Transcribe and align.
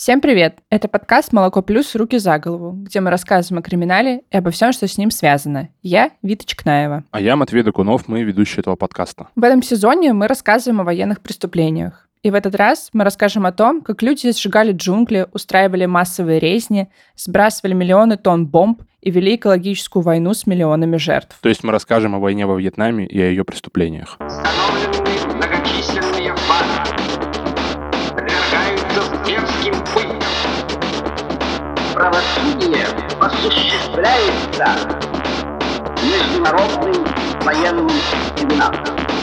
Всем 0.00 0.22
привет! 0.22 0.60
Это 0.70 0.88
подкаст 0.88 1.34
«Молоко 1.34 1.60
плюс. 1.60 1.94
Руки 1.94 2.16
за 2.16 2.38
голову», 2.38 2.72
где 2.72 3.02
мы 3.02 3.10
рассказываем 3.10 3.60
о 3.60 3.62
криминале 3.62 4.22
и 4.30 4.36
обо 4.38 4.50
всем, 4.50 4.72
что 4.72 4.88
с 4.88 4.96
ним 4.96 5.10
связано. 5.10 5.68
Я 5.82 6.12
Вита 6.22 6.46
Чекнаева. 6.46 7.04
А 7.10 7.20
я 7.20 7.36
Матвей 7.36 7.62
Докунов, 7.62 8.08
мы 8.08 8.22
ведущие 8.22 8.60
этого 8.60 8.76
подкаста. 8.76 9.28
В 9.36 9.44
этом 9.44 9.62
сезоне 9.62 10.14
мы 10.14 10.26
рассказываем 10.26 10.80
о 10.80 10.84
военных 10.84 11.20
преступлениях. 11.20 12.08
И 12.22 12.30
в 12.30 12.34
этот 12.34 12.54
раз 12.54 12.88
мы 12.94 13.04
расскажем 13.04 13.44
о 13.44 13.52
том, 13.52 13.82
как 13.82 14.00
люди 14.00 14.32
сжигали 14.32 14.72
джунгли, 14.72 15.26
устраивали 15.34 15.84
массовые 15.84 16.40
резни, 16.40 16.88
сбрасывали 17.14 17.74
миллионы 17.74 18.16
тонн 18.16 18.46
бомб 18.46 18.80
и 19.02 19.10
вели 19.10 19.36
экологическую 19.36 20.02
войну 20.02 20.32
с 20.32 20.46
миллионами 20.46 20.96
жертв. 20.96 21.36
То 21.42 21.50
есть 21.50 21.62
мы 21.62 21.72
расскажем 21.72 22.14
о 22.14 22.20
войне 22.20 22.46
во 22.46 22.58
Вьетнаме 22.58 23.04
и 23.04 23.20
о 23.20 23.28
ее 23.28 23.44
преступлениях. 23.44 24.16
Правосудие 32.00 32.86
осуществляется 33.20 34.66
международным 36.02 37.04
военным 37.42 37.90
трибуналом. 38.36 39.19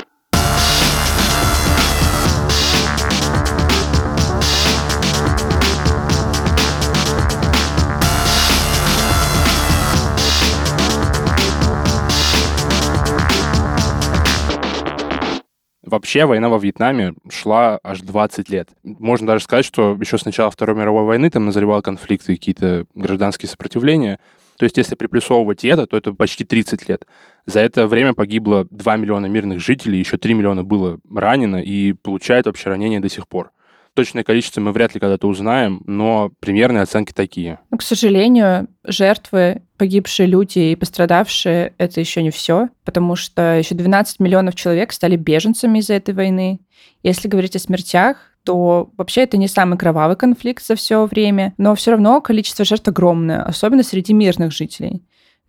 Вообще 15.88 16.26
война 16.26 16.50
во 16.50 16.58
Вьетнаме 16.58 17.14
шла 17.30 17.80
аж 17.82 18.02
20 18.02 18.50
лет. 18.50 18.68
Можно 18.84 19.28
даже 19.28 19.46
сказать, 19.46 19.64
что 19.64 19.96
еще 19.98 20.18
с 20.18 20.26
начала 20.26 20.52
Второй 20.52 20.76
мировой 20.76 21.06
войны 21.06 21.30
там 21.30 21.46
назревал 21.46 21.82
конфликты, 21.82 22.36
какие-то 22.36 22.86
гражданские 22.94 23.48
сопротивления. 23.48 24.20
То 24.58 24.66
есть 24.66 24.76
если 24.76 24.96
приплюсовывать 24.96 25.64
это, 25.64 25.88
то 25.88 25.96
это 25.96 26.12
почти 26.12 26.44
30 26.44 26.90
лет. 26.90 27.08
За 27.46 27.62
это 27.62 27.88
время 27.88 28.14
погибло 28.14 28.68
2 28.70 28.98
миллиона 28.98 29.28
мирных 29.28 29.62
жителей, 29.62 30.00
еще 30.00 30.18
3 30.18 30.34
миллиона 30.34 30.66
было 30.66 31.00
ранено 31.10 31.56
и 31.56 31.94
получают 31.94 32.48
вообще 32.48 32.70
ранения 32.70 33.00
до 33.00 33.08
сих 33.08 33.26
пор. 33.26 33.52
Точное 33.98 34.24
количество 34.24 34.62
мы 34.62 34.74
вряд 34.74 34.94
ли 34.94 35.00
когда-то 35.00 35.28
узнаем, 35.28 35.82
но 35.88 36.30
примерные 36.40 36.84
оценки 36.84 37.14
такие. 37.14 37.58
Но, 37.72 37.80
к 37.80 37.82
сожалению, 37.82 38.68
жертвы, 38.84 39.64
погибшие 39.76 40.28
люди 40.28 40.60
и 40.60 40.76
пострадавшие— 40.76 41.74
это 41.80 42.00
еще 42.00 42.22
не 42.22 42.30
все, 42.30 42.70
потому 42.86 43.16
что 43.16 43.58
еще 43.58 43.74
12 43.74 44.20
миллионов 44.20 44.54
человек 44.54 44.94
стали 44.94 45.16
беженцами 45.16 45.80
из-за 45.80 45.96
этой 45.96 46.14
войны. 46.14 46.60
Если 47.02 47.28
говорить 47.28 47.56
о 47.56 47.60
смертях, 47.60 48.18
то 48.44 48.92
вообще 48.98 49.22
это 49.24 49.38
не 49.38 49.48
самый 49.48 49.80
кровавый 49.80 50.16
конфликт 50.16 50.64
за 50.64 50.76
все 50.76 51.08
время, 51.08 51.56
но 51.58 51.74
все 51.74 51.90
равно 51.90 52.22
количество 52.22 52.66
жертв 52.66 52.88
огромное, 52.88 53.42
особенно 53.42 53.82
среди 53.82 54.14
мирных 54.14 54.52
жителей. 54.52 55.02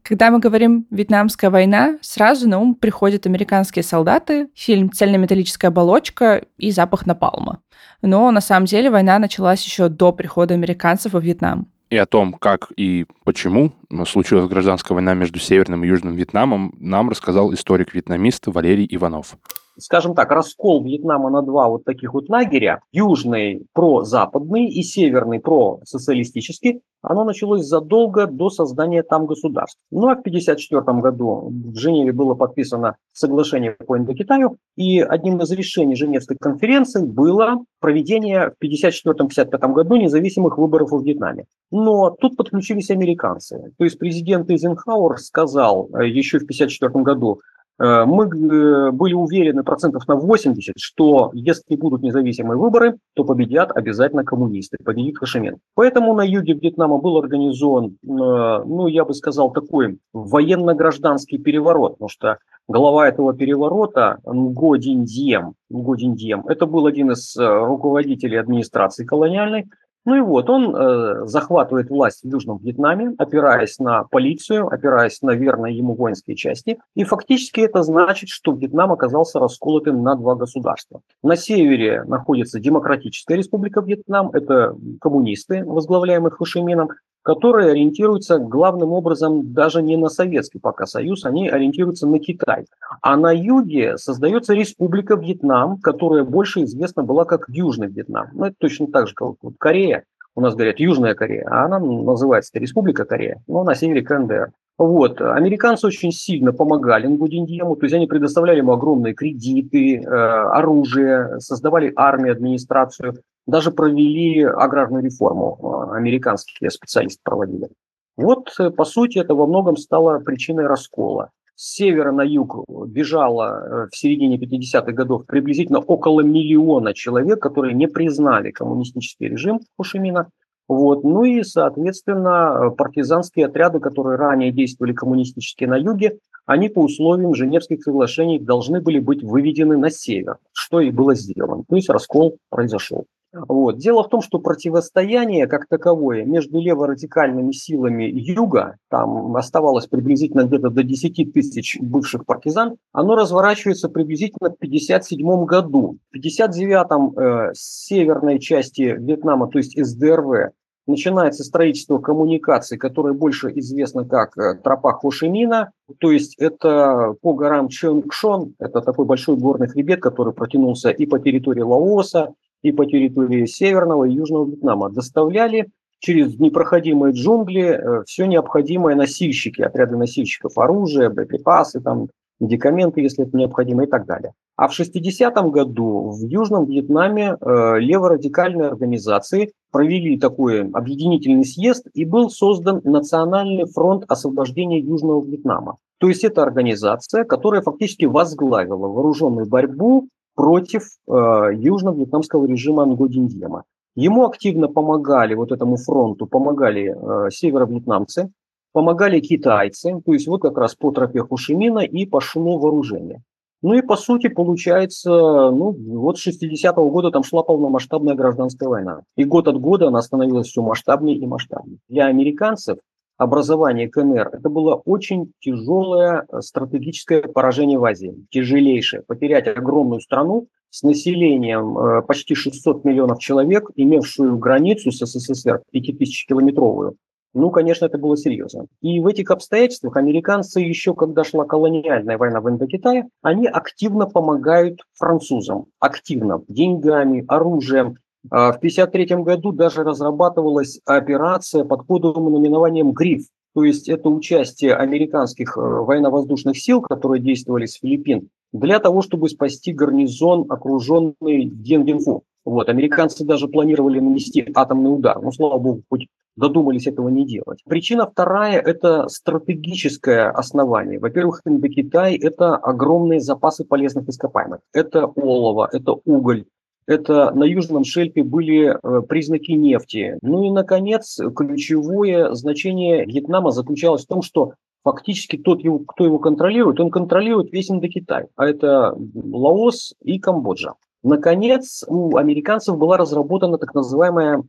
Когда 0.02 0.30
мы 0.30 0.38
говорим 0.38 0.86
«Вьетнамская 0.90 1.50
война», 1.50 1.98
сразу 2.00 2.48
на 2.48 2.58
ум 2.58 2.74
приходят 2.74 3.26
американские 3.26 3.82
солдаты, 3.82 4.48
фильм 4.54 4.90
«Цельнометаллическая 4.90 5.70
оболочка» 5.70 6.46
и 6.56 6.70
запах 6.70 7.04
напалма. 7.04 7.60
Но 8.02 8.30
на 8.30 8.40
самом 8.40 8.66
деле 8.66 8.90
война 8.90 9.18
началась 9.18 9.64
еще 9.64 9.88
до 9.88 10.12
прихода 10.12 10.54
американцев 10.54 11.12
во 11.12 11.20
Вьетнам. 11.20 11.66
И 11.90 11.96
о 11.96 12.06
том, 12.06 12.34
как 12.34 12.70
и 12.76 13.06
почему 13.24 13.72
случилась 14.06 14.48
гражданская 14.48 14.94
война 14.94 15.14
между 15.14 15.38
Северным 15.38 15.84
и 15.84 15.88
Южным 15.88 16.14
Вьетнамом, 16.14 16.74
нам 16.78 17.08
рассказал 17.08 17.52
историк-вьетнамист 17.52 18.46
Валерий 18.46 18.86
Иванов 18.90 19.36
скажем 19.78 20.14
так, 20.14 20.30
раскол 20.30 20.82
Вьетнама 20.82 21.30
на 21.30 21.42
два 21.42 21.68
вот 21.68 21.84
таких 21.84 22.14
вот 22.14 22.28
лагеря, 22.28 22.80
южный 22.92 23.66
про-западный 23.72 24.66
и 24.66 24.82
северный 24.82 25.40
про-социалистический, 25.40 26.80
оно 27.00 27.24
началось 27.24 27.64
задолго 27.64 28.26
до 28.26 28.50
создания 28.50 29.02
там 29.02 29.26
государств. 29.26 29.78
Ну 29.90 30.08
а 30.08 30.16
в 30.16 30.20
1954 30.20 31.00
году 31.00 31.52
в 31.72 31.76
Женеве 31.76 32.12
было 32.12 32.34
подписано 32.34 32.96
соглашение 33.12 33.72
по 33.72 33.96
Индокитаю, 33.96 34.56
и 34.76 35.00
одним 35.00 35.40
из 35.40 35.50
решений 35.52 35.94
Женевской 35.94 36.36
конференции 36.40 37.04
было 37.04 37.64
проведение 37.80 38.52
в 38.60 38.64
1954-1955 38.64 39.72
году 39.72 39.96
независимых 39.96 40.58
выборов 40.58 40.90
во 40.90 41.00
Вьетнаме. 41.00 41.46
Но 41.70 42.10
тут 42.10 42.36
подключились 42.36 42.90
американцы. 42.90 43.72
То 43.78 43.84
есть 43.84 43.98
президент 43.98 44.50
Эйзенхауэр 44.50 45.18
сказал 45.18 45.88
э, 45.94 46.08
еще 46.08 46.38
в 46.38 46.42
1954 46.42 47.04
году, 47.04 47.40
мы 47.78 48.24
э, 48.24 48.90
были 48.90 49.14
уверены 49.14 49.62
процентов 49.62 50.08
на 50.08 50.16
80, 50.16 50.74
что 50.78 51.30
если 51.32 51.76
будут 51.76 52.02
независимые 52.02 52.58
выборы, 52.58 52.96
то 53.14 53.24
победят 53.24 53.70
обязательно 53.76 54.24
коммунисты, 54.24 54.78
победит 54.84 55.18
Хашимен. 55.18 55.58
Поэтому 55.74 56.12
на 56.14 56.22
юге 56.22 56.54
Вьетнама 56.54 56.98
был 56.98 57.16
организован, 57.18 57.86
э, 57.86 58.06
ну, 58.06 58.88
я 58.88 59.04
бы 59.04 59.14
сказал, 59.14 59.52
такой 59.52 59.98
военно-гражданский 60.12 61.38
переворот, 61.38 61.92
потому 61.92 62.08
что 62.08 62.38
глава 62.66 63.08
этого 63.08 63.32
переворота 63.32 64.18
Нго 64.26 64.76
Диндьем, 64.76 65.54
Нго 65.70 65.94
Диндьем, 65.94 66.46
это 66.48 66.66
был 66.66 66.86
один 66.86 67.12
из 67.12 67.36
руководителей 67.36 68.38
администрации 68.38 69.04
колониальной, 69.04 69.66
ну 70.08 70.16
и 70.16 70.20
вот, 70.20 70.48
он 70.48 70.74
э, 70.74 71.26
захватывает 71.26 71.90
власть 71.90 72.22
в 72.22 72.26
Южном 72.26 72.56
Вьетнаме, 72.62 73.14
опираясь 73.18 73.78
на 73.78 74.04
полицию, 74.04 74.66
опираясь 74.66 75.20
на 75.20 75.32
верные 75.32 75.76
ему 75.76 75.94
воинские 75.94 76.34
части. 76.34 76.78
И 76.94 77.04
фактически 77.04 77.60
это 77.60 77.82
значит, 77.82 78.30
что 78.30 78.52
Вьетнам 78.52 78.90
оказался 78.90 79.38
расколотым 79.38 80.02
на 80.02 80.14
два 80.14 80.34
государства. 80.34 81.02
На 81.22 81.36
севере 81.36 82.04
находится 82.04 82.58
Демократическая 82.58 83.36
Республика 83.36 83.82
Вьетнам, 83.82 84.30
это 84.30 84.74
коммунисты, 84.98 85.62
возглавляемые 85.62 86.30
Хошимином, 86.30 86.88
которые 87.28 87.72
ориентируются 87.72 88.38
главным 88.38 88.92
образом 88.92 89.52
даже 89.52 89.82
не 89.82 89.98
на 89.98 90.08
Советский 90.08 90.60
пока 90.60 90.86
Союз, 90.86 91.26
они 91.26 91.50
ориентируются 91.50 92.06
на 92.06 92.18
Китай. 92.20 92.64
А 93.02 93.18
на 93.18 93.32
юге 93.32 93.98
создается 93.98 94.54
Республика 94.54 95.14
Вьетнам, 95.14 95.78
которая 95.78 96.24
больше 96.24 96.62
известна 96.62 97.02
была 97.02 97.26
как 97.26 97.44
Южный 97.50 97.88
Вьетнам. 97.88 98.28
Ну, 98.32 98.46
это 98.46 98.54
точно 98.58 98.86
так 98.86 99.08
же, 99.08 99.14
как 99.14 99.34
вот 99.42 99.52
Корея. 99.58 100.04
У 100.34 100.40
нас 100.40 100.54
говорят 100.54 100.80
Южная 100.80 101.14
Корея, 101.14 101.46
а 101.50 101.66
она 101.66 101.78
называется 101.78 102.58
Республика 102.58 103.04
Корея, 103.04 103.42
но 103.46 103.62
на 103.62 103.74
севере 103.74 104.00
КНДР. 104.00 104.52
Вот. 104.78 105.20
Американцы 105.20 105.88
очень 105.88 106.12
сильно 106.12 106.52
помогали 106.52 107.08
Нгудиндьему, 107.08 107.74
то 107.74 107.84
есть 107.84 107.94
они 107.94 108.06
предоставляли 108.06 108.58
ему 108.58 108.72
огромные 108.72 109.12
кредиты, 109.12 109.96
э, 109.96 110.06
оружие, 110.06 111.40
создавали 111.40 111.92
армию, 111.96 112.32
администрацию, 112.32 113.20
даже 113.44 113.72
провели 113.72 114.44
аграрную 114.44 115.02
реформу, 115.02 115.58
э, 115.60 115.96
американские 115.96 116.70
специалисты 116.70 117.20
проводили. 117.24 117.68
Вот, 118.16 118.54
э, 118.60 118.70
по 118.70 118.84
сути, 118.84 119.18
это 119.18 119.34
во 119.34 119.48
многом 119.48 119.76
стало 119.76 120.20
причиной 120.20 120.68
раскола. 120.68 121.30
С 121.56 121.74
севера 121.74 122.12
на 122.12 122.22
юг 122.22 122.64
бежало 122.86 123.88
в 123.90 123.96
середине 123.96 124.38
50-х 124.38 124.92
годов 124.92 125.26
приблизительно 125.26 125.80
около 125.80 126.20
миллиона 126.20 126.94
человек, 126.94 127.42
которые 127.42 127.74
не 127.74 127.88
признали 127.88 128.52
коммунистический 128.52 129.26
режим 129.26 129.58
Хушимина, 129.76 130.28
вот. 130.68 131.02
Ну 131.02 131.24
и, 131.24 131.42
соответственно, 131.42 132.70
партизанские 132.76 133.46
отряды, 133.46 133.80
которые 133.80 134.18
ранее 134.18 134.52
действовали 134.52 134.92
коммунистические 134.92 135.68
на 135.68 135.76
юге, 135.76 136.18
они 136.44 136.68
по 136.68 136.80
условиям 136.80 137.34
Женевских 137.34 137.82
соглашений 137.82 138.38
должны 138.38 138.80
были 138.80 139.00
быть 139.00 139.22
выведены 139.22 139.76
на 139.76 139.90
север, 139.90 140.36
что 140.52 140.80
и 140.80 140.90
было 140.90 141.14
сделано. 141.14 141.64
То 141.68 141.76
есть 141.76 141.88
раскол 141.88 142.38
произошел. 142.50 143.06
Вот. 143.32 143.76
Дело 143.76 144.02
в 144.02 144.08
том, 144.08 144.22
что 144.22 144.38
противостояние 144.38 145.46
как 145.46 145.66
таковое 145.68 146.24
между 146.24 146.60
леворадикальными 146.60 147.52
силами 147.52 148.04
юга, 148.04 148.76
там 148.88 149.36
оставалось 149.36 149.86
приблизительно 149.86 150.44
где-то 150.44 150.70
до 150.70 150.82
10 150.82 151.32
тысяч 151.34 151.78
бывших 151.80 152.24
партизан, 152.24 152.76
оно 152.92 153.16
разворачивается 153.16 153.90
приблизительно 153.90 154.50
в 154.50 154.54
1957 154.54 155.44
году. 155.44 155.98
В 156.10 156.18
1959 156.18 157.50
э, 157.50 157.52
северной 157.54 158.38
части 158.38 158.96
Вьетнама, 158.98 159.48
то 159.48 159.58
есть 159.58 159.78
СДРВ, 159.78 160.52
начинается 160.88 161.44
строительство 161.44 161.98
коммуникаций, 161.98 162.78
которое 162.78 163.14
больше 163.14 163.52
известно 163.56 164.04
как 164.04 164.36
э, 164.36 164.54
тропа 164.54 164.92
Хошимина, 164.92 165.70
то 165.98 166.10
есть 166.10 166.36
это 166.38 167.14
по 167.20 167.34
горам 167.34 167.68
Чонгшон, 167.68 168.54
это 168.58 168.80
такой 168.80 169.04
большой 169.04 169.36
горный 169.36 169.68
хребет, 169.68 170.00
который 170.00 170.32
протянулся 170.32 170.90
и 170.90 171.06
по 171.06 171.18
территории 171.18 171.60
Лаоса, 171.60 172.34
и 172.62 172.72
по 172.72 172.86
территории 172.86 173.46
Северного 173.46 174.04
и 174.04 174.12
Южного 174.12 174.46
Вьетнама. 174.46 174.90
Доставляли 174.90 175.68
через 176.00 176.38
непроходимые 176.38 177.12
джунгли 177.12 177.64
э, 177.64 178.04
все 178.06 178.26
необходимое 178.26 178.94
носильщики, 178.94 179.62
отряды 179.62 179.96
носильщиков, 179.96 180.56
оружие, 180.56 181.10
боеприпасы, 181.10 181.80
там, 181.80 182.08
медикаменты, 182.40 183.00
если 183.00 183.26
это 183.26 183.36
необходимо, 183.36 183.84
и 183.84 183.86
так 183.86 184.06
далее. 184.06 184.32
А 184.56 184.68
в 184.68 184.78
60-м 184.78 185.50
году 185.50 186.10
в 186.10 186.24
Южном 186.24 186.66
Вьетнаме 186.66 187.36
э, 187.40 187.78
леворадикальные 187.78 188.68
организации 188.68 189.52
провели 189.70 190.18
такой 190.18 190.68
объединительный 190.70 191.44
съезд 191.44 191.86
и 191.94 192.04
был 192.04 192.30
создан 192.30 192.80
Национальный 192.84 193.66
фронт 193.66 194.04
освобождения 194.08 194.80
Южного 194.80 195.24
Вьетнама. 195.24 195.76
То 195.98 196.08
есть 196.08 196.24
это 196.24 196.42
организация, 196.42 197.24
которая 197.24 197.62
фактически 197.62 198.04
возглавила 198.04 198.86
вооруженную 198.86 199.46
борьбу 199.46 200.08
против 200.34 200.82
э, 201.08 201.12
южно-вьетнамского 201.12 202.46
режима 202.46 202.84
Ангодиндьема. 202.84 203.64
Ему 203.96 204.24
активно 204.24 204.68
помогали, 204.68 205.34
вот 205.34 205.50
этому 205.50 205.76
фронту, 205.76 206.26
помогали 206.26 206.94
э, 206.94 207.30
северо-вьетнамцы, 207.30 208.30
помогали 208.72 209.18
китайцы, 209.18 210.00
то 210.04 210.12
есть 210.12 210.28
вот 210.28 210.42
как 210.42 210.56
раз 210.56 210.76
по 210.76 210.92
тропе 210.92 211.20
Хушимина 211.22 211.80
и 211.80 212.06
пошло 212.06 212.58
вооружение. 212.58 213.22
Ну 213.60 213.74
и 213.74 213.82
по 213.82 213.96
сути 213.96 214.28
получается, 214.28 215.10
ну 215.10 215.72
вот 215.72 216.18
с 216.18 216.26
60-го 216.26 216.90
года 216.90 217.10
там 217.10 217.24
шла 217.24 217.42
полномасштабная 217.42 218.14
гражданская 218.14 218.68
война. 218.68 219.02
И 219.16 219.24
год 219.24 219.48
от 219.48 219.60
года 219.60 219.88
она 219.88 220.00
становилась 220.00 220.48
все 220.48 220.62
масштабнее 220.62 221.16
и 221.16 221.26
масштабнее. 221.26 221.78
Для 221.88 222.06
американцев 222.06 222.78
образование 223.16 223.88
КНР 223.88 224.30
это 224.32 224.48
было 224.48 224.76
очень 224.76 225.32
тяжелое 225.40 226.24
э, 226.30 226.40
стратегическое 226.40 227.22
поражение 227.22 227.78
в 227.78 227.84
Азии. 227.84 228.14
Тяжелейшее. 228.30 229.02
Потерять 229.02 229.48
огромную 229.48 230.00
страну 230.00 230.46
с 230.70 230.82
населением 230.84 231.76
э, 231.76 232.02
почти 232.02 232.34
600 232.34 232.84
миллионов 232.84 233.18
человек, 233.18 233.70
имевшую 233.74 234.38
границу 234.38 234.92
с 234.92 235.04
СССР 235.04 235.62
5000-километровую, 235.74 236.94
ну, 237.38 237.50
конечно, 237.50 237.86
это 237.86 237.98
было 237.98 238.16
серьезно. 238.16 238.66
И 238.80 239.00
в 239.00 239.06
этих 239.06 239.30
обстоятельствах 239.30 239.96
американцы 239.96 240.60
еще, 240.60 240.94
когда 240.94 241.24
шла 241.24 241.44
колониальная 241.44 242.18
война 242.18 242.40
в 242.40 242.48
Индокитае, 242.48 243.08
они 243.22 243.46
активно 243.46 244.06
помогают 244.06 244.80
французам. 244.94 245.66
Активно. 245.78 246.42
Деньгами, 246.48 247.24
оружием. 247.28 247.96
А 248.30 248.52
в 248.52 248.56
1953 248.56 249.22
году 249.22 249.52
даже 249.52 249.84
разрабатывалась 249.84 250.80
операция 250.84 251.64
под 251.64 251.86
кодовым 251.86 252.32
наименованием 252.32 252.92
«Гриф». 252.92 253.26
То 253.54 253.64
есть 253.64 253.88
это 253.88 254.08
участие 254.08 254.74
американских 254.74 255.56
э, 255.56 255.60
военно-воздушных 255.60 256.58
сил, 256.58 256.80
которые 256.82 257.22
действовали 257.22 257.66
с 257.66 257.74
Филиппин, 257.74 258.28
для 258.52 258.78
того, 258.78 259.02
чтобы 259.02 259.28
спасти 259.28 259.72
гарнизон, 259.72 260.46
окруженный 260.48 261.44
Денгенфу. 261.44 262.24
Вот, 262.44 262.68
американцы 262.68 263.24
даже 263.24 263.46
планировали 263.46 264.00
нанести 264.00 264.50
атомный 264.54 264.94
удар. 264.94 265.20
Но, 265.20 265.32
слава 265.32 265.58
богу, 265.58 265.82
хоть 265.90 266.08
додумались 266.38 266.86
этого 266.86 267.08
не 267.08 267.26
делать. 267.26 267.62
Причина 267.64 268.08
вторая– 268.08 268.60
это 268.64 269.08
стратегическое 269.08 270.30
основание. 270.30 270.98
Во-первых, 270.98 271.42
Индокитай– 271.44 272.16
это 272.16 272.56
огромные 272.56 273.20
запасы 273.20 273.64
полезных 273.64 274.08
ископаемых. 274.08 274.60
Это 274.72 275.06
олово, 275.06 275.68
это 275.72 275.96
уголь, 276.04 276.44
это 276.88 277.30
на 277.32 277.44
южном 277.44 277.84
шельфе 277.84 278.24
были 278.24 278.74
э, 278.74 279.02
признаки 279.02 279.52
нефти. 279.52 280.16
Ну 280.22 280.44
и, 280.44 280.50
наконец, 280.50 281.20
ключевое 281.36 282.32
значение 282.32 283.04
Вьетнама 283.04 283.50
заключалось 283.50 284.04
в 284.04 284.08
том, 284.08 284.22
что 284.22 284.54
фактически 284.82 285.36
тот, 285.36 285.60
кто 285.86 286.04
его 286.04 286.18
контролирует, 286.18 286.80
он 286.80 286.90
контролирует 286.90 287.52
весь 287.52 287.70
Индокитай. 287.70 288.24
А 288.36 288.46
это 288.46 288.96
Лаос 289.14 289.94
и 290.02 290.18
Камбоджа. 290.18 290.72
Наконец, 291.08 291.84
у 291.86 292.16
американцев 292.16 292.76
была 292.76 292.98
разработана 292.98 293.56
так 293.56 293.74
называемая 293.74 294.42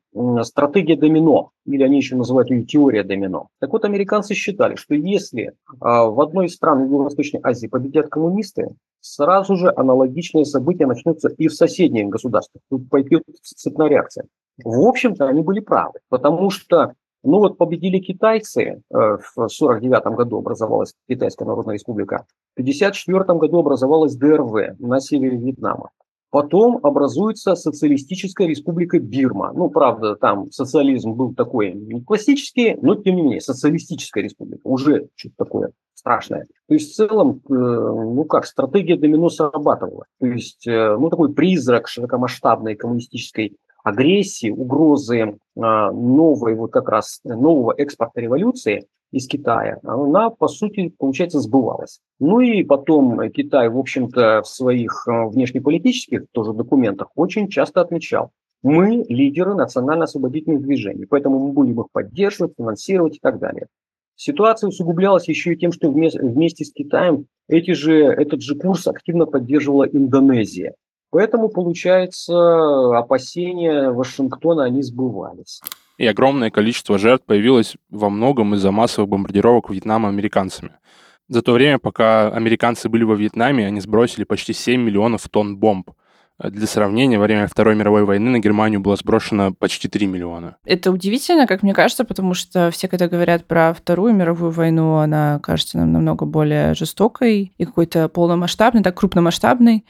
стратегия 0.43 0.97
домино, 0.97 1.51
или 1.65 1.83
они 1.83 1.97
еще 1.97 2.17
называют 2.17 2.49
ее 2.49 2.65
теория 2.65 3.03
домино. 3.03 3.47
Так 3.59 3.71
вот, 3.71 3.85
американцы 3.85 4.33
считали, 4.33 4.75
что 4.75 4.93
если 4.93 5.53
а, 5.79 6.05
в 6.05 6.19
одной 6.19 6.47
из 6.47 6.55
стран 6.55 6.83
Юго-Восточной 6.83 7.39
Азии 7.43 7.67
победят 7.67 8.09
коммунисты, 8.09 8.75
сразу 8.99 9.55
же 9.55 9.71
аналогичные 9.73 10.43
события 10.43 10.85
начнутся 10.85 11.29
и 11.29 11.47
в 11.47 11.53
соседних 11.53 12.09
государствах. 12.09 12.61
Тут 12.69 12.89
пойдет 12.89 13.23
цепная 13.41 13.87
реакция. 13.87 14.25
В 14.61 14.85
общем-то, 14.85 15.29
они 15.29 15.41
были 15.41 15.61
правы, 15.61 15.99
потому 16.09 16.49
что 16.49 16.93
ну 17.23 17.39
вот 17.39 17.57
победили 17.57 17.99
китайцы, 17.99 18.61
э, 18.61 18.73
в 18.89 19.33
1949 19.35 20.15
году 20.15 20.39
образовалась 20.39 20.93
Китайская 21.07 21.45
Народная 21.45 21.75
Республика, 21.75 22.25
в 22.55 22.61
1954 22.61 23.39
году 23.39 23.59
образовалась 23.59 24.15
ДРВ 24.15 24.77
на 24.79 24.99
севере 24.99 25.37
Вьетнама. 25.37 25.89
Потом 26.31 26.79
образуется 26.83 27.55
социалистическая 27.55 28.47
республика 28.47 28.99
Бирма. 28.99 29.51
Ну, 29.53 29.69
правда, 29.69 30.15
там 30.15 30.51
социализм 30.51 31.13
был 31.13 31.33
такой 31.33 31.73
не 31.73 32.01
классический, 32.01 32.77
но 32.81 32.95
тем 32.95 33.15
не 33.15 33.21
менее, 33.23 33.41
социалистическая 33.41 34.23
республика. 34.23 34.61
Уже 34.63 35.07
что-то 35.15 35.35
такое 35.37 35.71
страшное. 35.95 36.45
То 36.67 36.73
есть 36.75 36.91
в 36.91 36.95
целом, 36.95 37.41
э, 37.49 37.53
ну 37.53 38.23
как, 38.25 38.45
стратегия 38.45 38.95
домино 38.95 39.29
срабатывала. 39.29 40.05
То 40.19 40.27
есть, 40.27 40.67
э, 40.67 40.97
ну 40.97 41.09
такой 41.09 41.33
призрак 41.33 41.87
широкомасштабной 41.87 42.75
коммунистической 42.75 43.57
агрессии, 43.83 44.49
угрозы 44.49 45.37
а, 45.57 45.91
новой, 45.91 46.55
вот 46.55 46.71
как 46.71 46.89
раз 46.89 47.19
нового 47.23 47.73
экспорта 47.77 48.21
революции– 48.21 48.85
из 49.11 49.27
Китая, 49.27 49.79
она, 49.83 50.29
по 50.29 50.47
сути, 50.47 50.93
получается, 50.97 51.39
сбывалась. 51.39 51.99
Ну 52.19 52.41
и 52.41 52.63
потом 52.63 53.29
Китай, 53.31 53.69
в 53.69 53.77
общем-то, 53.77 54.43
в 54.43 54.47
своих 54.47 55.07
э, 55.07 55.25
внешнеполитических 55.27 56.25
тоже 56.31 56.53
документах 56.53 57.09
очень 57.15 57.49
часто 57.49 57.81
отмечал, 57.81 58.31
мы 58.61 59.05
лидеры 59.07 59.55
национально-освободительных 59.55 60.61
движений, 60.61 61.05
поэтому 61.05 61.39
мы 61.39 61.53
будем 61.53 61.79
их 61.81 61.87
поддерживать, 61.91 62.53
финансировать 62.57 63.17
и 63.17 63.19
так 63.19 63.39
далее. 63.39 63.67
Ситуация 64.15 64.67
усугублялась 64.67 65.29
еще 65.29 65.53
и 65.53 65.57
тем, 65.57 65.71
что 65.71 65.89
вместе, 65.89 66.19
вместе 66.19 66.65
с 66.65 66.73
Китаем 66.73 67.25
эти 67.47 67.71
же, 67.71 67.93
этот 67.93 68.41
же 68.41 68.55
курс 68.55 68.85
активно 68.85 69.25
поддерживала 69.25 69.85
Индонезия. 69.85 70.75
Поэтому, 71.11 71.49
получается, 71.49 72.97
опасения 72.97 73.91
Вашингтона, 73.91 74.65
они 74.65 74.81
сбывались 74.83 75.61
и 75.99 76.07
огромное 76.07 76.49
количество 76.49 76.97
жертв 76.97 77.25
появилось 77.25 77.75
во 77.89 78.09
многом 78.09 78.55
из-за 78.55 78.71
массовых 78.71 79.09
бомбардировок 79.09 79.69
Вьетнама 79.69 80.07
американцами. 80.07 80.71
За 81.27 81.41
то 81.41 81.51
время, 81.51 81.77
пока 81.77 82.29
американцы 82.29 82.87
были 82.87 83.03
во 83.03 83.15
Вьетнаме, 83.15 83.67
они 83.67 83.81
сбросили 83.81 84.23
почти 84.23 84.53
7 84.53 84.81
миллионов 84.81 85.27
тонн 85.29 85.57
бомб. 85.57 85.91
Для 86.41 86.67
сравнения, 86.67 87.19
во 87.19 87.25
время 87.25 87.47
Второй 87.47 87.75
мировой 87.75 88.05
войны 88.05 88.29
на 88.29 88.39
Германию 88.39 88.79
было 88.79 88.95
сброшено 88.95 89.53
почти 89.53 89.89
3 89.89 90.07
миллиона. 90.07 90.55
Это 90.63 90.89
удивительно, 90.89 91.45
как 91.47 91.63
мне 91.63 91.73
кажется, 91.73 92.05
потому 92.05 92.33
что 92.33 92.71
все, 92.71 92.87
когда 92.87 93.09
говорят 93.09 93.45
про 93.45 93.73
Вторую 93.73 94.13
мировую 94.13 94.51
войну, 94.51 94.95
она 94.95 95.39
кажется 95.43 95.77
нам 95.79 95.91
намного 95.91 96.25
более 96.25 96.75
жестокой 96.75 97.53
и 97.57 97.65
какой-то 97.65 98.07
полномасштабной, 98.07 98.83
так 98.83 98.97
крупномасштабной. 98.97 99.83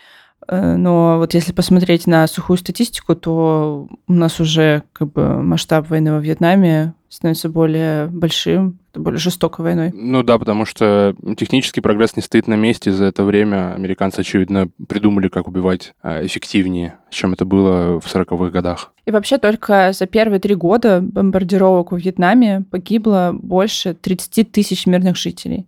Э, 0.50 0.76
но 0.76 1.18
вот 1.18 1.34
если 1.34 1.54
посмотреть 1.54 2.08
на 2.08 2.28
сухую 2.28 2.58
статистику, 2.58 3.16
то 3.16 3.88
у 4.08 4.14
нас 4.14 4.40
уже 4.40 4.84
как 4.94 5.12
бы 5.12 5.42
масштаб 5.44 5.90
войны 5.90 6.12
во 6.12 6.20
Вьетнаме 6.20 6.94
становится 7.08 7.50
более 7.50 8.08
большим, 8.08 8.80
более 8.94 9.20
жестокой 9.20 9.64
войной. 9.64 9.92
Ну 9.94 10.24
да, 10.24 10.38
потому 10.38 10.66
что 10.66 11.16
технический 11.38 11.82
прогресс 11.82 12.16
не 12.16 12.22
стоит 12.22 12.48
на 12.48 12.56
месте. 12.56 12.92
За 12.92 13.06
это 13.06 13.24
время 13.24 13.74
американцы, 13.74 14.22
очевидно, 14.22 14.70
придумали, 14.88 15.28
как 15.28 15.48
убивать 15.48 15.94
э, 16.04 16.26
эффективнее, 16.26 16.98
чем 17.12 17.34
это 17.34 17.46
было 17.46 18.00
в 18.00 18.06
40-х 18.06 18.50
годах. 18.50 18.92
И 19.06 19.12
вообще 19.12 19.38
только 19.38 19.92
за 19.94 20.08
первые 20.08 20.40
три 20.40 20.56
года 20.56 21.00
бомбардировок 21.02 21.92
во 21.92 22.00
Вьетнаме 22.00 22.66
погибло 22.72 23.32
больше 23.34 23.94
30 23.94 24.52
тысяч 24.52 24.88
мирных 24.88 25.16
жителей. 25.16 25.68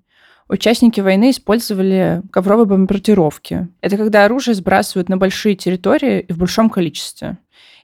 Участники 0.51 1.00
войны 1.00 1.31
использовали 1.31 2.24
ковровые 2.29 2.65
бомбардировки. 2.65 3.70
Это 3.79 3.96
когда 3.96 4.25
оружие 4.25 4.53
сбрасывают 4.53 5.08
на 5.08 5.15
большие 5.15 5.55
территории 5.55 6.20
и 6.20 6.34
в 6.34 6.38
большом 6.38 6.70
количестве. 6.70 7.38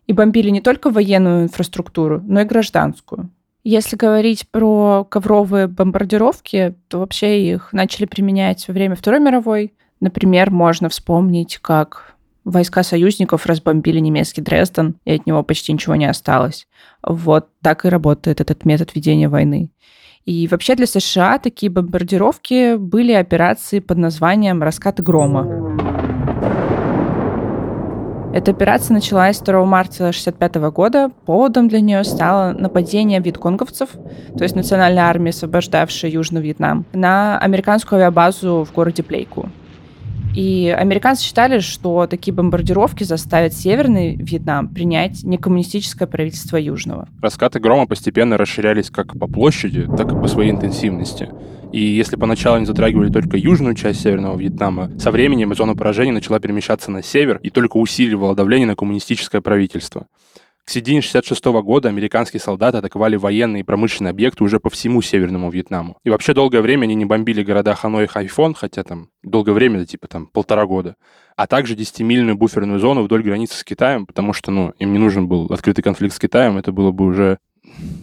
И 0.05 0.11
бомбили 0.11 0.49
не 0.49 0.59
только 0.59 0.89
военную 0.89 1.43
инфраструктуру, 1.43 2.21
но 2.27 2.41
и 2.41 2.43
гражданскую. 2.43 3.31
Если 3.63 3.95
говорить 3.95 4.49
про 4.51 5.05
ковровые 5.09 5.67
бомбардировки, 5.67 6.75
то 6.89 6.99
вообще 6.99 7.53
их 7.53 7.71
начали 7.71 8.05
применять 8.05 8.67
во 8.67 8.73
время 8.73 8.97
Второй 8.97 9.21
мировой. 9.21 9.73
Например, 10.01 10.51
можно 10.51 10.89
вспомнить, 10.89 11.59
как 11.59 12.15
войска 12.43 12.83
союзников 12.83 13.45
разбомбили 13.45 13.99
немецкий 13.99 14.41
Дрезден, 14.41 14.97
и 15.05 15.13
от 15.13 15.25
него 15.25 15.41
почти 15.41 15.71
ничего 15.71 15.95
не 15.95 16.05
осталось. 16.05 16.67
Вот 17.01 17.47
так 17.61 17.85
и 17.85 17.89
работает 17.89 18.41
этот 18.41 18.65
метод 18.65 18.93
ведения 18.93 19.29
войны. 19.29 19.71
И 20.27 20.45
вообще 20.49 20.75
для 20.75 20.87
США 20.87 21.39
такие 21.39 21.71
бомбардировки 21.71 22.75
были 22.75 23.13
операции 23.13 23.79
под 23.79 23.97
названием 23.97 24.61
«Раскаты 24.61 25.01
грома». 25.01 25.47
Эта 28.33 28.51
операция 28.51 28.93
началась 28.93 29.39
2 29.39 29.63
марта 29.63 30.09
1965 30.09 30.55
года. 30.73 31.11
Поводом 31.25 31.69
для 31.69 31.79
нее 31.79 32.03
стало 32.03 32.51
нападение 32.51 33.21
вьетконговцев, 33.21 33.91
то 34.37 34.43
есть 34.43 34.53
национальной 34.53 35.01
армии, 35.01 35.29
освобождавшей 35.29 36.11
Южный 36.11 36.41
Вьетнам, 36.41 36.85
на 36.91 37.39
американскую 37.39 38.01
авиабазу 38.01 38.67
в 38.69 38.75
городе 38.75 39.03
Плейку. 39.03 39.49
И 40.35 40.69
американцы 40.69 41.23
считали, 41.23 41.59
что 41.59 42.05
такие 42.05 42.33
бомбардировки 42.33 43.03
заставят 43.03 43.53
Северный 43.53 44.15
Вьетнам 44.15 44.67
принять 44.67 45.23
некоммунистическое 45.23 46.07
правительство 46.07 46.57
Южного. 46.57 47.09
Раскаты 47.21 47.59
грома 47.59 47.87
постепенно 47.87 48.37
расширялись 48.37 48.91
как 48.91 49.17
по 49.17 49.27
площади, 49.27 49.89
так 49.97 50.11
и 50.11 50.15
по 50.15 50.27
своей 50.27 50.51
интенсивности. 50.51 51.29
И 51.71 51.81
если 51.81 52.15
поначалу 52.15 52.57
они 52.57 52.65
затрагивали 52.65 53.11
только 53.11 53.35
южную 53.37 53.75
часть 53.75 54.01
Северного 54.01 54.37
Вьетнама, 54.37 54.91
со 54.99 55.11
временем 55.11 55.53
зона 55.55 55.75
поражения 55.75 56.13
начала 56.13 56.39
перемещаться 56.39 56.91
на 56.91 57.03
север 57.03 57.39
и 57.43 57.49
только 57.49 57.77
усиливала 57.77 58.35
давление 58.35 58.67
на 58.67 58.75
коммунистическое 58.75 59.41
правительство. 59.41 60.07
К 60.67 60.69
середине 60.69 60.99
66 60.99 61.45
года 61.45 61.87
американские 61.87 62.41
солдаты 62.41 62.79
атаковали 62.79 63.15
военные 63.15 63.61
и 63.61 63.63
промышленные 63.63 64.09
объекты 64.09 64.43
уже 64.43 64.59
по 64.59 64.69
всему 64.69 65.01
Северному 65.01 65.49
Вьетнаму. 65.49 65.97
И 66.03 66.09
вообще 66.09 66.33
долгое 66.33 66.59
время 66.59 66.83
они 66.83 66.95
не 66.95 67.05
бомбили 67.05 67.41
города 67.41 67.73
Ханой 67.73 68.03
и 68.03 68.07
Хайфон, 68.07 68.53
хотя 68.53 68.83
там 68.83 69.07
долгое 69.23 69.53
время, 69.53 69.77
это 69.77 69.85
типа 69.85 70.09
там 70.09 70.27
полтора 70.27 70.65
года, 70.65 70.97
а 71.37 71.47
также 71.47 71.73
10-мильную 71.75 72.35
буферную 72.35 72.81
зону 72.81 73.03
вдоль 73.03 73.23
границы 73.23 73.57
с 73.57 73.63
Китаем, 73.63 74.05
потому 74.05 74.33
что, 74.33 74.51
ну, 74.51 74.73
им 74.77 74.91
не 74.91 74.99
нужен 74.99 75.29
был 75.29 75.45
открытый 75.45 75.85
конфликт 75.85 76.13
с 76.13 76.19
Китаем, 76.19 76.57
это 76.57 76.73
было 76.73 76.91
бы 76.91 77.05
уже 77.05 77.37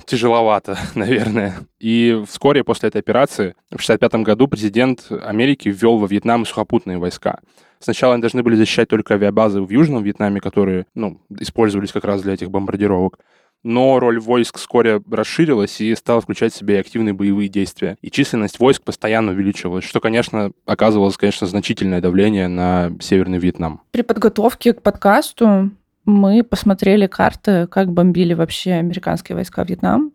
тяжеловато, 0.06 0.78
наверное. 0.94 1.56
И 1.80 2.18
вскоре 2.26 2.64
после 2.64 2.88
этой 2.88 3.02
операции, 3.02 3.56
в 3.71 3.85
1965 3.85 4.14
году, 4.23 4.49
президент 4.49 5.06
Америки 5.11 5.68
ввел 5.68 5.99
во 5.99 6.06
Вьетнам 6.06 6.47
сухопутные 6.47 6.97
войска. 6.97 7.40
Сначала 7.84 8.14
они 8.14 8.22
должны 8.22 8.42
были 8.42 8.54
защищать 8.56 8.88
только 8.88 9.12
авиабазы 9.12 9.60
в 9.60 9.68
Южном 9.68 10.02
Вьетнаме, 10.02 10.40
которые 10.40 10.86
ну, 10.94 11.20
использовались 11.38 11.92
как 11.92 12.06
раз 12.06 12.22
для 12.22 12.32
этих 12.32 12.50
бомбардировок. 12.50 13.18
Но 13.62 14.00
роль 14.00 14.18
войск 14.18 14.56
вскоре 14.56 15.02
расширилась 15.10 15.82
и 15.82 15.94
стала 15.94 16.22
включать 16.22 16.54
в 16.54 16.56
себя 16.56 16.80
активные 16.80 17.12
боевые 17.12 17.50
действия. 17.50 17.98
И 18.00 18.10
численность 18.10 18.58
войск 18.58 18.82
постоянно 18.84 19.32
увеличивалась, 19.32 19.84
что, 19.84 20.00
конечно, 20.00 20.52
оказывалось, 20.64 21.18
конечно, 21.18 21.46
значительное 21.46 22.00
давление 22.00 22.48
на 22.48 22.92
Северный 23.00 23.38
Вьетнам. 23.38 23.82
При 23.90 24.00
подготовке 24.00 24.72
к 24.72 24.80
подкасту 24.80 25.70
мы 26.06 26.42
посмотрели 26.42 27.06
карты, 27.06 27.66
как 27.66 27.92
бомбили 27.92 28.32
вообще 28.32 28.72
американские 28.72 29.36
войска 29.36 29.62
Вьетнам. 29.62 30.13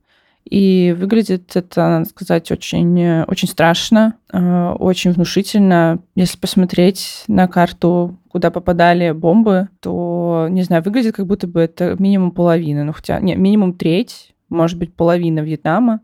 И 0.50 0.96
выглядит 0.98 1.56
это, 1.56 1.88
надо 1.88 2.06
сказать, 2.06 2.52
очень, 2.52 3.22
очень 3.28 3.48
страшно, 3.48 4.16
э, 4.34 4.76
очень 4.80 5.12
внушительно. 5.12 6.00
Если 6.16 6.40
посмотреть 6.40 7.24
на 7.28 7.48
карту, 7.48 8.18
куда 8.30 8.50
попадали 8.50 9.12
бомбы, 9.12 9.70
то, 9.80 10.48
не 10.50 10.64
знаю, 10.64 10.82
выглядит 10.82 11.16
как 11.16 11.28
будто 11.28 11.46
бы 11.46 11.60
это 11.60 11.96
минимум 12.00 12.32
половина. 12.32 12.84
Ну, 12.84 12.94
хотя, 12.94 13.20
не, 13.20 13.36
минимум 13.36 13.74
треть, 13.74 14.34
может 14.50 14.80
быть, 14.80 14.96
половина 14.96 15.42
Вьетнама. 15.42 16.00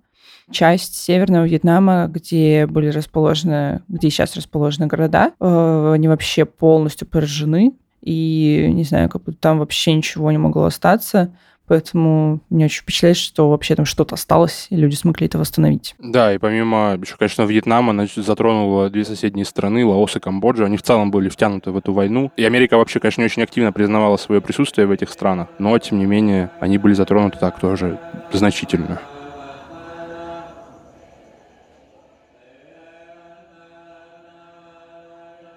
Часть 0.52 0.96
северного 0.96 1.46
Вьетнама, 1.46 2.08
где 2.08 2.68
были 2.68 2.90
расположены, 2.90 3.82
где 3.88 4.12
сейчас 4.12 4.36
расположены 4.36 4.86
города, 4.86 5.32
э, 5.40 5.92
они 5.96 6.08
вообще 6.08 6.46
полностью 6.46 7.08
поражены 7.08 7.74
и, 8.06 8.70
не 8.72 8.84
знаю, 8.84 9.10
как 9.10 9.24
будто 9.24 9.40
там 9.40 9.58
вообще 9.58 9.94
ничего 9.94 10.32
не 10.32 10.38
могло 10.38 10.66
остаться. 10.66 11.34
Поэтому 11.68 12.42
мне 12.50 12.66
очень 12.66 12.82
впечатляет, 12.82 13.18
что 13.18 13.50
вообще 13.50 13.76
там 13.76 13.86
что-то 13.86 14.16
осталось, 14.16 14.68
и 14.70 14.76
люди 14.76 14.96
смогли 14.96 15.26
это 15.26 15.40
восстановить. 15.40 15.96
Да, 16.00 16.34
и 16.34 16.38
помимо, 16.38 16.98
еще, 17.02 17.16
конечно, 17.18 17.44
Вьетнама, 17.44 17.94
значит, 17.94 18.24
затронула 18.24 18.90
две 18.90 19.04
соседние 19.04 19.46
страны, 19.46 19.86
Лаос 19.86 20.16
и 20.16 20.20
Камбоджа. 20.20 20.66
Они 20.66 20.78
в 20.78 20.84
целом 20.84 21.10
были 21.10 21.30
втянуты 21.30 21.72
в 21.72 21.78
эту 21.78 21.94
войну. 21.94 22.32
И 22.38 22.44
Америка 22.44 22.78
вообще, 22.78 23.00
конечно, 23.00 23.22
не 23.22 23.26
очень 23.26 23.44
активно 23.44 23.72
признавала 23.72 24.18
свое 24.18 24.42
присутствие 24.42 24.88
в 24.88 24.92
этих 24.92 25.10
странах, 25.10 25.48
но, 25.58 25.78
тем 25.80 26.00
не 26.00 26.06
менее, 26.06 26.52
они 26.60 26.78
были 26.78 26.94
затронуты 26.94 27.40
так 27.40 27.60
тоже 27.60 28.00
значительно. 28.32 29.00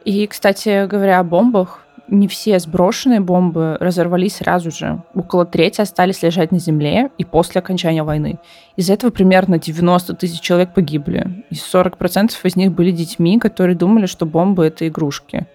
И, 0.04 0.26
кстати 0.26 0.86
говоря 0.86 1.20
о 1.20 1.24
бомбах, 1.24 1.84
не 2.08 2.26
все 2.26 2.58
сброшенные 2.58 3.20
бомбы 3.20 3.76
разорвались 3.80 4.36
сразу 4.36 4.70
же. 4.70 5.02
Около 5.14 5.44
трети 5.44 5.80
остались 5.80 6.22
лежать 6.22 6.52
на 6.52 6.58
земле 6.58 7.10
и 7.18 7.24
после 7.24 7.60
окончания 7.60 8.02
войны. 8.02 8.38
Из 8.76 8.90
этого 8.90 9.10
примерно 9.10 9.58
90 9.58 10.14
тысяч 10.14 10.40
человек 10.40 10.74
погибли. 10.74 11.44
И 11.50 11.54
40% 11.54 12.32
из 12.42 12.56
них 12.56 12.72
были 12.72 12.90
детьми, 12.90 13.38
которые 13.38 13.76
думали, 13.76 14.06
что 14.06 14.26
бомбы— 14.26 14.64
это 14.66 14.88
игрушки. 14.88 15.46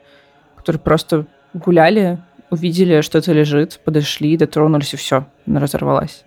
Которые 0.55 0.79
просто 0.79 1.25
гуляли, 1.53 2.19
увидели, 2.49 3.01
что 3.01 3.17
это 3.17 3.33
лежит, 3.33 3.79
подошли, 3.83 4.37
дотронулись, 4.37 4.93
и 4.93 4.97
все, 4.97 5.25
она 5.47 5.59
разорвалась. 5.59 6.23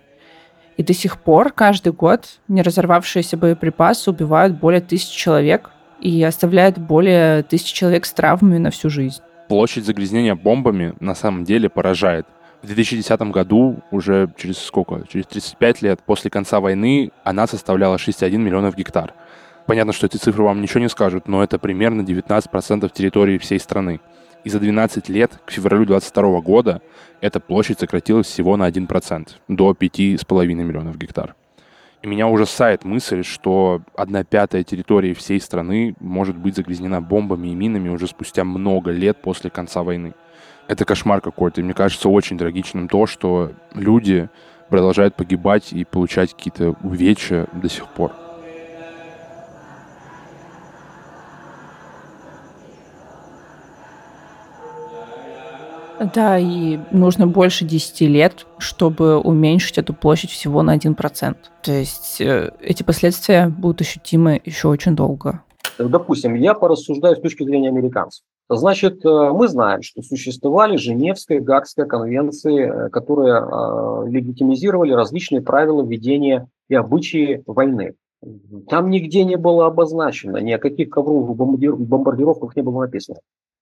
И 0.77 0.83
до 0.83 0.93
сих 0.93 1.19
пор 1.19 1.53
каждый 1.53 1.93
год 1.93 2.27
не 2.49 2.63
разорвавшиеся 2.63 3.37
боеприпасы 3.37 4.11
убивают 4.11 4.59
более 4.59 4.81
тысячи 4.81 5.17
человек 5.17 5.71
и 6.01 6.23
оставляют 6.23 6.77
более 6.77 7.45
тысячи 7.45 7.75
человек 7.75 8.05
с 8.05 8.13
травмами 8.13 8.59
на 8.59 8.71
всю 8.71 8.91
жизнь 8.91 9.23
площадь 9.49 9.85
загрязнения 9.85 10.35
бомбами 10.35 10.95
на 11.01 11.15
самом 11.15 11.45
деле 11.45 11.69
поражает. 11.69 12.27
В 12.63 12.67
2010 12.67 13.21
году, 13.31 13.81
уже 13.91 14.29
через 14.37 14.59
сколько? 14.59 15.05
Через 15.09 15.27
35 15.27 15.83
лет 15.83 16.01
после 16.05 16.31
конца 16.31 16.61
войны, 16.61 17.11
она 17.23 17.47
составляла 17.47 17.97
6,1 17.97 18.37
миллионов 18.39 18.77
гектар. 18.77 19.15
Понятно, 19.67 19.93
что 19.93 20.07
эти 20.07 20.17
цифры 20.17 20.43
вам 20.43 20.63
ничего 20.63 20.81
не 20.81 20.89
скажут, 20.89 21.29
но 21.29 21.43
это 21.43 21.59
примерно 21.59 22.03
19% 22.03 22.91
территории 22.93 23.39
всей 23.39 23.61
страны. 23.61 24.01
И 24.45 24.49
за 24.49 24.61
12 24.61 25.09
лет, 25.09 25.33
к 25.45 25.51
февралю 25.51 25.85
2022 25.85 26.41
года, 26.41 26.81
эта 27.21 27.41
площадь 27.41 27.81
сократилась 27.81 28.27
всего 28.27 28.57
на 28.57 28.69
1%, 28.69 29.29
до 29.49 29.73
5,5 29.73 30.47
миллионов 30.55 30.97
гектар. 30.97 31.35
И 32.03 32.07
меня 32.07 32.29
ужасает 32.29 32.85
мысль, 32.85 33.25
что 33.25 33.83
одна 33.97 34.23
пятая 34.23 34.63
территории 34.63 35.15
всей 35.15 35.41
страны 35.41 35.95
может 35.99 36.37
быть 36.37 36.55
загрязнена 36.57 37.01
бомбами 37.01 37.49
и 37.49 37.55
минами 37.55 37.89
уже 37.89 38.07
спустя 38.07 38.45
много 38.45 38.91
лет 38.91 39.17
после 39.23 39.51
конца 39.51 39.83
войны. 39.83 40.15
Это 40.69 40.85
кошмар 40.85 41.21
какой-то. 41.21 41.61
И 41.61 41.65
мне 41.65 41.75
кажется 41.75 42.09
очень 42.09 42.39
трагичным 42.39 42.89
то, 42.89 43.07
что 43.07 43.53
люди 43.75 44.29
продолжают 44.69 45.15
погибать 45.15 45.73
и 45.73 45.85
получать 45.85 46.35
какие-то 46.35 46.77
увечья 46.83 47.47
до 47.53 47.69
сих 47.69 47.87
пор. 47.89 48.13
Да, 56.15 56.39
и 56.39 56.79
нужно 56.91 57.27
больше 57.27 57.65
10 57.65 58.01
лет, 58.03 58.47
чтобы 58.59 59.19
уменьшить 59.19 59.79
эту 59.79 59.95
площадь 59.95 60.31
всего 60.31 60.63
на 60.63 60.77
1%. 60.77 61.37
То 61.63 61.73
есть 61.73 62.21
э, 62.21 62.53
эти 62.61 62.83
последствия 62.83 63.49
будут 63.49 63.81
ощутимы 63.81 64.41
еще 64.45 64.69
очень 64.69 64.95
долго. 64.95 65.43
Допустим, 65.79 66.35
я 66.35 66.55
порассуждаю 66.55 67.17
с 67.17 67.21
точки 67.21 67.45
зрения 67.45 67.69
американцев. 67.69 68.25
Значит, 68.49 69.05
э, 69.05 69.31
мы 69.33 69.49
знаем, 69.49 69.83
что 69.83 70.03
существовали 70.03 70.77
Женевская 70.77 71.39
и 71.39 71.41
Гаагская 71.41 71.87
конвенции, 71.87 72.87
э, 72.87 72.89
которые 72.91 74.09
легитимизировали 74.09 74.93
различные 74.93 75.41
правила 75.41 75.83
ведения 75.83 76.49
и 76.69 76.75
обычаи 76.75 77.43
войны. 77.47 77.95
Там 78.69 78.91
нигде 78.91 79.25
не 79.25 79.37
было 79.37 79.67
обозначено, 79.67 80.39
ни 80.39 80.53
о 80.53 80.59
каких 80.59 80.91
ковровых 80.91 81.37
бомбардировках 81.37 82.57
не 82.57 82.63
было 82.63 82.83
написано. 82.83 83.19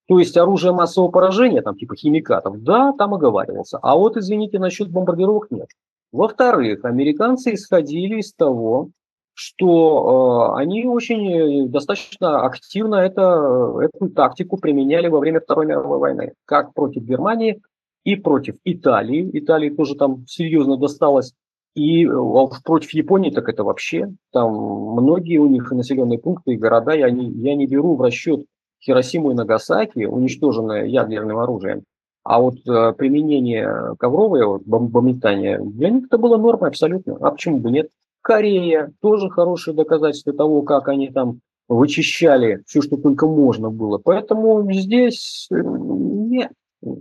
То 0.07 0.19
есть 0.19 0.37
оружие 0.37 0.71
массового 0.73 1.09
поражения, 1.09 1.61
там 1.61 1.75
типа 1.75 1.95
химикатов, 1.95 2.61
да, 2.61 2.93
там 2.93 3.13
оговаривался. 3.13 3.79
А 3.81 3.95
вот, 3.95 4.17
извините, 4.17 4.59
насчет 4.59 4.89
бомбардировок 4.91 5.49
нет. 5.49 5.67
Во-вторых, 6.11 6.85
американцы 6.85 7.55
исходили 7.55 8.19
из 8.19 8.33
того, 8.33 8.89
что 9.33 10.53
э, 10.55 10.61
они 10.61 10.85
очень 10.85 11.65
э, 11.65 11.67
достаточно 11.67 12.45
активно 12.45 12.95
это, 12.95 13.73
эту 13.81 14.09
тактику 14.09 14.57
применяли 14.57 15.07
во 15.09 15.19
время 15.19 15.41
Второй 15.41 15.65
мировой 15.65 15.99
войны, 15.99 16.33
как 16.45 16.73
против 16.73 17.03
Германии 17.03 17.61
и 18.05 18.15
против 18.15 18.55
Италии. 18.63 19.29
Италии 19.33 19.71
тоже 19.71 19.95
там 19.95 20.25
серьезно 20.27 20.77
досталось. 20.77 21.33
И 21.73 22.05
э, 22.05 22.47
против 22.63 22.91
Японии 22.91 23.31
так 23.31 23.49
это 23.49 23.65
вообще. 23.65 24.13
Там 24.31 24.53
многие 24.53 25.39
у 25.39 25.47
них 25.47 25.69
населенные 25.71 26.19
пункты 26.19 26.53
и 26.53 26.57
города, 26.57 26.93
я 26.93 27.09
не, 27.09 27.29
я 27.29 27.55
не 27.55 27.65
беру 27.65 27.95
в 27.95 28.01
расчет 28.01 28.45
Хиросиму 28.85 29.31
и 29.31 29.33
Нагасаки, 29.33 30.05
уничтоженные 30.05 30.89
ядерным 30.89 31.37
оружием, 31.37 31.83
а 32.25 32.41
вот 32.41 32.55
э, 32.67 32.93
применение 32.93 33.95
ковровое, 33.99 34.45
вот, 34.45 34.63
бомбометание, 34.65 35.59
для 35.59 35.91
них 35.91 36.05
это 36.05 36.17
было 36.17 36.37
нормой 36.37 36.69
абсолютно. 36.69 37.17
А 37.21 37.31
почему 37.31 37.59
бы 37.59 37.69
нет? 37.69 37.89
Корея 38.21 38.91
тоже 38.99 39.29
хорошее 39.29 39.77
доказательство 39.77 40.33
того, 40.33 40.63
как 40.63 40.87
они 40.87 41.09
там 41.09 41.39
вычищали 41.67 42.63
все, 42.65 42.81
что 42.81 42.97
только 42.97 43.27
можно 43.27 43.69
было. 43.69 43.99
Поэтому 44.03 44.71
здесь 44.73 45.47
э, 45.51 45.55
нет. 45.55 46.51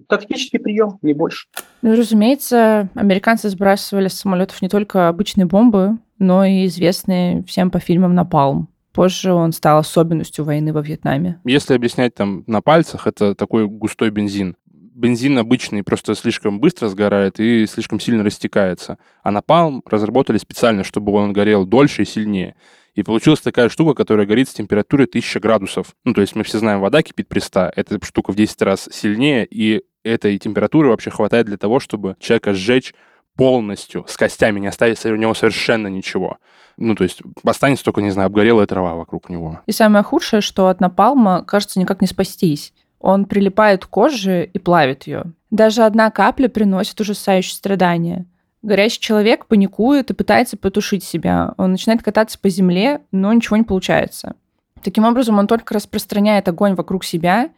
Тактический 0.09 0.59
прием, 0.59 0.99
не 1.01 1.15
больше. 1.15 1.47
Ну, 1.81 1.97
разумеется, 1.97 2.89
американцы 2.95 3.49
сбрасывали 3.49 4.09
с 4.09 4.15
самолетов 4.15 4.61
не 4.61 4.69
только 4.69 5.09
обычные 5.09 5.47
бомбы, 5.47 5.99
но 6.19 6.45
и 6.45 6.67
известные 6.67 7.43
всем 7.45 7.71
по 7.71 7.79
фильмам 7.79 8.15
«Напалм». 8.15 8.69
Позже 8.95 9.33
он 9.33 9.53
стал 9.53 9.79
особенностью 9.79 10.45
войны 10.45 10.73
во 10.73 10.81
Вьетнаме. 10.81 11.41
Если 11.45 11.75
объяснять 11.75 12.15
там 12.15 12.45
на 12.47 12.63
пальцах, 12.63 13.09
это 13.09 13.35
такой 13.35 13.67
густой 13.67 14.11
бензин. 14.11 14.57
Бензин 14.67 15.37
обычный 15.37 15.83
просто 15.83 16.15
слишком 16.15 16.61
быстро 16.61 16.89
сгорает 16.89 17.41
и 17.41 17.67
слишком 17.67 17.99
сильно 17.99 18.23
растекается. 18.23 18.99
А 19.25 19.33
напалм 19.33 19.83
разработали 19.85 20.39
специально, 20.39 20.85
чтобы 20.85 21.13
он 21.13 21.33
горел 21.33 21.67
дольше 21.67 22.03
и 22.03 22.07
сильнее. 22.07 22.55
И 22.95 23.03
получилась 23.03 23.41
такая 23.41 23.69
штука, 23.69 23.95
которая 23.95 24.25
горит 24.25 24.49
с 24.49 24.55
температурой 24.55 25.07
1000 25.07 25.41
градусов. 25.41 25.97
Ну, 26.05 26.15
то 26.15 26.21
есть 26.21 26.37
мы 26.37 26.45
все 26.45 26.59
знаем, 26.59 26.81
вода 26.81 27.03
кипит 27.03 27.27
при 27.27 27.41
100. 27.41 27.73
Эта 27.75 27.99
штука 28.05 28.31
в 28.31 28.37
10 28.37 28.63
раз 28.63 28.89
сильнее, 28.93 29.45
и 29.51 29.83
этой 30.05 30.39
температуры 30.39 30.91
вообще 30.91 31.11
хватает 31.11 31.47
для 31.47 31.57
того, 31.57 31.81
чтобы 31.81 32.15
человека 32.21 32.55
сжечь 32.55 32.95
полностью, 33.37 34.05
с 34.07 34.17
костями, 34.17 34.61
не 34.61 34.69
оставить 34.69 35.05
у 35.05 35.17
него 35.17 35.35
совершенно 35.35 35.89
ничего. 35.89 36.39
Ну, 36.77 36.95
то 36.95 37.05
есть 37.05 37.23
останется 37.45 37.85
только, 37.85 38.03
не 38.03 38.11
знаю, 38.11 38.27
обгорелая 38.27 38.67
трава 38.67 38.95
вокруг 38.95 39.29
него. 39.29 39.61
И 39.67 39.73
самое 39.73 40.05
худшее, 40.05 40.41
что 40.41 40.69
от 40.69 40.81
напалма, 40.81 41.45
кажется, 41.45 41.79
никак 41.79 42.01
не 42.01 42.07
спастись. 42.07 42.73
Он 43.01 43.27
прилипает 43.27 43.85
к 43.85 43.89
коже 43.89 44.45
и 44.45 44.59
плавит 44.59 45.07
ее. 45.07 45.25
Даже 45.51 45.83
одна 45.83 46.11
капля 46.11 46.49
приносит 46.49 47.01
ужасающее 47.01 47.55
страдание. 47.55 48.27
Горящий 48.63 49.01
человек 49.01 49.47
паникует 49.47 50.11
и 50.11 50.15
пытается 50.15 50.57
потушить 50.57 51.05
себя. 51.05 51.53
Он 51.59 51.73
начинает 51.73 52.03
кататься 52.03 52.39
по 52.39 52.49
земле, 52.49 53.03
но 53.13 53.33
ничего 53.33 53.57
не 53.59 53.63
получается. 53.63 54.37
Таким 54.83 55.05
образом, 55.05 55.39
он 55.39 55.47
только 55.47 55.75
распространяет 55.75 56.49
огонь 56.49 56.75
вокруг 56.75 57.05
себя, 57.05 57.51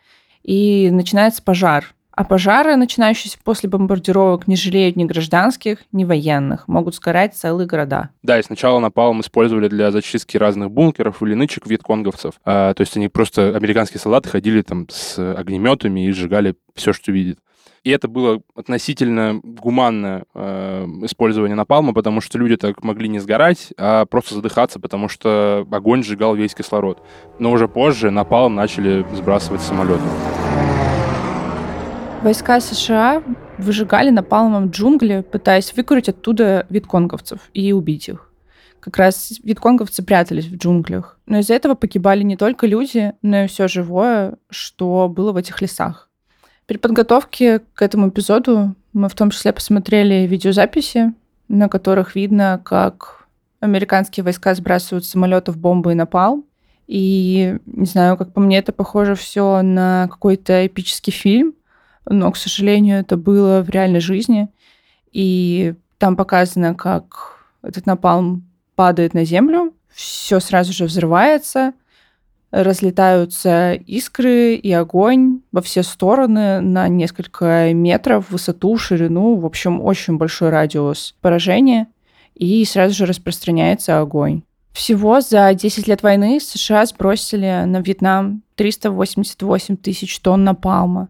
и 0.47 0.91
начинается 0.93 1.43
пожар. 1.43 1.93
А 2.17 2.25
пожары, 2.25 2.77
начинающиеся 2.77 3.37
после 3.45 3.69
бомбардировок, 3.69 4.49
не 4.49 4.57
жалеют 4.57 4.97
ни 4.97 5.05
гражданских, 5.05 5.81
ни 5.93 6.05
военных. 6.05 6.67
Могут 6.67 6.95
сгорать 6.95 7.37
целые 7.37 7.67
города. 7.67 8.09
Да, 8.23 8.39
и 8.39 8.43
сначала 8.43 8.81
напалм 8.81 9.21
использовали 9.21 9.69
для 9.69 9.91
зачистки 9.91 10.39
разных 10.39 10.71
бункеров 10.71 11.23
или 11.23 11.35
нычек 11.35 11.67
вьетконговцев. 11.67 12.41
А, 12.47 12.73
то 12.73 12.81
есть 12.81 12.97
они 12.97 13.09
просто, 13.09 13.55
американские 13.55 14.01
солдаты 14.01 14.31
ходили 14.31 14.63
там 14.63 14.89
с 14.89 15.19
огнеметами 15.19 16.07
и 16.07 16.13
сжигали 16.13 16.55
все, 16.75 16.95
что 16.95 17.13
видят. 17.13 17.39
И 17.85 17.91
это 17.91 18.09
было 18.09 18.41
относительно 18.57 19.39
гуманное 19.45 20.25
э, 20.35 20.87
использование 21.03 21.55
напалма, 21.55 21.93
потому 21.93 22.23
что 22.23 22.39
люди 22.39 22.57
так 22.57 22.83
могли 22.83 23.09
не 23.09 23.19
сгорать, 23.19 23.75
а 23.77 24.07
просто 24.07 24.35
задыхаться, 24.35 24.81
потому 24.81 25.09
что 25.09 25.67
огонь 25.71 26.03
сжигал 26.03 26.35
весь 26.35 26.55
кислород. 26.55 26.99
Но 27.39 27.53
уже 27.53 27.69
позже 27.69 28.11
напалм 28.11 28.55
начали 28.55 29.07
сбрасывать 29.15 29.61
с 29.61 29.67
самолетов. 29.67 30.03
Войска 32.27 32.59
США 32.59 33.23
выжигали 33.57 34.11
напалмом 34.11 34.71
джунгли, 34.71 35.25
пытаясь 35.31 35.73
выкурить 35.77 36.09
оттуда 36.09 36.67
витконговцев 36.71 37.39
и 37.55 37.73
убить 37.73 38.09
их. 38.09 38.33
Как 38.81 38.97
раз 38.97 39.35
витконговцы 39.45 40.03
прятались 40.03 40.47
в 40.47 40.57
джунглях. 40.57 41.21
Но 41.27 41.39
из-за 41.39 41.55
этого 41.55 41.77
погибали 41.77 42.25
не 42.25 42.37
только 42.37 42.67
люди, 42.67 43.13
но 43.23 43.45
и 43.45 43.47
все 43.47 43.69
живое, 43.69 44.39
что 44.51 45.09
было 45.09 45.31
в 45.31 45.37
этих 45.37 45.63
лесах. 45.63 46.11
При 46.67 46.79
подготовке 46.79 47.61
к 47.61 47.81
этому 47.81 48.09
эпизоду 48.09 48.75
мы 48.93 49.09
в 49.09 49.15
том 49.15 49.31
числе 49.31 49.53
посмотрели 49.53 50.27
видеозаписи, 50.27 51.15
на 51.47 51.69
которых 51.69 52.17
видно, 52.17 52.61
как 52.65 53.29
американские 53.61 54.25
войска 54.25 54.53
сбрасывают 54.57 55.05
с 55.05 55.11
самолетов 55.11 55.57
бомбы 55.59 55.93
и 55.93 55.95
напалм. 55.95 56.45
И, 56.89 57.57
не 57.67 57.87
знаю, 57.87 58.17
как 58.17 58.33
по 58.33 58.41
мне, 58.41 58.59
это 58.59 58.73
похоже 58.73 59.15
все 59.15 59.63
на 59.63 60.09
какой-то 60.11 60.67
эпический 60.67 61.13
фильм, 61.13 61.55
но, 62.09 62.31
к 62.31 62.37
сожалению, 62.37 63.01
это 63.01 63.17
было 63.17 63.63
в 63.63 63.71
реальной 63.71 64.01
жизни. 64.01 64.49
И 65.13 65.75
там 65.99 66.17
показано, 66.17 66.75
как 66.75 67.39
этот 67.63 67.87
напалм 67.87 68.45
падает 68.75 69.15
на 69.15 69.25
землю, 69.25 69.75
все 69.93 70.41
сразу 70.41 70.73
же 70.73 70.85
взрывается, 70.85 71.73
разлетаются 72.51 73.73
искры 73.73 74.55
и 74.55 74.71
огонь 74.73 75.41
во 75.53 75.63
все 75.63 75.83
стороны 75.83 76.61
на 76.61 76.89
несколько 76.89 77.73
метров 77.73 78.31
высоту, 78.31 78.77
ширину, 78.77 79.37
в 79.37 79.47
общем, 79.47 79.81
очень 79.81 80.17
большой 80.17 80.51
радиус 80.51 81.17
поражения, 81.21 81.89
и 82.35 82.65
сразу 82.65 82.95
же 82.95 83.07
распространяется 83.07 83.99
огонь. 83.99 84.43
Всего 84.73 85.23
за 85.23 85.55
10 85.55 85.89
лет 85.89 86.03
войны 86.03 86.39
США 86.39 86.85
сбросили 86.85 87.65
на 87.65 87.81
Вьетнам 87.81 88.43
388 88.57 89.79
тысяч 89.79 90.21
тонн 90.21 90.45
напалма. 90.45 91.09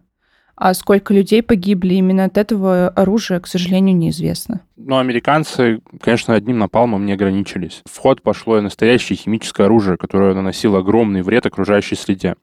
А 0.57 0.73
сколько 0.73 1.13
людей 1.13 1.43
погибли 1.43 1.93
именно 1.93 2.25
от 2.25 2.37
этого 2.37 2.89
оружия, 2.89 3.39
к 3.39 3.45
сожалению, 3.45 3.95
неизвестно. 3.95 4.61
Но 4.75 4.97
американцы, 4.97 5.81
конечно, 6.01 6.33
одним 6.33 6.57
напалмом 6.57 7.05
не 7.05 7.13
ограничились. 7.13 7.83
В 7.85 7.95
ход 7.99 8.23
пошло 8.23 8.57
и 8.57 8.61
настоящее 8.61 9.17
химическое 9.17 9.65
оружие, 9.65 9.97
которое 9.97 10.33
наносило 10.33 10.79
огромный 10.79 11.21
вред 11.21 11.45
окружающей 11.45 11.95
среде. 11.95 12.35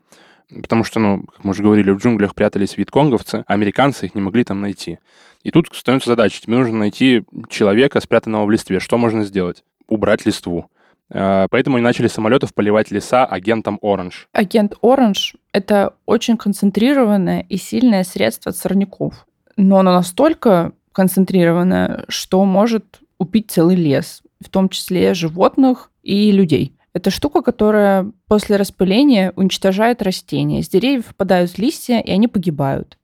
Потому 0.48 0.84
что, 0.84 1.00
ну, 1.00 1.24
как 1.24 1.42
мы 1.42 1.50
уже 1.50 1.64
говорили, 1.64 1.90
в 1.90 1.98
джунглях 1.98 2.36
прятались 2.36 2.76
витконговцы, 2.76 3.44
а 3.48 3.52
американцы 3.52 4.06
их 4.06 4.14
не 4.14 4.20
могли 4.20 4.44
там 4.44 4.60
найти. 4.60 4.98
И 5.42 5.50
тут 5.50 5.68
становится 5.72 6.10
задача. 6.10 6.40
Тебе 6.40 6.56
нужно 6.56 6.78
найти 6.78 7.24
человека, 7.48 8.00
спрятанного 8.00 8.46
в 8.46 8.50
листве. 8.50 8.78
Что 8.78 8.96
можно 8.96 9.24
сделать? 9.24 9.64
Убрать 9.88 10.24
листву. 10.24 10.70
А, 11.12 11.46
поэтому 11.50 11.76
они 11.76 11.84
начали 11.84 12.08
самолетов 12.08 12.54
поливать 12.54 12.90
леса 12.90 13.24
агентом 13.24 13.78
Оранж. 13.82 14.28
Агент 14.32 14.74
Оранж— 14.82 15.36
это 15.52 15.94
очень 16.06 16.36
концентрированное 16.36 17.44
и 17.48 17.56
сильное 17.56 18.04
средство 18.04 18.50
от 18.50 18.56
сорняков. 18.56 19.26
Но 19.56 19.78
оно 19.78 19.92
настолько 19.92 20.72
концентрированное, 20.92 22.04
что 22.08 22.44
может 22.44 23.00
убить 23.18 23.50
целый 23.50 23.76
лес, 23.76 24.22
в 24.40 24.48
том 24.48 24.68
числе 24.68 25.14
животных 25.14 25.90
и 26.02 26.30
людей. 26.30 26.76
Это 26.92 27.10
штука, 27.10 27.42
которая 27.42 28.10
после 28.28 28.56
распыления 28.56 29.32
уничтожает 29.34 30.00
растения. 30.00 30.62
С 30.62 30.68
деревьев 30.68 31.08
выпадают 31.08 31.58
листья, 31.58 31.98
и 31.98 32.10
они 32.10 32.28
погибают. 32.28 32.98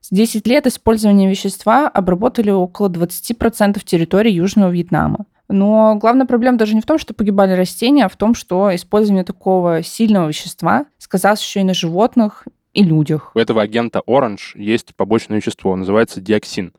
С 0.00 0.10
10 0.10 0.46
лет 0.46 0.66
использования 0.66 1.28
вещества 1.28 1.88
обработали 1.88 2.50
около 2.50 2.88
20% 2.88 3.82
территории 3.84 4.32
Южного 4.32 4.70
Вьетнама. 4.70 5.26
Но 5.48 5.96
главная 5.96 6.26
проблема 6.26 6.58
даже 6.58 6.74
не 6.74 6.80
в 6.80 6.86
том, 6.86 6.98
что 6.98 7.14
погибали 7.14 7.52
растения, 7.52 8.04
а 8.04 8.08
в 8.08 8.16
том, 8.16 8.34
что 8.34 8.74
использование 8.74 9.24
такого 9.24 9.82
сильного 9.82 10.28
вещества 10.28 10.86
сказалось 10.98 11.42
еще 11.42 11.60
и 11.60 11.64
на 11.64 11.74
животных 11.74 12.46
и 12.72 12.82
людях. 12.82 13.32
У 13.34 13.38
этого 13.38 13.62
агента 13.62 14.02
Orange 14.06 14.52
есть 14.54 14.94
побочное 14.96 15.38
вещество, 15.38 15.74
называется 15.76 16.20
диоксин. 16.20 16.72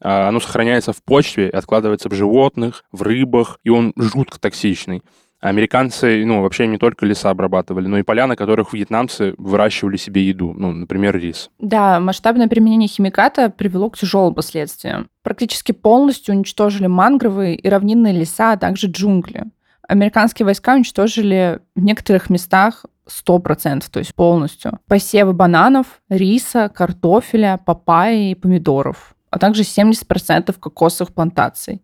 А, 0.00 0.28
оно 0.28 0.40
сохраняется 0.40 0.92
в 0.92 1.02
почве 1.02 1.48
откладывается 1.48 2.08
в 2.08 2.14
животных, 2.14 2.84
в 2.92 3.02
рыбах, 3.02 3.58
и 3.64 3.70
он 3.70 3.92
жутко 3.96 4.40
токсичный. 4.40 5.02
Американцы, 5.46 6.24
ну, 6.26 6.42
вообще 6.42 6.66
не 6.66 6.76
только 6.76 7.06
леса 7.06 7.30
обрабатывали, 7.30 7.86
но 7.86 7.98
и 7.98 8.02
поля, 8.02 8.26
на 8.26 8.34
которых 8.34 8.72
вьетнамцы 8.72 9.32
выращивали 9.38 9.96
себе 9.96 10.26
еду, 10.26 10.52
ну, 10.52 10.72
например, 10.72 11.16
рис. 11.16 11.50
Да, 11.60 12.00
масштабное 12.00 12.48
применение 12.48 12.88
химиката 12.88 13.48
привело 13.48 13.88
к 13.88 13.96
тяжелым 13.96 14.34
последствиям. 14.34 15.08
Практически 15.22 15.70
полностью 15.70 16.34
уничтожили 16.34 16.88
мангровые 16.88 17.54
и 17.54 17.68
равнинные 17.68 18.12
леса, 18.12 18.52
а 18.52 18.56
также 18.56 18.88
джунгли. 18.88 19.44
Американские 19.86 20.46
войска 20.46 20.74
уничтожили 20.74 21.60
в 21.76 21.80
некоторых 21.80 22.28
местах 22.28 22.84
100%, 23.08 23.84
то 23.88 24.00
есть 24.00 24.16
полностью. 24.16 24.80
Посевы 24.88 25.32
бананов, 25.32 26.00
риса, 26.08 26.68
картофеля, 26.74 27.60
папайи 27.64 28.32
и 28.32 28.34
помидоров, 28.34 29.14
а 29.30 29.38
также 29.38 29.62
70% 29.62 30.56
кокосовых 30.58 31.14
плантаций. 31.14 31.82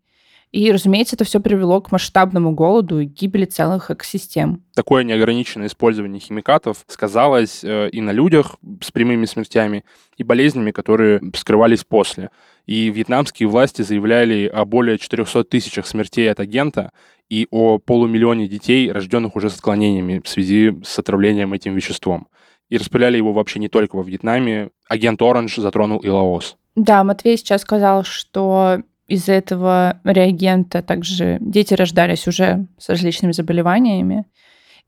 И, 0.53 0.71
разумеется, 0.71 1.17
это 1.17 1.25
все 1.25 1.41
привело 1.41 1.81
к 1.81 1.91
масштабному 1.91 2.53
голоду 2.53 3.01
и 3.01 3.07
гибели 3.07 3.47
целых 3.47 3.91
экосистем. 3.91 4.63
Такое 4.75 5.03
неограниченное 5.03 5.67
использование 5.67 6.21
химикатов 6.21 6.85
сказалось 6.89 7.65
э, 7.65 7.89
и 7.89 8.03
на 8.03 8.13
людях 8.13 8.57
с 8.83 8.91
прямыми 8.91 9.25
смертями, 9.25 9.85
и 10.19 10.23
болезнями, 10.23 10.71
которые 10.71 11.23
скрывались 11.35 11.85
после. 11.85 12.31
И 12.67 12.91
вьетнамские 12.91 13.49
власти 13.49 13.81
заявляли 13.81 14.47
о 14.47 14.67
более 14.67 14.99
400 14.99 15.45
тысячах 15.45 15.87
смертей 15.87 16.31
от 16.31 16.39
агента 16.39 16.93
и 17.31 17.49
о 17.51 17.79
полумиллионе 17.79 18.47
детей, 18.47 18.93
рожденных 18.93 19.37
уже 19.37 19.49
с 19.49 19.55
отклонениями 19.55 20.21
в 20.23 20.29
связи 20.29 20.79
с 20.85 20.99
отравлением 20.99 21.55
этим 21.55 21.75
веществом. 21.75 22.29
И 22.69 22.77
распыляли 22.77 23.17
его 23.17 23.33
вообще 23.33 23.59
не 23.59 23.69
только 23.69 23.97
во 23.97 24.03
Вьетнаме. 24.03 24.69
Агент 24.87 25.23
Оранж 25.23 25.57
затронул 25.57 26.01
и 26.01 26.09
Лаос. 26.09 26.57
Да, 26.75 27.05
Матвей 27.05 27.39
сейчас 27.39 27.63
сказал, 27.63 28.05
что 28.05 28.83
из-за 29.13 29.33
этого 29.33 30.01
реагента 30.05 30.81
также 30.81 31.37
дети 31.41 31.75
рождались 31.75 32.27
уже 32.27 32.67
с 32.79 32.89
различными 32.89 33.33
заболеваниями. 33.33 34.25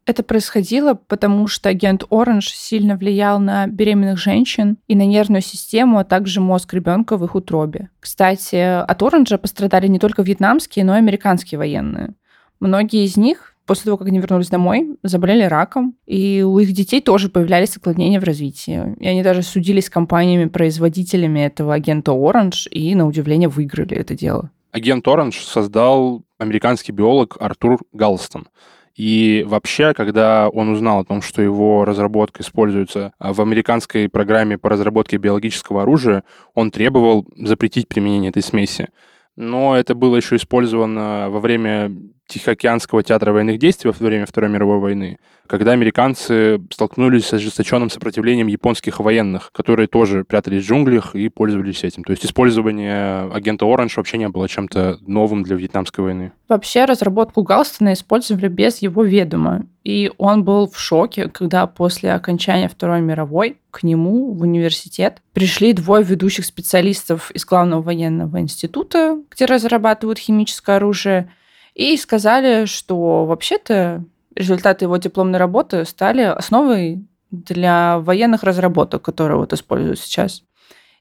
Это 0.06 0.22
происходило, 0.22 0.94
потому 0.94 1.46
что 1.46 1.68
агент 1.68 2.04
Оранж 2.10 2.48
сильно 2.50 2.96
влиял 2.96 3.38
на 3.38 3.66
беременных 3.66 4.18
женщин 4.18 4.78
и 4.88 4.94
на 4.94 5.04
нервную 5.04 5.42
систему, 5.42 5.98
а 5.98 6.04
также 6.04 6.40
мозг 6.40 6.72
ребенка 6.72 7.18
в 7.18 7.24
их 7.24 7.34
утробе. 7.34 7.90
Кстати, 8.00 8.56
от 8.56 9.02
Оранжа 9.02 9.37
пострадали 9.37 9.88
не 9.88 9.98
только 9.98 10.22
вьетнамские, 10.22 10.87
но 10.87 10.94
и 10.94 10.98
американские 10.98 11.58
военные. 11.58 12.14
Многие 12.60 13.04
из 13.04 13.18
них 13.18 13.53
после 13.66 13.87
того, 13.87 13.96
как 13.96 14.09
они 14.09 14.18
вернулись 14.18 14.48
домой, 14.48 14.96
заболели 15.03 15.44
раком, 15.44 15.94
и 16.07 16.42
у 16.42 16.59
их 16.59 16.72
детей 16.72 17.00
тоже 17.00 17.29
появлялись 17.29 17.77
отклонения 17.77 18.20
в 18.20 18.24
развитии. 18.24 18.94
И 19.00 19.07
они 19.07 19.22
даже 19.22 19.42
судились 19.42 19.87
с 19.87 19.90
компаниями-производителями 19.90 21.40
этого 21.40 21.74
агента 21.74 22.12
Orange, 22.12 22.68
и, 22.70 22.94
на 22.94 23.07
удивление, 23.07 23.48
выиграли 23.48 23.96
это 23.96 24.14
дело. 24.14 24.50
Агент 24.72 25.07
Orange 25.07 25.40
создал 25.40 26.22
американский 26.38 26.92
биолог 26.92 27.37
Артур 27.40 27.81
Галстон. 27.92 28.48
И 28.96 29.44
вообще, 29.46 29.92
когда 29.92 30.48
он 30.48 30.68
узнал 30.68 31.00
о 31.00 31.05
том, 31.05 31.20
что 31.20 31.42
его 31.42 31.85
разработка 31.85 32.42
используется 32.42 33.12
в 33.18 33.40
американской 33.40 34.09
программе 34.09 34.57
по 34.57 34.68
разработке 34.68 35.16
биологического 35.16 35.83
оружия, 35.83 36.22
он 36.55 36.70
требовал 36.70 37.27
запретить 37.37 37.88
применение 37.88 38.31
этой 38.31 38.42
смеси. 38.42 38.88
Но 39.37 39.77
это 39.77 39.96
было 39.96 40.16
еще 40.16 40.37
использовано 40.37 41.29
во 41.29 41.40
время 41.40 41.90
Тихоокеанского 42.26 43.02
театра 43.02 43.32
военных 43.32 43.58
действий 43.58 43.90
во 43.90 44.06
время 44.06 44.26
Второй 44.26 44.50
мировой 44.50 44.78
войны, 44.78 45.18
когда 45.46 45.72
американцы 45.72 46.60
столкнулись 46.70 47.26
с 47.26 47.34
ожесточенным 47.34 47.90
сопротивлением 47.90 48.46
японских 48.46 49.00
военных, 49.00 49.50
которые 49.52 49.88
тоже 49.88 50.24
прятались 50.24 50.64
в 50.64 50.68
джунглях 50.68 51.14
и 51.14 51.28
пользовались 51.28 51.84
этим. 51.84 52.02
То 52.02 52.12
есть 52.12 52.24
использование 52.24 53.30
агента 53.30 53.66
Оранж 53.66 53.96
вообще 53.96 54.16
не 54.18 54.28
было 54.28 54.48
чем-то 54.48 54.98
новым 55.06 55.42
для 55.42 55.56
Вьетнамской 55.56 56.02
войны. 56.02 56.32
Вообще 56.48 56.87
разработку 56.87 57.42
Галстона 57.42 57.92
использовали 57.92 58.48
без 58.48 58.78
его 58.78 59.04
ведома. 59.04 59.66
И 59.84 60.10
он 60.16 60.44
был 60.44 60.66
в 60.66 60.78
шоке, 60.78 61.28
когда 61.28 61.66
после 61.66 62.12
окончания 62.12 62.68
Второй 62.68 63.02
мировой 63.02 63.58
к 63.70 63.82
нему 63.82 64.32
в 64.32 64.40
университет 64.40 65.20
пришли 65.34 65.74
двое 65.74 66.02
ведущих 66.02 66.46
специалистов 66.46 67.30
из 67.32 67.44
главного 67.44 67.82
военного 67.82 68.40
института, 68.40 69.18
где 69.30 69.44
разрабатывают 69.44 70.18
химическое 70.18 70.76
оружие, 70.76 71.30
и 71.74 71.96
сказали, 71.96 72.66
что 72.66 73.26
вообще-то 73.26 74.04
результаты 74.34 74.84
его 74.84 74.96
дипломной 74.96 75.38
работы 75.38 75.84
стали 75.84 76.22
основой 76.22 77.04
для 77.30 77.98
военных 77.98 78.42
разработок, 78.42 79.02
которые 79.02 79.38
вот 79.38 79.52
используют 79.52 79.98
сейчас. 79.98 80.42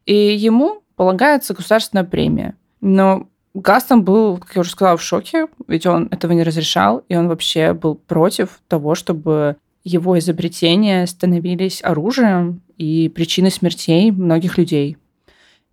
И 0.05 0.13
ему 0.13 0.83
полагается 0.95 1.53
государственная 1.53 2.03
премия. 2.03 2.55
Но 2.81 3.27
Гастон 3.53 4.03
был, 4.03 4.37
как 4.37 4.55
я 4.55 4.61
уже 4.61 4.71
сказала, 4.71 4.97
в 4.97 5.03
шоке, 5.03 5.47
ведь 5.67 5.85
он 5.85 6.07
этого 6.11 6.31
не 6.31 6.43
разрешал, 6.43 7.03
и 7.07 7.15
он 7.15 7.27
вообще 7.27 7.73
был 7.73 7.95
против 7.95 8.59
того, 8.67 8.95
чтобы 8.95 9.57
его 9.83 10.17
изобретения 10.17 11.05
становились 11.05 11.83
оружием 11.83 12.61
и 12.77 13.09
причиной 13.09 13.51
смертей 13.51 14.11
многих 14.11 14.57
людей. 14.57 14.97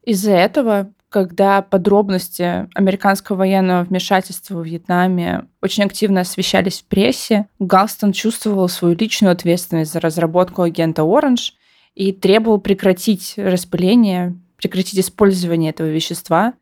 Из-за 0.05 0.33
этого 0.33 0.93
когда 1.11 1.61
подробности 1.61 2.69
американского 2.75 3.39
военного 3.39 3.83
вмешательства 3.83 4.61
в 4.61 4.65
Вьетнаме 4.65 5.45
очень 5.61 5.83
активно 5.83 6.21
освещались 6.21 6.81
в 6.81 6.85
прессе, 6.85 7.49
Галстон 7.59 8.13
чувствовал 8.13 8.69
свою 8.69 8.97
личную 8.97 9.33
ответственность 9.33 9.93
за 9.93 10.01
разработку 10.01 10.63
агента 10.63 11.03
Оранж 11.03 11.55
и 11.97 12.13
требовал 12.13 12.61
прекратить 12.61 13.35
распыление, 13.37 14.39
прекратить 14.57 15.01
использование 15.01 15.71
этого 15.71 15.89
вещества 15.89 16.55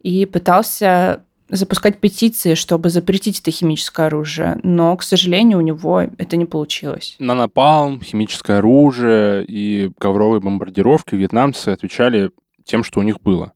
и 0.00 0.26
пытался 0.26 1.24
запускать 1.48 1.98
петиции, 1.98 2.54
чтобы 2.54 2.90
запретить 2.90 3.38
это 3.38 3.52
химическое 3.52 4.06
оружие, 4.06 4.58
но, 4.64 4.96
к 4.96 5.02
сожалению, 5.04 5.58
у 5.58 5.60
него 5.60 6.00
это 6.00 6.36
не 6.36 6.46
получилось. 6.46 7.14
На 7.20 7.34
напалм, 7.34 8.00
химическое 8.00 8.58
оружие 8.58 9.44
и 9.44 9.92
ковровые 9.98 10.40
бомбардировки 10.40 11.14
вьетнамцы 11.14 11.68
отвечали 11.68 12.30
тем, 12.64 12.82
что 12.82 13.00
у 13.00 13.02
них 13.02 13.20
было 13.20 13.52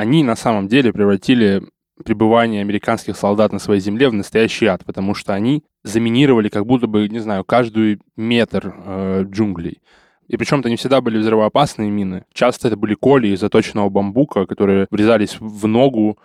они 0.00 0.24
на 0.24 0.34
самом 0.34 0.66
деле 0.66 0.94
превратили 0.94 1.62
пребывание 2.02 2.62
американских 2.62 3.18
солдат 3.18 3.52
на 3.52 3.58
своей 3.58 3.82
земле 3.82 4.08
в 4.08 4.14
настоящий 4.14 4.64
ад, 4.64 4.82
потому 4.86 5.14
что 5.14 5.34
они 5.34 5.62
заминировали 5.84 6.48
как 6.48 6.64
будто 6.64 6.86
бы, 6.86 7.06
не 7.10 7.18
знаю, 7.18 7.44
каждый 7.44 8.00
метр 8.16 8.74
э, 8.74 9.24
джунглей. 9.28 9.82
И 10.26 10.38
причем 10.38 10.60
это 10.60 10.70
не 10.70 10.76
всегда 10.76 11.02
были 11.02 11.18
взрывоопасные 11.18 11.90
мины. 11.90 12.24
Часто 12.32 12.68
это 12.68 12.78
были 12.78 12.94
коли 12.94 13.28
из 13.28 13.40
заточенного 13.40 13.90
бамбука, 13.90 14.46
которые 14.46 14.86
врезались 14.90 15.36
в 15.38 15.66
ногу, 15.66 16.18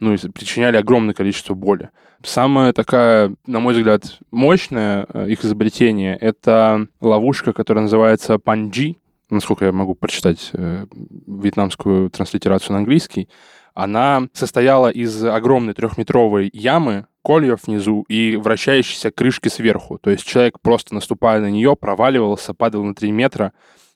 ну 0.00 0.14
и 0.14 0.16
причиняли 0.30 0.76
огромное 0.76 1.14
количество 1.14 1.54
боли. 1.54 1.90
Самая 2.24 2.72
такая, 2.72 3.32
на 3.46 3.60
мой 3.60 3.74
взгляд, 3.74 4.18
мощное 4.32 5.06
э, 5.08 5.28
их 5.28 5.44
изобретение— 5.44 6.16
это 6.20 6.88
ловушка, 7.00 7.52
которая 7.52 7.82
называется 7.82 8.40
панджи 8.40 8.96
насколько 9.30 9.64
я 9.64 9.72
могу 9.72 9.94
прочитать 9.94 10.50
э, 10.52 10.86
вьетнамскую 11.26 12.10
транслитерацию 12.10 12.72
на 12.72 12.78
английский, 12.78 13.28
она 13.74 14.28
состояла 14.32 14.88
из 14.88 15.24
огромной 15.24 15.74
трехметровой 15.74 16.48
ямы, 16.52 17.06
кольев 17.22 17.66
внизу 17.66 18.04
и 18.08 18.36
вращающейся 18.36 19.10
крышки 19.10 19.48
сверху. 19.48 19.98
То 19.98 20.10
есть 20.10 20.24
человек, 20.24 20.60
просто 20.60 20.94
наступая 20.94 21.40
на 21.40 21.50
нее, 21.50 21.74
проваливался, 21.74 22.54
падал 22.54 22.84
на 22.84 22.94
3 22.94 23.10
метра, 23.10 23.52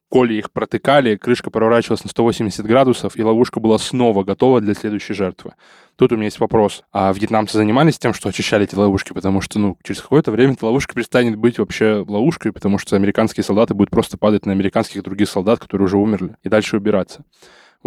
коли 0.08 0.34
их 0.34 0.50
протыкали, 0.50 1.16
крышка 1.16 1.50
проворачивалась 1.50 2.04
на 2.04 2.10
180 2.10 2.64
градусов, 2.64 3.16
и 3.16 3.22
ловушка 3.22 3.60
была 3.60 3.78
снова 3.78 4.24
готова 4.24 4.60
для 4.60 4.74
следующей 4.74 5.14
жертвы. 5.14 5.52
Тут 5.96 6.12
у 6.12 6.16
меня 6.16 6.26
есть 6.26 6.40
вопрос. 6.40 6.84
А 6.92 7.12
вьетнамцы 7.12 7.58
занимались 7.58 7.98
тем, 7.98 8.14
что 8.14 8.28
очищали 8.28 8.64
эти 8.64 8.74
ловушки? 8.74 9.12
Потому 9.12 9.40
что, 9.40 9.58
ну, 9.58 9.76
через 9.82 10.00
какое-то 10.00 10.30
время 10.30 10.52
эта 10.54 10.66
ловушка 10.66 10.94
перестанет 10.94 11.36
быть 11.36 11.58
вообще 11.58 12.04
ловушкой, 12.06 12.52
потому 12.52 12.78
что 12.78 12.96
американские 12.96 13.44
солдаты 13.44 13.74
будут 13.74 13.90
просто 13.90 14.16
падать 14.16 14.46
на 14.46 14.52
американских 14.52 15.02
других 15.02 15.28
солдат, 15.28 15.58
которые 15.58 15.86
уже 15.86 15.98
умерли, 15.98 16.36
и 16.42 16.48
дальше 16.48 16.76
убираться. 16.76 17.24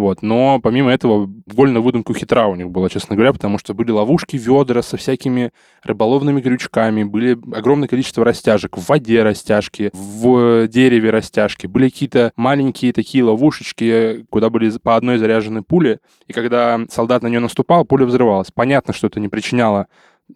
Вот. 0.02 0.20
Но 0.20 0.58
помимо 0.60 0.90
этого, 0.90 1.30
вольно 1.46 1.80
выдумку 1.80 2.12
хитра 2.12 2.48
у 2.48 2.56
них 2.56 2.70
была, 2.70 2.88
честно 2.88 3.14
говоря, 3.14 3.32
потому 3.32 3.56
что 3.56 3.72
были 3.72 3.92
ловушки, 3.92 4.36
ведра 4.36 4.82
со 4.82 4.96
всякими 4.96 5.52
рыболовными 5.84 6.40
крючками, 6.40 7.04
были 7.04 7.38
огромное 7.56 7.86
количество 7.86 8.24
растяжек, 8.24 8.76
в 8.76 8.88
воде 8.88 9.22
растяжки, 9.22 9.92
в 9.92 10.66
дереве 10.66 11.10
растяжки, 11.10 11.68
были 11.68 11.88
какие-то 11.88 12.32
маленькие 12.34 12.92
такие 12.92 13.22
ловушечки, 13.22 14.26
куда 14.28 14.50
были 14.50 14.76
по 14.78 14.96
одной 14.96 15.18
заряжены 15.18 15.62
пули, 15.62 16.00
и 16.26 16.32
когда 16.32 16.80
солдат 16.90 17.22
на 17.22 17.28
нее 17.28 17.38
наступал, 17.38 17.84
пуля 17.84 18.04
взрывалась. 18.04 18.50
Понятно, 18.52 18.92
что 18.92 19.06
это 19.06 19.20
не 19.20 19.28
причиняло 19.28 19.86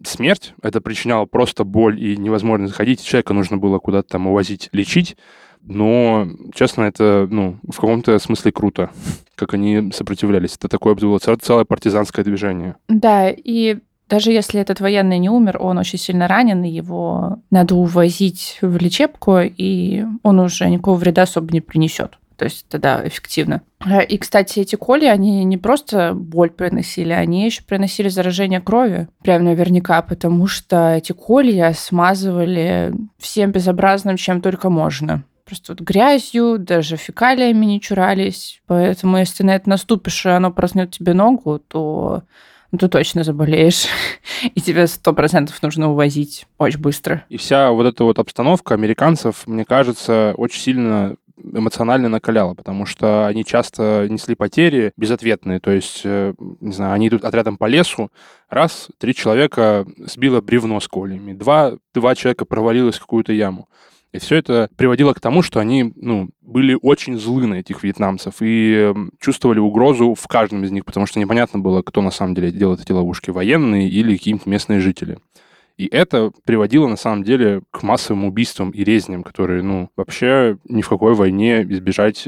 смерть, 0.05 0.53
это 0.63 0.79
причиняло 0.79 1.25
просто 1.25 1.65
боль 1.65 2.01
и 2.01 2.15
невозможно 2.15 2.69
заходить, 2.69 3.03
человека 3.03 3.33
нужно 3.33 3.57
было 3.57 3.79
куда-то 3.79 4.07
там 4.07 4.27
увозить, 4.27 4.69
лечить, 4.71 5.17
но, 5.61 6.25
честно, 6.55 6.83
это, 6.83 7.27
ну, 7.29 7.57
в 7.67 7.75
каком-то 7.75 8.17
смысле 8.19 8.53
круто, 8.53 8.91
как 9.37 9.53
они 9.53 9.91
сопротивлялись. 9.93 10.55
Это 10.55 10.67
такое 10.67 10.95
было 10.95 11.19
целое 11.19 11.63
партизанское 11.63 12.25
движение. 12.25 12.75
Да, 12.89 13.29
и 13.29 13.77
даже 14.09 14.31
если 14.31 14.59
этот 14.59 14.79
военный 14.79 15.19
не 15.19 15.29
умер, 15.29 15.57
он 15.59 15.77
очень 15.77 15.99
сильно 15.99 16.27
ранен, 16.27 16.63
и 16.63 16.69
его 16.69 17.39
надо 17.51 17.75
увозить 17.75 18.57
в 18.61 18.77
лечебку, 18.77 19.39
и 19.39 20.05
он 20.23 20.39
уже 20.39 20.69
никакого 20.69 20.97
вреда 20.97 21.23
особо 21.23 21.53
не 21.53 21.61
принесет. 21.61 22.17
То 22.37 22.45
есть 22.45 22.65
это, 22.69 22.77
да, 22.77 23.07
эффективно. 23.07 23.63
И, 24.07 24.17
кстати, 24.19 24.59
эти 24.59 24.75
коли, 24.75 25.05
они 25.05 25.43
не 25.43 25.57
просто 25.57 26.13
боль 26.13 26.51
приносили, 26.51 27.11
они 27.11 27.45
еще 27.45 27.63
приносили 27.63 28.09
заражение 28.09 28.61
крови. 28.61 29.07
Прям 29.23 29.43
наверняка, 29.43 30.03
потому 30.03 30.45
что 30.45 30.93
эти 30.93 31.13
колья 31.13 31.73
смазывали 31.75 32.93
всем 33.17 33.51
безобразным, 33.51 34.17
чем 34.17 34.41
только 34.41 34.69
можно 34.69 35.23
просто 35.47 35.73
вот 35.73 35.81
грязью, 35.81 36.59
даже 36.59 36.97
фекалиями 36.97 37.65
не 37.65 37.81
чурались. 37.81 38.61
Поэтому, 38.67 39.17
если 39.17 39.43
на 39.43 39.55
это 39.55 39.69
наступишь, 39.69 40.25
и 40.25 40.29
оно 40.29 40.51
проснет 40.51 40.91
тебе 40.91 41.13
ногу, 41.13 41.59
то 41.59 42.23
ну, 42.71 42.77
ты 42.77 42.89
точно 42.89 43.23
заболеешь, 43.23 43.87
и 44.43 44.61
тебе 44.61 44.87
сто 44.87 45.13
процентов 45.13 45.61
нужно 45.63 45.89
увозить 45.89 46.45
очень 46.57 46.79
быстро. 46.79 47.23
И 47.29 47.37
вся 47.37 47.71
вот 47.71 47.85
эта 47.85 48.03
вот 48.03 48.19
обстановка 48.19 48.73
американцев, 48.73 49.47
мне 49.47 49.63
кажется, 49.63 50.33
очень 50.37 50.61
сильно 50.61 51.15
эмоционально 51.41 52.09
накаляла, 52.09 52.55
потому 52.55 52.85
что 52.85 53.27
они 53.27 53.45
часто 53.45 54.07
несли 54.09 54.35
потери 54.35 54.91
безответные, 54.97 55.59
то 55.59 55.71
есть, 55.71 56.01
э, 56.03 56.33
не 56.59 56.73
знаю, 56.73 56.93
они 56.93 57.07
идут 57.07 57.25
отрядом 57.25 57.57
по 57.57 57.65
лесу, 57.65 58.09
раз, 58.49 58.89
три 58.97 59.13
человека 59.13 59.85
сбило 59.97 60.41
бревно 60.41 60.79
с 60.79 60.87
колями, 60.87 61.33
два, 61.33 61.73
два 61.93 62.15
человека 62.15 62.45
провалилось 62.45 62.97
в 62.97 63.01
какую-то 63.01 63.33
яму. 63.33 63.69
И 64.17 64.19
все 64.19 64.37
это 64.37 64.67
приводило 64.75 65.13
к 65.13 65.19
тому, 65.19 65.43
что 65.43 65.59
они 65.59 65.93
ну, 65.95 66.29
были 66.41 66.75
очень 66.81 67.19
злы 67.19 67.45
на 67.45 67.55
этих 67.55 67.83
вьетнамцев 67.83 68.37
и 68.41 68.91
чувствовали 69.19 69.59
угрозу 69.59 70.15
в 70.15 70.27
каждом 70.27 70.63
из 70.63 70.71
них, 70.71 70.85
потому 70.85 71.05
что 71.05 71.19
непонятно 71.19 71.59
было, 71.59 71.83
кто 71.83 72.01
на 72.01 72.09
самом 72.09 72.33
деле 72.33 72.51
делает 72.51 72.81
эти 72.81 72.91
ловушки, 72.91 73.29
военные 73.29 73.87
или 73.87 74.17
какие-нибудь 74.17 74.47
местные 74.47 74.79
жители. 74.79 75.19
И 75.77 75.85
это 75.85 76.31
приводило, 76.45 76.87
на 76.87 76.97
самом 76.97 77.23
деле, 77.23 77.61
к 77.69 77.83
массовым 77.83 78.25
убийствам 78.25 78.71
и 78.71 78.83
резням, 78.83 79.21
которые, 79.21 79.61
ну, 79.61 79.91
вообще 79.95 80.57
ни 80.67 80.81
в 80.81 80.89
какой 80.89 81.13
войне 81.13 81.61
избежать, 81.61 82.27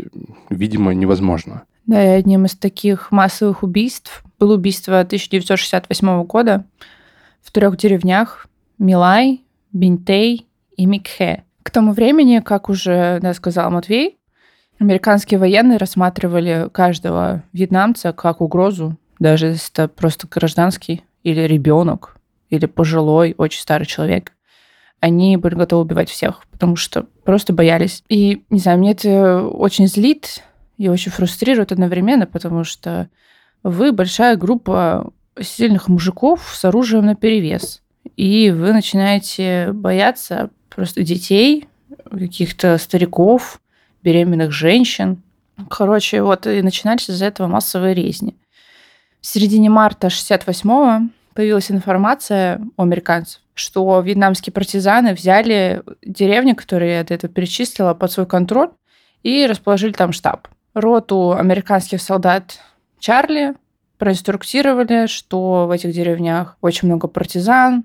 видимо, 0.52 0.94
невозможно. 0.94 1.64
Да, 1.88 2.04
и 2.04 2.20
одним 2.20 2.46
из 2.46 2.56
таких 2.56 3.12
массовых 3.12 3.64
убийств 3.64 4.24
было 4.38 4.54
убийство 4.54 5.00
1968 5.00 6.24
года 6.26 6.66
в 7.42 7.52
трех 7.52 7.78
деревнях 7.78 8.46
Милай, 8.78 9.42
Бинтей 9.72 10.46
и 10.78 10.86
Микхе. 10.86 11.46
К 11.70 11.72
тому 11.72 11.92
времени, 11.92 12.40
как 12.40 12.68
уже 12.68 13.20
да, 13.22 13.32
сказал 13.36 13.70
Матвей, 13.70 14.18
американские 14.80 15.40
военные 15.40 15.78
рассматривали 15.78 16.68
каждого 16.72 17.44
вьетнамца 17.54 18.12
как 18.12 18.42
угрозу, 18.42 18.98
даже 19.20 19.46
если 19.46 19.72
это 19.74 19.88
просто 19.88 20.28
гражданский 20.28 21.04
или 21.22 21.42
ребенок, 21.42 22.18
или 22.50 22.66
пожилой, 22.66 23.36
очень 23.38 23.62
старый 23.62 23.86
человек. 23.86 24.32
Они 25.00 25.38
были 25.38 25.54
готовы 25.54 25.84
убивать 25.84 26.10
всех, 26.10 26.42
потому 26.50 26.76
что 26.76 27.06
просто 27.24 27.54
боялись. 27.54 28.04
И, 28.10 28.44
не 28.50 28.58
знаю, 28.58 28.80
мне 28.80 28.94
это 28.94 29.44
очень 29.44 29.86
злит 29.86 30.44
и 30.80 30.90
очень 30.90 31.12
фрустрирует 31.12 31.72
одновременно, 31.72 32.26
потому 32.26 32.64
что 32.64 33.10
вы 33.62 33.92
большая 33.92 34.38
группа 34.38 35.14
сильных 35.40 35.88
мужиков 35.88 36.50
с 36.52 36.66
оружием 36.66 37.06
на 37.06 37.14
перевес. 37.14 37.84
И 38.16 38.50
вы 38.50 38.74
начинаете 38.74 39.72
бояться 39.72 40.50
просто 40.70 41.04
детей, 41.04 41.68
каких-то 42.10 42.78
стариков, 42.78 43.62
беременных 44.04 44.52
женщин. 44.52 45.22
Короче, 45.70 46.22
вот 46.22 46.48
и 46.48 46.62
начинались 46.62 47.10
из-за 47.10 47.26
этого 47.26 47.48
массовые 47.48 47.94
резни. 47.94 48.38
В 49.22 49.28
середине 49.28 49.70
марта 49.70 50.08
68-го 50.08 51.10
появилась 51.34 51.72
информация 51.72 52.62
у 52.78 52.82
американцев, 52.82 53.42
что 53.54 54.00
вьетнамские 54.00 54.54
партизаны 54.54 55.14
взяли 55.14 55.84
деревни, 56.02 56.54
которые 56.54 56.98
я 56.98 57.04
до 57.04 57.14
этого 57.14 57.32
перечислила, 57.32 57.94
под 57.94 58.12
свой 58.12 58.26
контроль 58.26 58.70
и 59.24 59.46
расположили 59.46 59.92
там 59.92 60.14
штаб. 60.14 60.48
Роту 60.74 61.34
американских 61.34 62.02
солдат 62.02 62.60
Чарли 63.00 63.56
проинструктировали, 63.98 65.08
что 65.08 65.68
в 65.68 65.72
этих 65.72 65.92
деревнях 65.92 66.58
очень 66.62 66.88
много 66.88 67.08
партизан, 67.08 67.84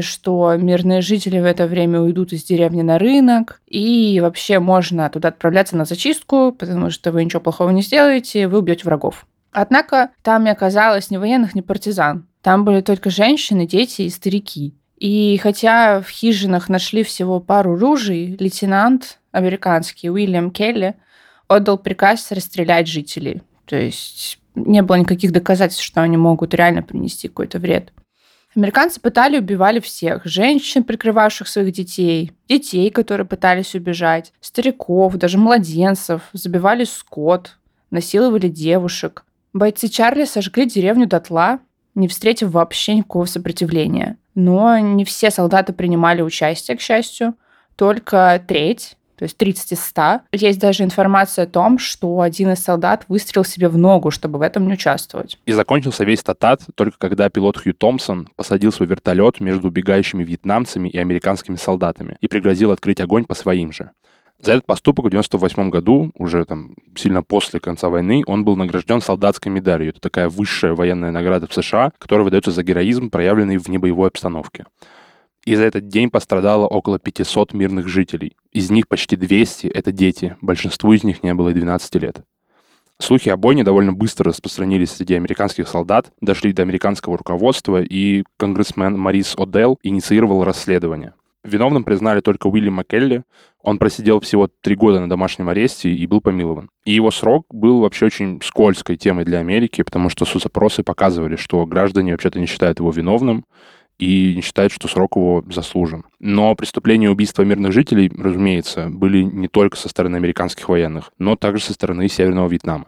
что 0.00 0.54
мирные 0.56 1.00
жители 1.00 1.38
в 1.40 1.44
это 1.44 1.66
время 1.66 2.00
уйдут 2.00 2.32
из 2.32 2.44
деревни 2.44 2.82
на 2.82 2.98
рынок, 2.98 3.60
и 3.66 4.18
вообще 4.20 4.58
можно 4.58 5.08
туда 5.10 5.28
отправляться 5.28 5.76
на 5.76 5.84
зачистку, 5.84 6.52
потому 6.52 6.90
что 6.90 7.12
вы 7.12 7.24
ничего 7.24 7.40
плохого 7.40 7.70
не 7.70 7.82
сделаете, 7.82 8.48
вы 8.48 8.58
убьете 8.58 8.84
врагов. 8.84 9.26
Однако 9.52 10.10
там 10.22 10.44
не 10.44 10.50
оказалось 10.50 11.10
ни 11.10 11.16
военных, 11.16 11.54
ни 11.54 11.62
партизан. 11.62 12.28
Там 12.42 12.64
были 12.64 12.80
только 12.80 13.10
женщины, 13.10 13.66
дети 13.66 14.02
и 14.02 14.10
старики. 14.10 14.74
И 14.98 15.38
хотя 15.42 16.00
в 16.00 16.08
хижинах 16.08 16.68
нашли 16.68 17.02
всего 17.02 17.40
пару 17.40 17.76
ружей, 17.76 18.36
лейтенант 18.38 19.18
американский 19.32 20.10
Уильям 20.10 20.50
Келли 20.50 20.96
отдал 21.46 21.78
приказ 21.78 22.30
расстрелять 22.30 22.88
жителей. 22.88 23.42
То 23.64 23.76
есть 23.76 24.38
не 24.54 24.82
было 24.82 24.96
никаких 24.96 25.32
доказательств, 25.32 25.84
что 25.84 26.02
они 26.02 26.16
могут 26.16 26.54
реально 26.54 26.82
принести 26.82 27.28
какой-то 27.28 27.58
вред. 27.58 27.92
Американцы 28.58 29.00
пытали, 29.00 29.38
убивали 29.38 29.78
всех. 29.78 30.22
Женщин, 30.24 30.82
прикрывавших 30.82 31.46
своих 31.46 31.70
детей, 31.70 32.32
детей, 32.48 32.90
которые 32.90 33.24
пытались 33.24 33.76
убежать, 33.76 34.32
стариков, 34.40 35.14
даже 35.14 35.38
младенцев, 35.38 36.22
забивали 36.32 36.82
скот, 36.82 37.56
насиловали 37.92 38.48
девушек. 38.48 39.24
Бойцы 39.52 39.86
Чарли 39.86 40.24
сожгли 40.24 40.66
деревню 40.66 41.06
дотла, 41.06 41.60
не 41.94 42.08
встретив 42.08 42.50
вообще 42.50 42.96
никакого 42.96 43.26
сопротивления. 43.26 44.16
Но 44.34 44.76
не 44.78 45.04
все 45.04 45.30
солдаты 45.30 45.72
принимали 45.72 46.20
участие, 46.20 46.76
к 46.76 46.80
счастью. 46.80 47.34
Только 47.76 48.42
треть 48.48 48.96
то 49.18 49.24
есть 49.24 49.36
30 49.36 49.72
из 49.72 49.84
100. 49.84 50.20
Есть 50.32 50.60
даже 50.60 50.84
информация 50.84 51.44
о 51.44 51.48
том, 51.48 51.78
что 51.78 52.20
один 52.20 52.52
из 52.52 52.60
солдат 52.60 53.04
выстрелил 53.08 53.44
себе 53.44 53.68
в 53.68 53.76
ногу, 53.76 54.10
чтобы 54.10 54.38
в 54.38 54.42
этом 54.42 54.66
не 54.66 54.74
участвовать. 54.74 55.38
И 55.44 55.52
закончился 55.52 56.04
весь 56.04 56.22
татат 56.22 56.62
только 56.74 56.96
когда 56.98 57.28
пилот 57.28 57.58
Хью 57.58 57.74
Томпсон 57.74 58.28
посадил 58.36 58.72
свой 58.72 58.88
вертолет 58.88 59.40
между 59.40 59.68
убегающими 59.68 60.22
вьетнамцами 60.22 60.88
и 60.88 60.98
американскими 60.98 61.56
солдатами 61.56 62.16
и 62.20 62.28
пригрозил 62.28 62.70
открыть 62.70 63.00
огонь 63.00 63.24
по 63.24 63.34
своим 63.34 63.72
же. 63.72 63.90
За 64.40 64.52
этот 64.52 64.66
поступок 64.66 65.06
в 65.06 65.10
98 65.10 65.68
году, 65.68 66.12
уже 66.14 66.44
там 66.44 66.76
сильно 66.94 67.24
после 67.24 67.58
конца 67.58 67.88
войны, 67.88 68.22
он 68.24 68.44
был 68.44 68.54
награжден 68.54 69.00
солдатской 69.00 69.50
медалью. 69.50 69.90
Это 69.90 70.00
такая 70.00 70.28
высшая 70.28 70.74
военная 70.74 71.10
награда 71.10 71.48
в 71.48 71.52
США, 71.52 71.90
которая 71.98 72.24
выдается 72.24 72.52
за 72.52 72.62
героизм, 72.62 73.10
проявленный 73.10 73.56
в 73.56 73.66
небоевой 73.66 74.08
обстановке 74.08 74.64
и 75.48 75.54
за 75.56 75.64
этот 75.64 75.88
день 75.88 76.10
пострадало 76.10 76.66
около 76.66 76.98
500 76.98 77.54
мирных 77.54 77.88
жителей. 77.88 78.36
Из 78.52 78.70
них 78.70 78.86
почти 78.86 79.16
200— 79.16 79.66
это 79.74 79.92
дети, 79.92 80.36
большинству 80.42 80.92
из 80.92 81.04
них 81.04 81.22
не 81.22 81.32
было 81.32 81.48
и 81.48 81.54
12 81.54 81.94
лет. 81.96 82.20
Слухи 83.00 83.30
о 83.30 83.38
бойне 83.38 83.64
довольно 83.64 83.94
быстро 83.94 84.28
распространились 84.28 84.90
среди 84.90 85.14
американских 85.14 85.66
солдат, 85.68 86.12
дошли 86.20 86.52
до 86.52 86.62
американского 86.62 87.16
руководства, 87.16 87.80
и 87.80 88.24
конгрессмен 88.36 88.98
Марис 88.98 89.36
О'Делл 89.36 89.78
инициировал 89.82 90.44
расследование. 90.44 91.14
Виновным 91.44 91.84
признали 91.84 92.20
только 92.20 92.48
Уильяма 92.48 92.84
Келли. 92.84 93.22
Он 93.62 93.78
просидел 93.78 94.20
всего 94.20 94.50
три 94.60 94.74
года 94.74 95.00
на 95.00 95.08
домашнем 95.08 95.48
аресте 95.48 95.90
и 95.90 96.06
был 96.06 96.20
помилован. 96.20 96.68
И 96.84 96.92
его 96.92 97.10
срок 97.10 97.46
был 97.50 97.80
вообще 97.80 98.06
очень 98.06 98.40
скользкой 98.42 98.96
темой 98.96 99.24
для 99.24 99.38
Америки, 99.38 99.82
потому 99.82 100.10
что 100.10 100.26
соцопросы 100.26 100.82
показывали, 100.82 101.36
что 101.36 101.64
граждане 101.64 102.12
вообще-то 102.12 102.38
не 102.38 102.46
считают 102.46 102.80
его 102.80 102.90
виновным, 102.90 103.44
и 103.98 104.34
не 104.36 104.42
считают, 104.42 104.72
что 104.72 104.88
срок 104.88 105.16
его 105.16 105.44
заслужен. 105.50 106.04
Но 106.20 106.54
преступления 106.54 107.06
и 107.06 107.10
убийства 107.10 107.42
мирных 107.42 107.72
жителей, 107.72 108.10
разумеется, 108.16 108.88
были 108.88 109.22
не 109.22 109.48
только 109.48 109.76
со 109.76 109.88
стороны 109.88 110.16
американских 110.16 110.68
военных, 110.68 111.12
но 111.18 111.36
также 111.36 111.64
со 111.64 111.72
стороны 111.72 112.08
Северного 112.08 112.48
Вьетнама. 112.48 112.86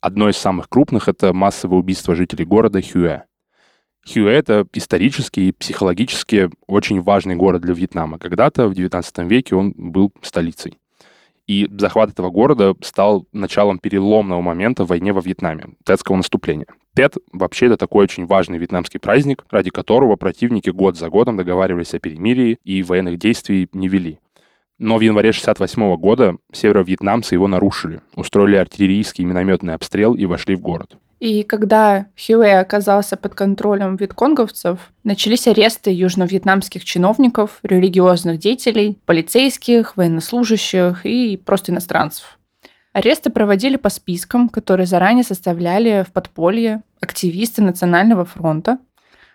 Одно 0.00 0.28
из 0.28 0.36
самых 0.36 0.68
крупных— 0.68 1.08
это 1.10 1.32
массовое 1.32 1.78
убийство 1.78 2.14
жителей 2.14 2.44
города 2.44 2.80
Хюэ. 2.80 3.24
Хюэ— 4.06 4.30
это 4.32 4.66
исторически 4.72 5.40
и 5.40 5.52
психологически 5.52 6.50
очень 6.66 7.02
важный 7.02 7.34
город 7.36 7.62
для 7.62 7.74
Вьетнама. 7.74 8.18
Когда-то 8.18 8.68
в 8.68 8.72
XIX 8.72 9.28
веке 9.28 9.54
он 9.56 9.74
был 9.76 10.12
столицей. 10.22 10.78
И 11.48 11.66
захват 11.78 12.10
этого 12.10 12.30
города 12.30 12.74
стал 12.82 13.26
началом 13.32 13.78
переломного 13.78 14.42
момента 14.42 14.84
в 14.84 14.88
войне 14.88 15.14
во 15.14 15.22
Вьетнаме, 15.22 15.70
тетского 15.84 16.16
наступления. 16.16 16.66
Тет 16.94 17.16
вообще 17.32 17.66
это 17.66 17.78
такой 17.78 18.04
очень 18.04 18.26
важный 18.26 18.58
вьетнамский 18.58 19.00
праздник, 19.00 19.46
ради 19.50 19.70
которого 19.70 20.16
противники 20.16 20.68
год 20.68 20.98
за 20.98 21.08
годом 21.08 21.38
договаривались 21.38 21.94
о 21.94 22.00
перемирии 22.00 22.58
и 22.64 22.82
военных 22.82 23.18
действий 23.18 23.68
не 23.72 23.88
вели. 23.88 24.18
Но 24.78 24.98
в 24.98 25.00
январе 25.00 25.32
68 25.32 25.96
года 25.96 26.36
северо-вьетнамцы 26.52 27.34
его 27.34 27.48
нарушили, 27.48 28.02
устроили 28.14 28.56
артиллерийский 28.56 29.24
и 29.24 29.26
минометный 29.26 29.74
обстрел 29.74 30.14
и 30.14 30.26
вошли 30.26 30.54
в 30.54 30.60
город. 30.60 30.98
И 31.20 31.42
когда 31.42 32.06
Хьюэ 32.16 32.60
оказался 32.60 33.16
под 33.16 33.34
контролем 33.34 33.96
вьетконговцев, 33.96 34.92
начались 35.02 35.48
аресты 35.48 35.90
южно-вьетнамских 35.90 36.84
чиновников, 36.84 37.58
религиозных 37.62 38.38
деятелей, 38.38 38.98
полицейских, 39.04 39.96
военнослужащих 39.96 41.04
и 41.04 41.36
просто 41.36 41.72
иностранцев. 41.72 42.38
Аресты 42.92 43.30
проводили 43.30 43.76
по 43.76 43.90
спискам, 43.90 44.48
которые 44.48 44.86
заранее 44.86 45.24
составляли 45.24 46.04
в 46.08 46.12
подполье 46.12 46.82
активисты 47.00 47.62
Национального 47.62 48.24
фронта. 48.24 48.78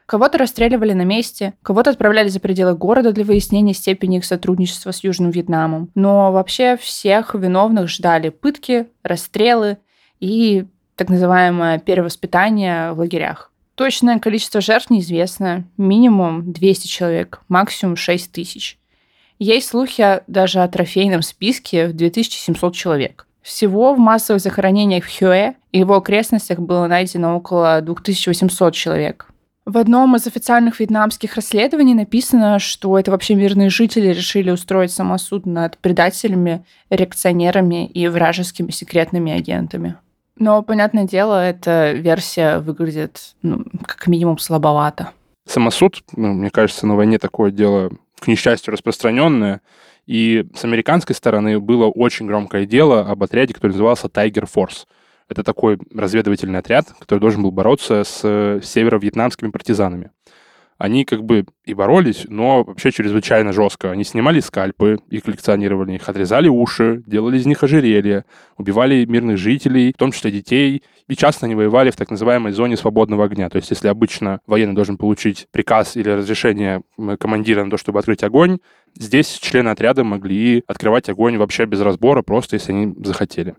Кого-то 0.05 0.37
расстреливали 0.37 0.93
на 0.93 1.03
месте, 1.03 1.53
кого-то 1.63 1.89
отправляли 1.91 2.27
за 2.27 2.39
пределы 2.39 2.75
города 2.75 3.13
для 3.13 3.23
выяснения 3.23 3.73
степени 3.73 4.17
их 4.17 4.25
сотрудничества 4.25 4.91
с 4.91 5.03
Южным 5.03 5.31
Вьетнамом. 5.31 5.91
Но 5.95 6.31
вообще 6.31 6.75
всех 6.77 7.35
виновных 7.35 7.89
ждали 7.89 8.29
пытки, 8.29 8.87
расстрелы 9.01 9.77
и 10.19 10.65
так 10.95 11.09
называемое 11.09 11.79
перевоспитание 11.79 12.93
в 12.93 12.99
лагерях. 12.99 13.51
Точное 13.75 14.19
количество 14.19 14.61
жертв 14.61 14.89
неизвестно. 14.89 15.65
Минимум 15.77 16.51
200 16.51 16.87
человек, 16.87 17.41
максимум 17.47 17.95
6 17.95 18.31
тысяч. 18.31 18.77
Есть 19.39 19.69
слухи 19.69 20.21
даже 20.27 20.61
о 20.61 20.67
трофейном 20.67 21.23
списке 21.23 21.87
в 21.87 21.93
2700 21.93 22.75
человек. 22.75 23.27
Всего 23.41 23.93
в 23.93 23.99
массовых 23.99 24.41
захоронениях 24.41 25.03
в 25.03 25.19
Хюэ 25.19 25.55
и 25.71 25.79
его 25.79 25.97
окрестностях 25.97 26.59
было 26.59 26.87
найдено 26.87 27.35
около 27.35 27.81
2800 27.81 28.73
человек. 28.73 29.27
В 29.65 29.77
одном 29.77 30.15
из 30.15 30.27
официальных 30.27 30.79
вьетнамских 30.79 31.35
расследований 31.35 31.93
написано, 31.93 32.59
что 32.59 32.99
это 32.99 33.11
вообще 33.11 33.35
мирные 33.35 33.69
жители 33.69 34.07
решили 34.07 34.51
устроить 34.51 34.91
самосуд 34.91 35.45
над 35.45 35.77
предателями, 35.77 36.65
реакционерами 36.89 37.87
и 37.87 38.07
вражескими 38.07 38.71
секретными 38.71 39.31
агентами. 39.31 39.95
Но, 40.37 40.63
понятное 40.63 41.05
дело, 41.05 41.43
эта 41.43 41.91
версия 41.91 42.59
выглядит, 42.59 43.35
ну, 43.41 43.63
как 43.85 44.07
минимум, 44.07 44.37
слабовато. 44.39 45.11
Самосуд, 45.45 46.03
ну, 46.15 46.33
мне 46.33 46.49
кажется, 46.49 46.87
на 46.87 46.95
войне 46.95 47.19
такое 47.19 47.51
дело, 47.51 47.91
к 48.19 48.27
несчастью, 48.27 48.73
распространенное. 48.73 49.61
И 50.05 50.45
с 50.55 50.63
американской 50.63 51.15
стороны 51.15 51.59
было 51.59 51.85
очень 51.85 52.25
громкое 52.25 52.65
дело 52.65 53.01
об 53.01 53.23
отряде, 53.23 53.53
который 53.53 53.71
назывался 53.71 54.07
Tiger 54.07 54.47
Force. 54.53 54.85
Это 55.29 55.43
такой 55.43 55.79
разведывательный 55.93 56.59
отряд, 56.59 56.93
который 56.99 57.19
должен 57.19 57.43
был 57.43 57.51
бороться 57.51 58.03
с 58.03 58.19
северо-вьетнамскими 58.63 59.49
партизанами 59.49 60.11
они 60.77 61.05
как 61.05 61.23
бы 61.23 61.45
и 61.65 61.73
боролись, 61.73 62.25
но 62.27 62.63
вообще 62.63 62.91
чрезвычайно 62.91 63.53
жестко. 63.53 63.91
Они 63.91 64.03
снимали 64.03 64.39
скальпы 64.39 64.99
и 65.09 65.19
коллекционировали 65.19 65.93
их, 65.93 66.07
отрезали 66.09 66.47
уши, 66.47 67.03
делали 67.05 67.37
из 67.37 67.45
них 67.45 67.63
ожерелья, 67.63 68.25
убивали 68.57 69.05
мирных 69.05 69.37
жителей, 69.37 69.93
в 69.93 69.97
том 69.97 70.11
числе 70.11 70.31
детей, 70.31 70.83
и 71.07 71.15
часто 71.15 71.45
они 71.45 71.55
воевали 71.55 71.91
в 71.91 71.95
так 71.95 72.09
называемой 72.09 72.51
зоне 72.51 72.77
свободного 72.77 73.25
огня. 73.25 73.49
То 73.49 73.57
есть 73.57 73.69
если 73.69 73.87
обычно 73.87 74.39
военный 74.47 74.75
должен 74.75 74.97
получить 74.97 75.47
приказ 75.51 75.95
или 75.95 76.09
разрешение 76.09 76.81
командира 77.19 77.63
на 77.63 77.71
то, 77.71 77.77
чтобы 77.77 77.99
открыть 77.99 78.23
огонь, 78.23 78.59
здесь 78.95 79.39
члены 79.41 79.69
отряда 79.69 80.03
могли 80.03 80.63
открывать 80.67 81.09
огонь 81.09 81.37
вообще 81.37 81.65
без 81.65 81.81
разбора, 81.81 82.21
просто 82.21 82.55
если 82.55 82.71
они 82.71 82.93
захотели 83.03 83.55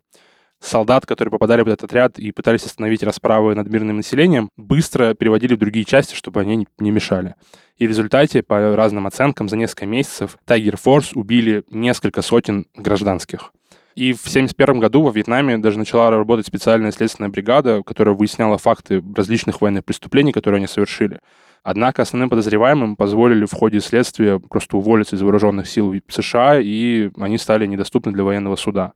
солдат, 0.65 1.07
которые 1.07 1.31
попадали 1.31 1.63
в 1.63 1.69
этот 1.69 1.85
отряд 1.85 2.19
и 2.19 2.33
пытались 2.33 2.65
остановить 2.65 3.03
расправы 3.03 3.55
над 3.55 3.69
мирным 3.69 3.97
населением, 3.97 4.51
быстро 4.57 5.15
переводили 5.15 5.55
в 5.55 5.59
другие 5.59 5.85
части, 5.85 6.15
чтобы 6.15 6.41
они 6.41 6.67
не 6.79 6.91
мешали. 6.91 7.35
И 7.77 7.87
в 7.87 7.91
результате, 7.91 8.43
по 8.43 8.75
разным 8.77 9.07
оценкам, 9.07 9.49
за 9.49 9.57
несколько 9.57 9.87
месяцев 9.87 10.39
Tiger 10.47 10.79
Force 10.83 11.13
убили 11.15 11.65
несколько 11.71 12.23
сотен 12.23 12.67
гражданских. 12.75 13.53
И 13.95 14.13
в 14.13 14.27
1971 14.27 14.81
году 14.81 15.03
во 15.03 15.13
Вьетнаме 15.13 15.59
даже 15.59 15.79
начала 15.79 16.11
работать 16.11 16.47
специальная 16.47 16.91
следственная 16.91 17.31
бригада, 17.31 17.83
которая 17.85 18.15
выясняла 18.15 18.59
факты 18.59 19.03
различных 19.15 19.61
военных 19.61 19.85
преступлений, 19.85 20.33
которые 20.33 20.59
они 20.59 20.67
совершили. 20.67 21.21
Однако 21.63 22.03
основным 22.03 22.29
подозреваемым 22.29 22.97
позволили 22.97 23.47
в 23.47 23.53
ходе 23.53 23.81
следствия 23.81 24.39
просто 24.39 24.77
уволиться 24.77 25.15
из 25.17 25.23
вооруженных 25.23 25.69
сил 25.69 25.95
США, 26.09 26.61
и 26.61 27.11
они 27.19 27.39
стали 27.39 27.67
недоступны 27.67 28.13
для 28.13 28.25
военного 28.25 28.57
суда. 28.57 28.93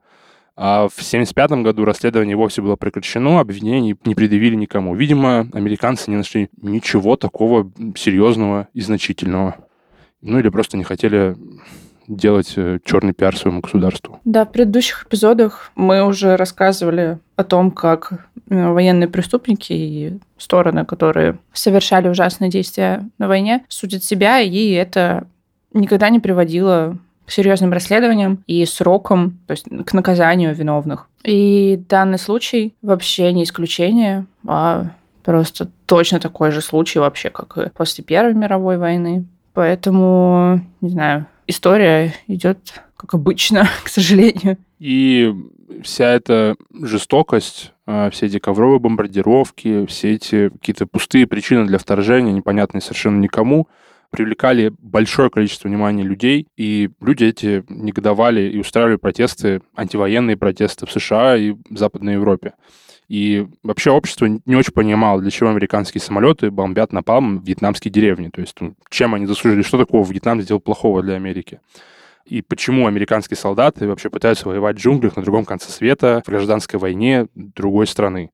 А 0.60 0.88
в 0.88 0.92
1975 0.92 1.62
году 1.62 1.84
расследование 1.84 2.34
вовсе 2.34 2.62
было 2.62 2.74
прекращено, 2.74 3.38
обвинений 3.38 3.96
не 4.04 4.14
предъявили 4.16 4.56
никому. 4.56 4.96
Видимо, 4.96 5.46
американцы 5.52 6.10
не 6.10 6.16
нашли 6.16 6.50
ничего 6.60 7.14
такого 7.14 7.70
серьезного 7.96 8.66
и 8.74 8.80
значительного. 8.80 9.54
Ну 10.20 10.40
или 10.40 10.48
просто 10.48 10.76
не 10.76 10.82
хотели 10.82 11.36
делать 12.08 12.54
э, 12.56 12.80
черный 12.84 13.12
пиар 13.12 13.36
своему 13.36 13.60
государству. 13.60 14.18
Да, 14.24 14.44
в 14.46 14.50
предыдущих 14.50 15.06
эпизодах 15.06 15.70
мы 15.76 16.04
уже 16.04 16.34
рассказывали 16.34 17.20
о 17.36 17.44
том, 17.44 17.70
как 17.70 18.26
э, 18.50 18.72
военные 18.72 19.08
преступники 19.08 19.72
и 19.72 20.18
стороны, 20.38 20.84
которые 20.84 21.38
совершали 21.52 22.08
ужасные 22.08 22.50
действия 22.50 23.08
на 23.18 23.28
войне, 23.28 23.64
судят 23.68 24.02
себя, 24.02 24.40
и 24.40 24.72
это 24.72 25.28
никогда 25.72 26.08
не 26.10 26.18
приводило 26.18 26.98
серьезным 27.28 27.72
расследованиям 27.72 28.42
и 28.46 28.64
срокам, 28.64 29.38
то 29.46 29.52
есть 29.52 29.66
к 29.84 29.92
наказанию 29.92 30.54
виновных. 30.54 31.08
И 31.24 31.80
данный 31.88 32.18
случай 32.18 32.74
вообще 32.82 33.32
не 33.32 33.44
исключение, 33.44 34.26
а 34.46 34.90
просто 35.24 35.68
точно 35.86 36.20
такой 36.20 36.50
же 36.50 36.60
случай 36.60 36.98
вообще, 36.98 37.30
как 37.30 37.58
и 37.58 37.70
после 37.70 38.04
Первой 38.04 38.34
мировой 38.34 38.78
войны. 38.78 39.26
Поэтому, 39.52 40.60
не 40.80 40.88
знаю, 40.90 41.26
история 41.46 42.14
идет 42.28 42.58
как 42.96 43.14
обычно, 43.14 43.68
к 43.84 43.88
сожалению. 43.88 44.58
И 44.78 45.34
вся 45.82 46.06
эта 46.06 46.56
жестокость, 46.72 47.72
а, 47.86 48.10
все 48.10 48.26
эти 48.26 48.38
ковровые 48.38 48.80
бомбардировки, 48.80 49.86
все 49.86 50.14
эти 50.14 50.50
какие-то 50.50 50.86
пустые 50.86 51.26
причины 51.26 51.66
для 51.66 51.78
вторжения, 51.78 52.32
непонятные 52.32 52.80
совершенно 52.80 53.18
никому, 53.18 53.68
привлекали 54.10 54.72
большое 54.78 55.30
количество 55.30 55.68
внимания 55.68 56.02
людей, 56.02 56.46
и 56.56 56.90
люди 57.00 57.24
эти 57.24 57.64
негодовали 57.68 58.48
и 58.48 58.58
устраивали 58.58 58.96
протесты, 58.96 59.60
антивоенные 59.76 60.36
протесты 60.36 60.86
в 60.86 60.92
США 60.92 61.36
и 61.36 61.52
в 61.52 61.76
Западной 61.76 62.14
Европе. 62.14 62.54
И 63.08 63.46
вообще 63.62 63.90
общество 63.90 64.26
не 64.26 64.54
очень 64.54 64.72
понимало, 64.72 65.20
для 65.22 65.30
чего 65.30 65.48
американские 65.48 66.00
самолеты 66.02 66.50
бомбят 66.50 66.92
напалм 66.92 67.40
вьетнамские 67.40 67.90
деревни. 67.90 68.28
То 68.28 68.42
есть 68.42 68.60
ну, 68.60 68.74
чем 68.90 69.14
они 69.14 69.26
заслужили, 69.26 69.62
что 69.62 69.78
такого 69.78 70.06
Вьетнам 70.10 70.42
сделал 70.42 70.60
плохого 70.60 71.02
для 71.02 71.14
Америки. 71.14 71.60
И 72.26 72.42
почему 72.42 72.86
американские 72.86 73.38
солдаты 73.38 73.88
вообще 73.88 74.10
пытаются 74.10 74.46
воевать 74.46 74.76
в 74.76 74.80
джунглях 74.80 75.16
на 75.16 75.22
другом 75.22 75.46
конце 75.46 75.70
света, 75.70 76.22
в 76.26 76.28
гражданской 76.28 76.78
войне 76.78 77.26
другой 77.34 77.86
страны. 77.86 78.30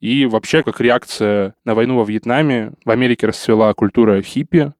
И 0.00 0.26
вообще, 0.26 0.62
как 0.62 0.80
реакция 0.80 1.54
на 1.64 1.74
войну 1.74 1.96
во 1.96 2.04
Вьетнаме, 2.04 2.72
в 2.84 2.90
Америке 2.90 3.26
расцвела 3.26 3.72
культура 3.72 4.20
хиппи. 4.20 4.72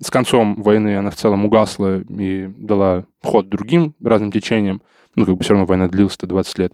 С 0.00 0.10
концом 0.10 0.62
войны 0.62 0.96
она 0.96 1.10
в 1.10 1.16
целом 1.16 1.44
угасла 1.44 2.00
и 2.00 2.50
дала 2.56 3.04
ход 3.22 3.48
другим 3.48 3.94
разным 4.02 4.32
течениям. 4.32 4.82
Ну, 5.14 5.26
как 5.26 5.36
бы 5.36 5.44
все 5.44 5.52
равно 5.52 5.66
война 5.66 5.88
длилась-то 5.88 6.26
20 6.26 6.58
лет. 6.58 6.72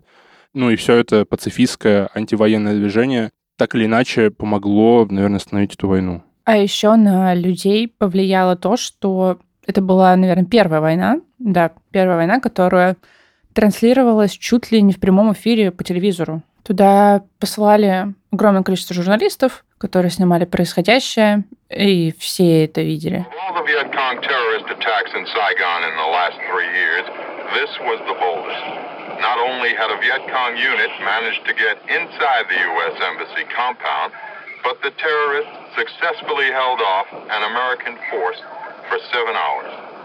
Ну 0.54 0.70
и 0.70 0.76
все 0.76 0.94
это 0.94 1.24
пацифистское 1.24 2.08
антивоенное 2.14 2.74
движение 2.74 3.30
так 3.56 3.74
или 3.74 3.86
иначе 3.86 4.30
помогло, 4.30 5.06
наверное, 5.08 5.38
остановить 5.38 5.74
эту 5.74 5.88
войну. 5.88 6.22
А 6.44 6.56
еще 6.56 6.94
на 6.94 7.34
людей 7.34 7.88
повлияло 7.88 8.54
то, 8.54 8.76
что 8.76 9.38
это 9.66 9.80
была, 9.80 10.14
наверное, 10.14 10.44
первая 10.44 10.80
война, 10.80 11.20
да, 11.38 11.72
первая 11.90 12.16
война, 12.16 12.38
которая 12.38 12.96
транслировалась 13.52 14.32
чуть 14.32 14.70
ли 14.70 14.82
не 14.82 14.92
в 14.92 15.00
прямом 15.00 15.32
эфире 15.32 15.72
по 15.72 15.82
телевизору. 15.82 16.42
Туда 16.66 17.22
посылали 17.38 18.12
огромное 18.32 18.64
количество 18.64 18.92
журналистов, 18.92 19.64
которые 19.78 20.10
снимали 20.10 20.44
происходящее, 20.44 21.44
и 21.70 22.12
все 22.18 22.64
это 22.64 22.82
видели. 22.82 23.24
Not 29.18 29.38
only 29.38 29.72
had 29.72 29.90
a 29.90 29.96
Viet 29.96 30.28
Cong 30.28 30.56
unit 30.58 30.90
managed 31.00 31.46
to 31.46 31.54
get 31.54 31.78
inside 31.88 32.44
the 32.52 32.60
U.S. 32.60 33.00
Embassy 33.00 33.44
compound, 33.48 34.12
but 34.62 34.76
the 34.82 34.90
terrorists 35.00 35.56
successfully 35.74 36.52
held 36.52 36.80
off 36.82 37.06
an 37.14 37.42
American 37.48 37.96
force 38.10 38.36
for 38.90 38.98
seven 39.10 39.34
hours. 39.34 39.95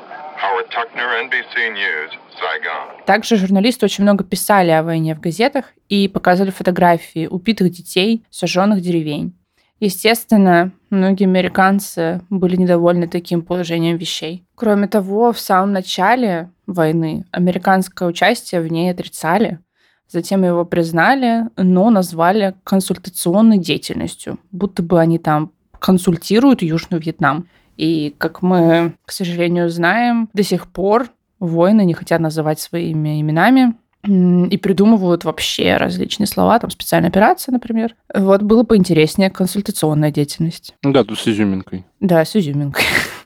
Также 3.06 3.38
журналисты 3.38 3.86
очень 3.86 4.04
много 4.04 4.23
писали 4.23 4.71
о 4.71 4.84
войне 4.84 5.15
в 5.15 5.19
газетах 5.19 5.65
и 5.89 6.08
показывали 6.08 6.51
фотографии 6.51 7.27
убитых 7.27 7.71
детей, 7.71 8.23
сожженных 8.30 8.82
деревень. 8.82 9.34
Естественно, 9.80 10.71
многие 10.91 11.23
американцы 11.23 12.21
были 12.30 12.56
недовольны 12.56 13.08
таким 13.08 13.41
положением 13.41 13.97
вещей. 13.97 14.45
Кроме 14.56 14.88
того, 14.88 15.32
в 15.32 15.39
самом 15.39 15.73
начале 15.73 16.51
войны 16.67 17.25
американское 17.32 18.08
участие 18.08 18.62
в 18.62 18.67
ней 18.67 18.91
отрицали. 18.91 19.60
Затем 20.08 20.43
его 20.43 20.65
признали, 20.65 21.45
но 21.56 21.89
назвали 21.89 22.54
консультационной 22.63 23.58
деятельностью, 23.58 24.39
будто 24.51 24.84
бы 24.84 24.99
они 24.99 25.17
там 25.17 25.51
консультируют 25.80 26.62
Южный 26.62 26.99
Вьетнам. 26.99 27.47
И, 27.77 28.15
как 28.17 28.41
мы, 28.41 28.93
к 29.05 29.12
сожалению, 29.12 29.69
знаем, 29.69 30.29
до 30.34 30.43
сих 30.43 30.67
пор 30.67 31.10
воины 31.39 31.86
не 31.86 31.93
хотят 31.93 32.19
называть 32.19 32.60
своими 32.60 33.21
именами, 33.21 33.75
и 34.03 34.57
придумывают 34.57 35.25
вообще 35.25 35.77
различные 35.77 36.25
слова, 36.25 36.57
там 36.57 36.71
специальная 36.71 37.10
операция, 37.10 37.53
например. 37.53 37.95
Вот 38.13 38.41
было 38.41 38.63
бы 38.63 38.75
интереснее 38.75 39.29
консультационная 39.29 40.12
деятельность. 40.12 40.73
Да, 40.81 41.03
тут 41.03 41.19
с 41.19 41.27
изюминкой. 41.27 41.86
Да, 41.99 42.25
с 42.25 42.36
изюминкой. 42.36 42.86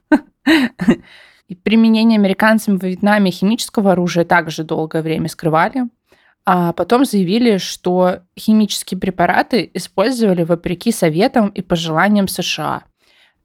И 1.47 1.55
применение 1.55 2.17
американцами 2.17 2.77
в 2.77 2.84
Вьетнаме 2.84 3.31
химического 3.31 3.91
оружия 3.91 4.25
также 4.25 4.63
долгое 4.63 5.01
время 5.01 5.29
скрывали. 5.29 5.84
А 6.43 6.73
потом 6.73 7.05
заявили, 7.05 7.58
что 7.58 8.19
химические 8.38 8.99
препараты 8.99 9.69
использовали 9.73 10.43
вопреки 10.43 10.91
советам 10.91 11.49
и 11.49 11.62
пожеланиям 11.62 12.27
США. 12.27 12.84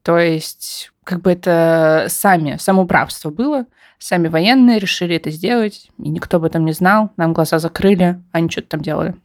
То 0.03 0.17
есть, 0.17 0.91
как 1.03 1.21
бы 1.21 1.31
это 1.31 2.07
сами, 2.09 2.57
самоуправство 2.59 3.29
было. 3.29 3.65
Сами 3.99 4.27
военные 4.27 4.79
решили 4.79 5.15
это 5.15 5.29
сделать, 5.29 5.89
и 5.99 6.09
никто 6.09 6.37
об 6.37 6.43
этом 6.43 6.65
не 6.65 6.71
знал. 6.71 7.11
Нам 7.17 7.33
глаза 7.33 7.59
закрыли, 7.59 8.19
они 8.31 8.49
что-то 8.49 8.69
там 8.69 8.81
делали. 8.81 9.15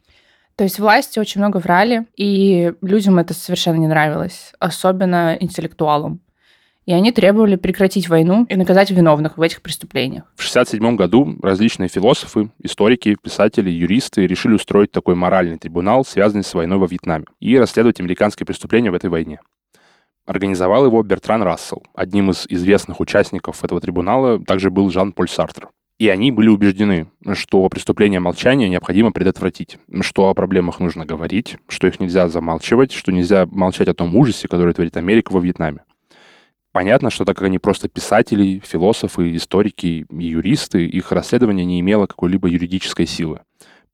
То 0.57 0.65
есть 0.65 0.79
власти 0.79 1.19
очень 1.19 1.41
много 1.41 1.59
врали, 1.59 2.07
и 2.17 2.73
людям 2.81 3.19
это 3.19 3.35
совершенно 3.35 3.77
не 3.77 3.89
нравилось, 3.89 4.53
особенно 4.59 5.37
интеллектуалам. 5.39 6.21
И 6.87 6.93
они 6.93 7.11
требовали 7.11 7.57
прекратить 7.57 8.09
войну 8.09 8.47
и 8.49 8.55
наказать 8.55 8.91
виновных 8.91 9.37
в 9.37 9.43
этих 9.43 9.61
преступлениях. 9.61 10.25
В 10.37 10.49
1967 10.49 10.97
году 10.97 11.37
различные 11.43 11.89
философы, 11.89 12.51
историки, 12.62 13.17
писатели, 13.21 13.71
юристы 13.71 14.27
решили 14.27 14.55
устроить 14.55 14.93
такой 14.93 15.15
моральный 15.15 15.59
трибунал, 15.59 16.05
связанный 16.05 16.45
с 16.45 16.55
войной 16.55 16.79
во 16.79 16.87
Вьетнаме, 16.87 17.25
и 17.41 17.59
расследовать 17.59 17.99
американские 17.99 18.47
преступления 18.47 18.91
в 18.91 18.95
этой 18.95 19.11
войне. 19.11 19.41
Организовал 20.27 20.87
его 20.87 21.03
Бертран 21.03 21.43
Рассел. 21.43 21.83
Одним 21.95 22.31
из 22.33 22.47
известных 22.49 23.01
участников 23.01 23.65
этого 23.65 23.81
трибунала 23.81 24.45
также 24.45 24.71
был 24.71 24.91
Жан-Поль 24.91 25.29
Сартр. 25.29 25.69
И 25.99 26.09
они 26.09 26.31
были 26.31 26.49
убеждены, 26.49 27.07
что 27.33 27.67
преступление 27.71 28.21
молчания 28.21 28.69
необходимо 28.69 29.12
предотвратить, 29.12 29.79
что 30.03 30.29
о 30.29 30.35
проблемах 30.35 30.79
нужно 30.79 31.07
говорить, 31.07 31.57
что 31.69 31.87
их 31.87 32.01
нельзя 32.01 32.29
замалчивать, 32.29 32.93
что 32.93 33.12
нельзя 33.12 33.47
молчать 33.47 33.89
о 33.89 33.95
том 33.95 34.15
ужасе, 34.15 34.47
который 34.47 34.75
творит 34.75 34.97
Америка 34.99 35.33
во 35.33 35.41
Вьетнаме. 35.41 35.85
Понятно, 36.73 37.09
что 37.09 37.25
так 37.25 37.39
как 37.39 37.47
они 37.47 37.59
просто 37.59 37.89
писатели, 37.89 38.61
философы, 38.62 39.35
историки 39.35 40.07
и 40.11 40.27
юристы, 40.27 40.85
их 40.85 41.11
расследование 41.12 41.65
не 41.65 41.81
имело 41.81 42.07
какой-либо 42.07 42.49
юридической 42.49 43.07
силы. 43.07 43.41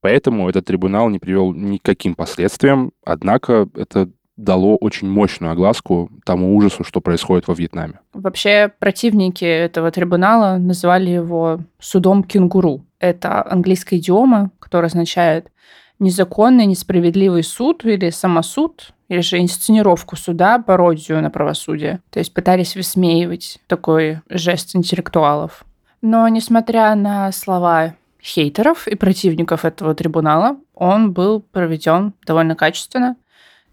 Поэтому 0.01 0.49
этот 0.49 0.65
трибунал 0.65 1.09
не 1.09 1.21
привел 1.21 1.53
никаким 1.53 2.17
последствиям, 2.17 2.91
однако 3.05 3.69
это 3.77 4.11
дало 4.37 4.77
очень 4.77 5.09
мощную 5.09 5.53
огласку 5.53 6.11
тому 6.25 6.57
ужасу, 6.57 6.85
что 6.85 7.01
происходит 7.01 7.49
во 7.49 7.55
Вьетнаме. 7.55 8.01
Вообще 8.13 8.73
противники 8.79 9.45
этого 9.45 9.91
трибунала 9.91 10.57
называли 10.57 11.11
его 11.11 11.61
судом 11.79 12.25
кенгуру. 12.25 12.85
Это 12.99 13.45
английская 13.49 13.97
идиома, 13.97 14.51
которая 14.59 14.89
означает 14.89 15.51
незаконный, 15.99 16.67
несправедливый 16.67 17.45
суд 17.45 17.85
или 17.85 18.11
самосуд, 18.11 18.93
или 19.09 19.21
же 19.21 19.39
инсценировку 19.41 20.17
суда, 20.17 20.59
пародию 20.59 21.23
на 21.23 21.31
правосудие. 21.31 22.01
То 22.11 22.19
есть 22.19 22.33
пытались 22.33 22.75
высмеивать 22.75 23.59
такой 23.67 24.21
жест 24.29 24.75
интеллектуалов. 24.75 25.65
Но 26.01 26.27
несмотря 26.29 26.95
на 26.95 27.31
слова 27.31 27.95
хейтеров 28.23 28.89
и 28.89 28.95
противников 28.95 29.65
этого 29.65 29.95
трибунала, 29.95 30.57
он 30.75 31.13
был 31.13 31.41
проведен 31.41 32.15
довольно 32.27 32.57
качественно. 32.57 33.17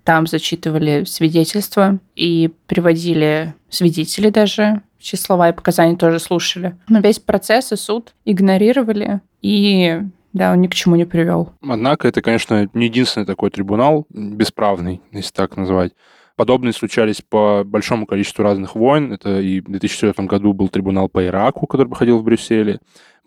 Там 0.04 0.28
зачитывали 0.28 1.04
свидетельства 1.04 2.00
и 2.16 2.52
приводили 2.68 3.54
свидетелей 3.70 4.32
даже, 4.32 4.82
чьи 5.00 5.18
слова 5.18 5.50
и 5.50 5.54
показания 5.54 5.96
тоже 5.96 6.20
слушали. 6.20 6.76
Но 6.88 7.00
весь 7.00 7.20
процесс 7.20 7.72
и 7.72 7.76
суд 7.76 8.14
игнорировали, 8.26 9.22
и 9.42 10.02
да, 10.34 10.52
он 10.52 10.62
ни 10.62 10.68
к 10.68 10.76
чему 10.76 10.96
не 10.96 11.06
привел. 11.06 11.54
Однако 11.62 12.08
это, 12.08 12.22
конечно, 12.22 12.70
не 12.74 12.86
единственный 12.86 13.26
такой 13.26 13.50
трибунал, 13.50 14.06
бесправный, 14.10 15.02
если 15.12 15.32
так 15.32 15.58
назвать. 15.58 15.94
Подобные 16.36 16.72
случались 16.72 17.22
по 17.22 17.64
большому 17.66 18.06
количеству 18.06 18.44
разных 18.44 18.74
войн. 18.74 19.12
Это 19.12 19.42
и 19.42 19.60
в 19.60 19.66
2004 19.66 20.26
году 20.26 20.54
был 20.54 20.70
трибунал 20.70 21.10
по 21.10 21.26
Ираку, 21.26 21.68
который 21.68 21.88
проходил 21.88 22.20
в 22.20 22.24
Брюсселе. 22.24 22.80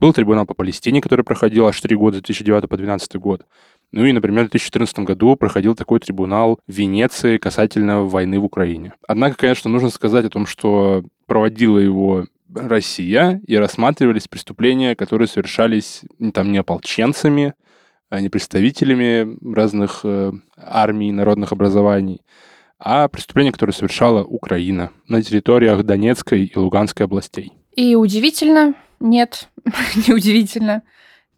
Был 0.03 0.13
трибунал 0.13 0.47
по 0.47 0.55
Палестине, 0.55 1.01
который 1.01 1.25
проходил 1.25 1.69
аж 1.69 1.81
три 1.81 1.95
года, 1.95 2.17
с 2.17 2.23
2009 2.23 2.63
по 2.63 2.77
2012 2.77 3.17
год. 3.19 3.47
Ну 3.93 4.05
и, 4.05 4.11
например, 4.11 4.47
в 4.47 4.51
2014 4.51 4.99
году 4.99 5.37
проходил 5.37 5.77
такой 5.77 6.01
трибунал 6.01 6.59
в 6.67 6.73
Венеции 6.73 7.39
касательно 7.39 8.03
войны 8.03 8.41
в 8.41 8.45
Украине. 8.45 8.95
Однако, 9.07 9.37
конечно, 9.37 9.71
нужно 9.71 9.91
сказать 9.91 10.25
о 10.25 10.29
том, 10.29 10.45
что 10.45 11.05
проводила 11.27 11.79
его 11.79 12.27
Россия, 12.53 13.41
и 13.47 13.55
рассматривались 13.55 14.27
преступления, 14.27 14.97
которые 14.97 15.29
совершались 15.29 16.03
там 16.35 16.51
не 16.51 16.59
ополченцами, 16.59 17.55
а 18.11 18.21
не 18.21 18.29
представителями 18.29 19.39
разных 19.55 20.01
э, 20.03 20.33
армий, 20.57 21.13
народных 21.13 21.53
образований, 21.53 22.23
а 22.81 23.07
преступления, 23.07 23.53
которые 23.53 23.73
совершала 23.73 24.25
Украина 24.25 24.91
на 25.07 25.23
территориях 25.23 25.85
Донецкой 25.85 26.47
и 26.47 26.59
Луганской 26.59 27.07
областей. 27.07 27.53
И 27.77 27.95
удивительно, 27.95 28.75
нет, 29.03 29.49
неудивительно, 30.07 30.83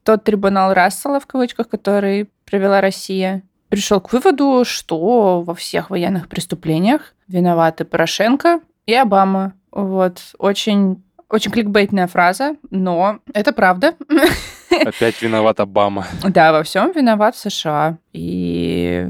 тот 0.02 0.24
трибунал 0.24 0.74
Рассела, 0.74 1.18
в 1.18 1.26
кавычках, 1.26 1.68
который 1.68 2.30
провела 2.44 2.80
Россия, 2.80 3.42
пришел 3.68 4.00
к 4.00 4.12
выводу, 4.12 4.64
что 4.64 5.42
во 5.42 5.54
всех 5.54 5.90
военных 5.90 6.28
преступлениях 6.28 7.14
виноваты 7.26 7.84
Порошенко 7.84 8.60
и 8.86 8.94
Обама. 8.94 9.54
Вот, 9.72 10.20
очень 10.38 11.02
очень 11.28 11.50
кликбейтная 11.50 12.06
фраза, 12.06 12.54
но 12.70 13.18
это 13.32 13.52
правда. 13.52 13.94
Опять 14.70 15.20
виноват 15.20 15.58
Обама. 15.58 16.06
Да, 16.22 16.52
во 16.52 16.62
всем 16.62 16.92
виноват 16.92 17.36
США. 17.36 17.98
И 18.12 19.08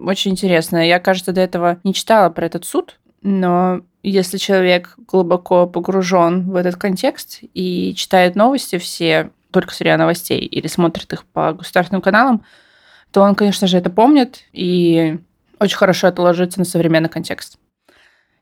очень 0.00 0.30
интересно. 0.30 0.86
Я, 0.86 0.98
кажется, 1.00 1.32
до 1.32 1.40
этого 1.40 1.78
не 1.84 1.92
читала 1.92 2.30
про 2.30 2.46
этот 2.46 2.64
суд, 2.64 2.98
но 3.22 3.82
если 4.02 4.38
человек 4.38 4.94
глубоко 4.96 5.66
погружен 5.66 6.50
в 6.50 6.56
этот 6.56 6.76
контекст 6.76 7.40
и 7.54 7.94
читает 7.94 8.36
новости 8.36 8.78
все 8.78 9.30
только 9.50 9.74
с 9.74 9.80
Новостей 9.80 10.40
или 10.40 10.66
смотрит 10.66 11.12
их 11.12 11.24
по 11.24 11.52
государственным 11.52 12.02
каналам, 12.02 12.44
то 13.12 13.22
он, 13.22 13.34
конечно 13.34 13.66
же, 13.66 13.78
это 13.78 13.90
помнит 13.90 14.44
и 14.52 15.18
очень 15.58 15.76
хорошо 15.76 16.08
это 16.08 16.22
ложится 16.22 16.58
на 16.58 16.64
современный 16.64 17.08
контекст. 17.08 17.58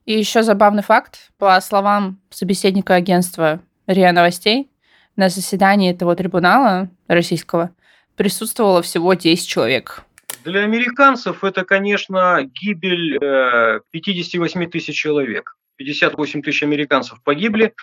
И 0.05 0.19
еще 0.19 0.43
забавный 0.43 0.83
факт. 0.83 1.31
По 1.39 1.61
словам 1.61 2.21
собеседника 2.31 2.95
агентства 2.95 3.61
РИА 3.87 4.13
Новостей, 4.13 4.71
на 5.17 5.29
заседании 5.29 5.91
этого 5.91 6.15
трибунала 6.15 6.91
российского 7.09 7.71
присутствовало 8.17 8.83
всего 8.83 9.15
10 9.15 9.47
человек. 9.47 10.05
Для 10.47 10.61
американцев 10.61 11.43
это, 11.43 11.65
конечно, 11.65 12.39
гибель 12.45 13.19
э, 13.21 13.81
58 13.91 14.71
тысяч 14.71 14.95
человек. 14.95 15.57
58 15.75 16.43
тысяч 16.43 16.63
американцев 16.63 17.21
погибли, 17.25 17.75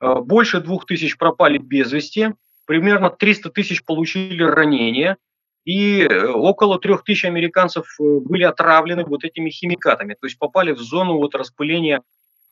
э, 0.00 0.14
больше 0.16 0.60
2 0.60 0.78
тысяч 0.84 1.16
пропали 1.16 1.58
без 1.58 1.92
вести, 1.92 2.34
примерно 2.66 3.10
300 3.10 3.50
тысяч 3.50 3.84
получили 3.84 4.42
ранения, 4.42 5.16
и 5.64 6.00
э, 6.00 6.26
около 6.26 6.80
3 6.80 6.96
тысяч 7.04 7.24
американцев 7.24 7.86
э, 8.00 8.02
были 8.02 8.42
отравлены 8.42 9.04
вот 9.04 9.22
этими 9.22 9.50
химикатами, 9.50 10.14
то 10.14 10.26
есть 10.26 10.40
попали 10.40 10.72
в 10.72 10.80
зону 10.80 11.18
вот 11.18 11.36
распыления 11.36 12.02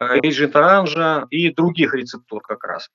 Agent 0.01 0.53
Orange 0.53 1.27
и 1.31 1.51
других 1.51 1.93
рецептур 1.93 2.41
как 2.41 2.63
раз. 2.63 2.89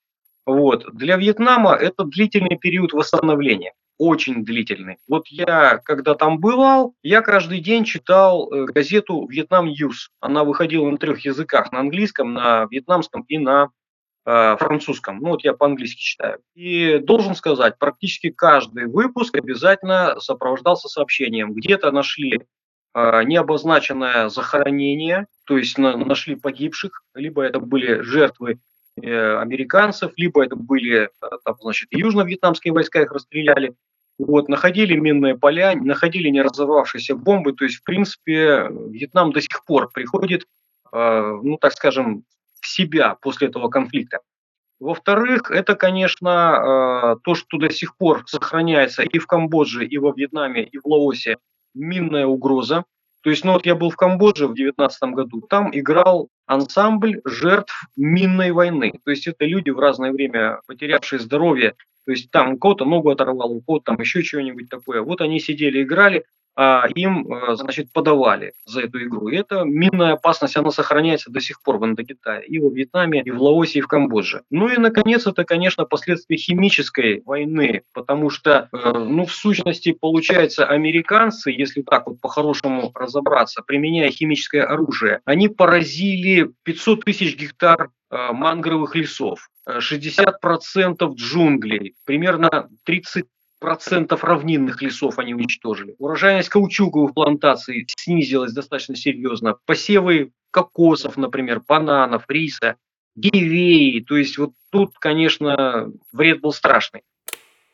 Вот. 0.46 0.86
Для 0.94 1.18
Вьетнама 1.18 1.74
это 1.76 2.04
длительный 2.04 2.58
период 2.58 2.94
восстановления 2.94 3.74
очень 4.02 4.44
длительный. 4.44 4.98
Вот 5.08 5.28
я, 5.28 5.78
когда 5.78 6.16
там 6.16 6.40
бывал, 6.40 6.96
я 7.04 7.22
каждый 7.22 7.60
день 7.60 7.84
читал 7.84 8.52
э, 8.52 8.66
газету 8.66 9.28
«Viet 9.28 9.55
Nam 9.55 9.68
News». 9.68 10.10
Она 10.20 10.44
выходила 10.44 10.90
на 10.90 10.98
трех 10.98 11.24
языках, 11.24 11.72
на 11.72 11.82
английском, 11.82 12.34
на 12.34 12.66
вьетнамском 12.66 13.22
и 13.28 13.38
на 13.38 13.70
э, 14.26 14.58
французском. 14.58 15.20
Ну 15.20 15.30
вот 15.30 15.44
я 15.44 15.54
по-английски 15.54 16.02
читаю. 16.02 16.40
И 16.56 16.98
должен 16.98 17.36
сказать, 17.36 17.78
практически 17.78 18.32
каждый 18.32 18.88
выпуск 18.88 19.38
обязательно 19.38 20.20
сопровождался 20.20 20.88
сообщением. 20.88 21.54
Где-то 21.54 21.92
нашли 21.92 22.40
э, 22.96 23.24
необозначенное 23.24 24.30
захоронение, 24.30 25.28
то 25.46 25.60
есть 25.60 25.78
на, 25.78 25.96
нашли 25.96 26.36
погибших, 26.36 27.04
либо 27.14 27.44
это 27.44 27.60
были 27.60 28.02
жертвы 28.02 28.62
американцев, 28.98 30.12
либо 30.18 30.44
это 30.44 30.56
были, 30.56 31.04
э, 31.04 31.08
там, 31.46 31.56
значит, 31.62 31.90
южно-вьетнамские 31.92 32.74
войска 32.74 33.02
их 33.02 33.12
расстреляли, 33.12 33.76
вот, 34.18 34.50
находили 34.50 34.96
минные 34.96 35.38
поля, 35.38 35.76
находили 35.76 36.30
не 36.30 36.42
разорвавшиеся 36.42 37.16
бомбы. 37.16 37.54
То 37.54 37.66
есть, 37.66 37.78
в 37.78 37.84
принципе, 37.84 38.68
Вьетнам 38.70 39.32
до 39.32 39.42
сих 39.42 39.66
пор 39.66 39.90
приходит, 39.92 40.46
э, 40.92 41.40
ну, 41.44 41.58
так 41.58 41.74
скажем, 41.74 42.24
в 42.60 42.68
себя 42.68 43.16
после 43.22 43.48
этого 43.48 43.70
конфликта. 43.70 44.20
Во-вторых, 44.80 45.52
это, 45.52 45.76
конечно, 45.76 47.16
э, 47.16 47.16
то, 47.24 47.36
что 47.36 47.58
до 47.58 47.70
сих 47.70 47.96
пор 47.98 48.24
сохраняется 48.28 49.04
и 49.04 49.20
в 49.20 49.28
Камбодже, 49.28 49.86
и 49.86 49.98
во 49.98 50.12
Вьетнаме, 50.12 50.64
и 50.64 50.78
в 50.78 50.86
Лаосе 50.86 51.38
минная 51.74 52.26
угроза. 52.26 52.84
То 53.22 53.30
есть, 53.30 53.46
ну 53.46 53.54
вот 53.54 53.66
я 53.66 53.76
был 53.76 53.90
в 53.90 53.96
Камбодже 53.96 54.48
в 54.48 54.54
2019 54.56 55.04
году, 55.14 55.42
там 55.50 55.70
играл 55.72 56.30
ансамбль 56.48 57.22
жертв 57.24 57.74
минной 57.96 58.52
войны. 58.52 58.94
То 59.06 59.12
есть 59.12 59.28
это 59.28 59.46
люди 59.46 59.70
в 59.70 59.80
разное 59.80 60.12
время 60.12 60.60
потерявшие 60.68 61.20
здоровье 61.20 61.76
то 62.06 62.12
есть 62.12 62.32
там 62.32 62.58
кого-то 62.58 62.86
ногу 62.86 63.10
оторвало, 63.10 63.52
у 63.52 63.62
кого-то 63.62 63.86
там 63.86 64.00
еще 64.00 64.24
чего-нибудь 64.24 64.70
такое. 64.70 65.02
Вот 65.02 65.22
они 65.22 65.40
сидели, 65.40 65.84
играли, 65.84 66.26
им, 66.96 67.32
э, 67.32 67.56
значит, 67.56 67.92
подавали 67.94 68.54
за 68.66 68.82
эту 68.82 69.02
игру. 69.04 69.30
И 69.30 69.38
эта 69.38 69.64
минная 69.64 70.14
опасность, 70.14 70.58
она 70.58 70.72
сохраняется 70.72 71.32
до 71.32 71.40
сих 71.40 71.62
пор 71.62 71.78
в 71.78 71.86
Индокитае, 71.86 72.46
и 72.46 72.60
во 72.60 72.70
Вьетнаме, 72.70 73.22
и 73.24 73.32
в 73.32 73.42
Лаосе, 73.42 73.80
и 73.80 73.82
в 73.82 73.88
Камбодже. 73.88 74.44
Ну 74.50 74.68
и, 74.68 74.78
наконец, 74.78 75.26
это, 75.28 75.46
конечно, 75.46 75.86
последствия 75.86 76.38
химической 76.38 77.22
войны, 77.26 77.84
потому 77.94 78.30
что, 78.30 78.70
э, 78.72 78.92
ну, 78.92 79.26
в 79.26 79.32
сущности, 79.32 79.94
получается, 79.94 80.66
американцы, 80.66 81.52
если 81.52 81.82
так 81.82 82.08
вот 82.08 82.20
по-хорошему 82.20 82.92
разобраться, 82.94 83.62
применяя 83.66 84.12
химическое 84.12 84.64
оружие, 84.64 85.22
они 85.26 85.48
поразили 85.48 86.52
500 86.64 87.06
тысяч 87.06 87.38
гектар 87.38 87.90
э, 88.10 88.32
мангровых 88.34 88.96
лесов. 88.96 89.48
60% 89.70 91.14
джунглей, 91.16 91.94
примерно 92.06 92.68
30 92.84 93.26
процентов 93.62 94.24
равнинных 94.24 94.82
лесов 94.82 95.20
они 95.20 95.34
уничтожили. 95.34 95.96
Урожайность 96.00 96.50
каучуковых 96.50 97.14
плантаций 97.14 97.88
снизилась 97.96 98.52
достаточно 98.52 98.96
серьезно. 98.96 99.56
Посевы 99.66 100.32
кокосов, 100.50 101.16
например, 101.16 101.62
бананов, 101.66 102.26
риса, 102.28 102.76
гивеи. 103.16 104.02
То 104.02 104.18
есть 104.18 104.38
вот 104.38 104.52
тут, 104.72 104.98
конечно, 105.00 105.92
вред 106.12 106.42
был 106.42 106.52
страшный. 106.52 107.04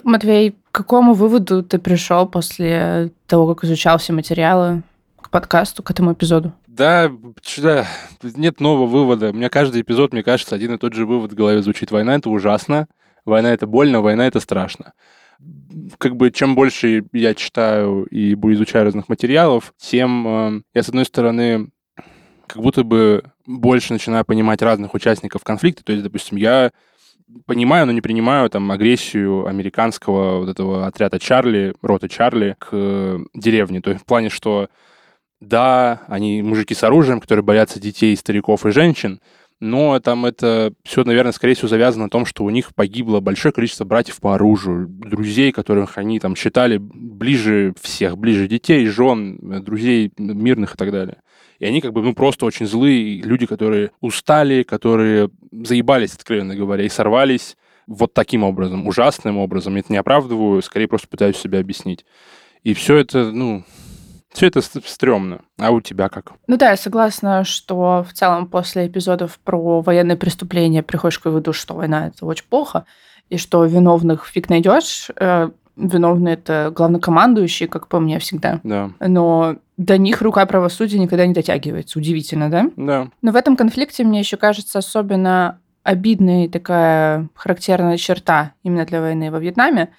Матвей, 0.04 0.52
к 0.52 0.76
какому 0.76 1.14
выводу 1.14 1.64
ты 1.64 1.80
пришел 1.80 2.28
после 2.28 3.12
того, 3.26 3.56
как 3.56 3.64
изучал 3.64 3.98
все 3.98 4.14
материалы 4.14 4.84
к 5.20 5.30
подкасту, 5.30 5.84
к 5.84 5.90
этому 5.90 6.14
эпизоду? 6.14 6.54
Да, 6.68 7.10
да, 7.58 7.88
нет 8.22 8.60
нового 8.60 8.86
вывода. 8.86 9.30
У 9.30 9.34
меня 9.34 9.50
каждый 9.50 9.82
эпизод, 9.82 10.12
мне 10.12 10.22
кажется, 10.22 10.54
один 10.54 10.76
и 10.76 10.78
тот 10.78 10.94
же 10.94 11.06
вывод 11.06 11.32
в 11.32 11.36
голове 11.36 11.62
звучит. 11.64 11.92
Война— 11.92 12.16
это 12.18 12.30
ужасно, 12.30 12.88
война— 13.26 13.54
это 13.54 13.66
больно, 13.66 14.02
война— 14.02 14.28
это 14.28 14.42
страшно. 14.42 14.94
Как 15.98 16.16
бы 16.16 16.32
чем 16.32 16.56
больше 16.56 17.06
я 17.14 17.34
читаю 17.34 18.06
и 18.06 18.34
изучаю 18.34 18.86
разных 18.86 19.10
материалов, 19.10 19.74
тем 19.78 20.28
э, 20.28 20.62
я, 20.74 20.84
с 20.84 20.90
одной 20.90 21.06
стороны, 21.06 21.70
как 22.48 22.62
будто 22.62 22.84
бы 22.84 23.24
больше 23.46 23.94
начинаю 23.94 24.26
понимать 24.26 24.62
разных 24.62 24.94
участников 24.94 25.44
конфликта. 25.44 25.84
То 25.84 25.92
есть, 25.92 26.04
допустим, 26.04 26.38
я 26.38 26.72
понимаю, 27.46 27.86
но 27.86 27.92
не 27.92 28.02
принимаю 28.02 28.50
там 28.50 28.72
агрессию 28.72 29.46
американского 29.46 30.40
вот 30.40 30.50
этого 30.50 30.88
отряда 30.88 31.20
Чарли, 31.20 31.76
роты 31.82 32.08
Чарли 32.08 32.56
к 32.58 33.20
деревне. 33.34 33.82
То 33.82 33.92
есть 33.92 34.04
в 34.04 34.06
плане, 34.06 34.30
что 34.30 34.70
да, 35.40 36.02
они 36.08 36.42
мужики 36.42 36.74
с 36.74 36.84
оружием, 36.84 37.20
которые 37.20 37.44
боятся 37.44 37.80
детей, 37.80 38.16
стариков 38.16 38.66
и 38.66 38.72
женщин, 38.72 39.20
но 39.60 40.00
там 40.00 40.26
это 40.26 40.74
все, 40.84 41.04
наверное, 41.04 41.32
скорее 41.32 41.56
всего 41.56 41.68
завязано 41.68 42.06
на 42.06 42.10
том, 42.10 42.26
что 42.26 42.44
у 42.44 42.50
них 42.50 42.76
погибло 42.76 43.20
большое 43.20 43.52
количество 43.52 43.86
братьев 43.86 44.20
по 44.20 44.36
оружию, 44.36 44.88
друзей, 44.88 45.52
которых 45.52 45.98
они 45.98 46.20
там 46.20 46.36
считали 46.36 46.78
ближе 46.80 47.74
всех, 47.82 48.18
ближе 48.18 48.48
детей, 48.48 48.86
жен, 48.86 49.64
друзей 49.64 50.12
мирных 50.18 50.76
и 50.76 50.78
так 50.78 50.92
далее. 50.92 51.18
И 51.60 51.66
они 51.66 51.82
как 51.82 51.94
бы, 51.94 52.04
ну, 52.04 52.14
просто 52.14 52.46
очень 52.46 52.68
злые 52.68 53.22
люди, 53.22 53.48
которые 53.48 53.92
устали, 54.00 54.62
которые 54.62 55.32
заебались, 55.52 56.14
откровенно 56.14 56.56
говоря, 56.56 56.84
и 56.84 56.90
сорвались 56.90 57.58
вот 57.88 58.14
таким 58.14 58.44
образом, 58.44 58.88
ужасным 58.88 59.38
образом. 59.38 59.74
Я 59.74 59.80
это 59.80 59.92
не 59.92 59.98
оправдываю, 59.98 60.62
скорее 60.62 60.88
просто 60.88 61.08
пытаюсь 61.08 61.38
себя 61.38 61.60
объяснить. 61.60 62.06
И 62.64 62.74
все 62.74 62.98
это, 62.98 63.32
ну, 63.32 63.64
все 64.38 64.48
это 64.48 64.62
стрёмно. 64.62 65.40
А 65.58 65.72
у 65.72 65.82
тебя 65.82 66.10
как? 66.10 66.34
Ну 66.46 66.58
да, 66.58 66.70
я 66.70 66.78
согласна, 66.78 67.44
что 67.44 68.06
в 68.08 68.14
целом 68.14 68.46
после 68.46 68.86
эпизодов 68.86 69.40
про 69.44 69.82
военные 69.82 70.16
преступления 70.16 70.84
приходишь 70.84 71.18
к 71.18 71.26
выводу, 71.26 71.54
что 71.54 71.74
война 71.74 72.08
это 72.08 72.24
очень 72.24 72.46
плохо, 72.48 72.86
и 73.30 73.38
что 73.38 73.66
виновных 73.66 74.28
фиг 74.28 74.48
найдешь. 74.50 75.10
Э, 75.16 75.50
виновный 75.76 76.34
это 76.34 76.72
главнокомандующий, 76.76 77.66
как 77.66 77.88
по 77.88 78.00
мне 78.00 78.20
всегда. 78.20 78.60
Да. 78.64 78.92
Но 79.00 79.56
до 79.76 79.98
них 79.98 80.22
рука 80.22 80.46
правосудия 80.46 81.00
никогда 81.00 81.26
не 81.26 81.34
дотягивается. 81.34 81.98
Удивительно, 81.98 82.52
да? 82.52 82.70
Да. 82.76 83.08
Но 83.24 83.32
в 83.32 83.36
этом 83.36 83.58
конфликте, 83.58 84.04
мне 84.04 84.20
еще 84.20 84.38
кажется, 84.38 84.78
особенно 84.78 85.60
обидная 85.82 86.48
такая 86.48 87.28
характерная 87.34 87.98
черта 87.98 88.54
именно 88.62 88.86
для 88.86 89.02
войны 89.02 89.32
во 89.32 89.40
Вьетнаме, 89.40 89.90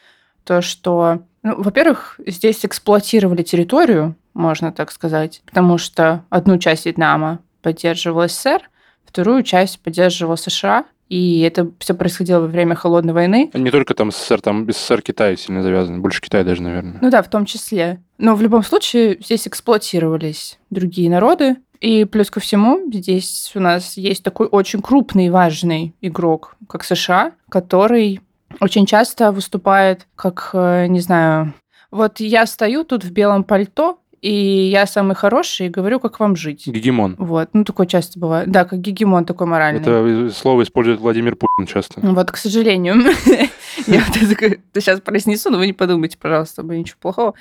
то, 0.44 0.62
что, 0.62 1.22
ну, 1.42 1.60
во-первых, 1.60 2.20
здесь 2.24 2.64
эксплуатировали 2.64 3.42
территорию, 3.42 4.14
можно 4.38 4.72
так 4.72 4.90
сказать, 4.90 5.42
потому 5.44 5.76
что 5.76 6.24
одну 6.30 6.58
часть 6.58 6.86
Вьетнама 6.86 7.40
поддерживал 7.60 8.28
СССР, 8.28 8.70
вторую 9.04 9.42
часть 9.42 9.80
поддерживал 9.80 10.36
США, 10.36 10.84
и 11.08 11.40
это 11.40 11.70
все 11.78 11.94
происходило 11.94 12.40
во 12.40 12.46
время 12.46 12.74
холодной 12.74 13.14
войны. 13.14 13.50
Не 13.52 13.70
только 13.70 13.94
там 13.94 14.12
СССР, 14.12 14.40
там 14.40 14.70
СССР 14.70 15.02
Китай 15.02 15.36
сильно 15.36 15.62
завязан, 15.62 16.02
больше 16.02 16.20
Китай 16.20 16.44
даже, 16.44 16.62
наверное. 16.62 16.98
Ну 17.00 17.10
да, 17.10 17.22
в 17.22 17.28
том 17.28 17.46
числе. 17.46 18.00
Но 18.18 18.34
в 18.34 18.42
любом 18.42 18.62
случае 18.62 19.18
здесь 19.20 19.48
эксплуатировались 19.48 20.58
другие 20.70 21.10
народы. 21.10 21.56
И 21.80 22.04
плюс 22.04 22.30
ко 22.30 22.40
всему, 22.40 22.90
здесь 22.92 23.52
у 23.54 23.60
нас 23.60 23.96
есть 23.96 24.24
такой 24.24 24.48
очень 24.48 24.82
крупный 24.82 25.26
и 25.26 25.30
важный 25.30 25.94
игрок, 26.00 26.56
как 26.68 26.84
США, 26.84 27.32
который 27.48 28.20
очень 28.60 28.84
часто 28.84 29.30
выступает 29.30 30.06
как, 30.16 30.50
э, 30.52 30.86
не 30.88 31.00
знаю, 31.00 31.54
вот 31.90 32.20
я 32.20 32.46
стою 32.46 32.84
тут 32.84 33.04
в 33.04 33.12
белом 33.12 33.44
пальто, 33.44 34.00
и 34.20 34.68
я 34.70 34.86
самый 34.86 35.14
хороший, 35.14 35.66
и 35.66 35.70
говорю, 35.70 36.00
как 36.00 36.18
вам 36.20 36.36
жить. 36.36 36.66
Гегемон. 36.66 37.16
Вот, 37.18 37.50
ну 37.52 37.64
такое 37.64 37.86
часто 37.86 38.18
бывает. 38.18 38.50
Да, 38.50 38.64
как 38.64 38.80
гегемон 38.80 39.24
такой 39.24 39.46
моральный. 39.46 39.80
Это 39.80 40.30
слово 40.34 40.62
использует 40.62 41.00
Владимир 41.00 41.36
Путин 41.36 41.66
часто. 41.66 42.00
Вот, 42.00 42.30
к 42.30 42.36
сожалению. 42.36 42.96
Я 43.86 44.04
вот 44.04 44.16
это 44.16 44.80
сейчас 44.80 45.00
произнесу, 45.00 45.50
но 45.50 45.58
вы 45.58 45.66
не 45.66 45.72
подумайте, 45.72 46.18
пожалуйста, 46.18 46.62
ничего 46.62 46.98
плохого. 47.00 47.34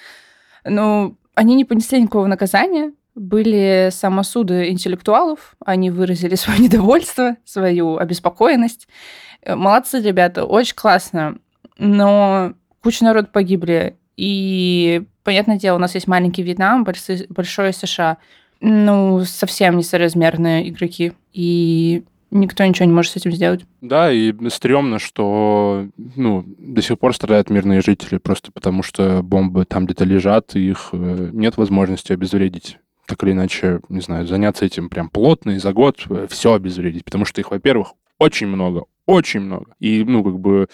Ну, 0.63 1.15
они 1.35 1.55
не 1.55 1.65
понесли 1.65 2.01
никакого 2.01 2.27
наказания, 2.27 2.93
были 3.15 3.89
самосуды 3.91 4.69
интеллектуалов, 4.69 5.55
они 5.65 5.89
выразили 5.89 6.35
свое 6.35 6.59
недовольство, 6.59 7.37
свою 7.43 7.97
обеспокоенность. 7.97 8.87
Молодцы, 9.45 9.99
ребята, 9.99 10.45
очень 10.45 10.75
классно, 10.75 11.37
но 11.77 12.53
куча 12.81 13.03
народ 13.03 13.31
погибли, 13.31 13.97
и 14.17 15.03
понятное 15.23 15.57
дело, 15.57 15.77
у 15.77 15.79
нас 15.79 15.95
есть 15.95 16.07
маленький 16.07 16.43
Вьетнам, 16.43 16.83
большой, 16.83 17.73
США. 17.73 18.17
Ну, 18.59 19.23
совсем 19.23 19.77
несоразмерные 19.77 20.67
игроки. 20.69 21.13
И 21.31 22.03
никто 22.31 22.65
ничего 22.65 22.85
не 22.85 22.93
может 22.93 23.11
с 23.11 23.17
этим 23.17 23.31
сделать. 23.31 23.61
Да, 23.81 24.11
и 24.11 24.33
стрёмно, 24.49 24.97
что 24.97 25.87
ну, 26.15 26.43
до 26.57 26.81
сих 26.81 26.97
пор 26.97 27.15
страдают 27.15 27.51
мирные 27.51 27.81
жители, 27.81 28.17
просто 28.17 28.51
потому 28.51 28.81
что 28.81 29.21
бомбы 29.21 29.65
там 29.65 29.85
где-то 29.85 30.05
лежат, 30.05 30.55
и 30.55 30.69
их 30.71 30.89
э, 30.91 31.29
нет 31.31 31.57
возможности 31.57 32.13
обезвредить 32.13 32.79
так 33.05 33.23
или 33.23 33.31
иначе, 33.31 33.79
не 33.87 34.01
знаю, 34.01 34.27
заняться 34.27 34.65
этим 34.65 34.89
прям 34.89 35.09
плотно 35.09 35.51
и 35.51 35.59
за 35.59 35.71
год 35.71 36.03
э, 36.09 36.27
все 36.29 36.53
обезвредить, 36.53 37.05
потому 37.05 37.23
что 37.23 37.39
их, 37.39 37.51
во-первых, 37.51 37.93
очень 38.19 38.47
много, 38.47 38.83
очень 39.05 39.39
много. 39.39 39.73
И, 39.79 40.03
ну, 40.03 40.23
как 40.23 40.39
бы 40.39 40.67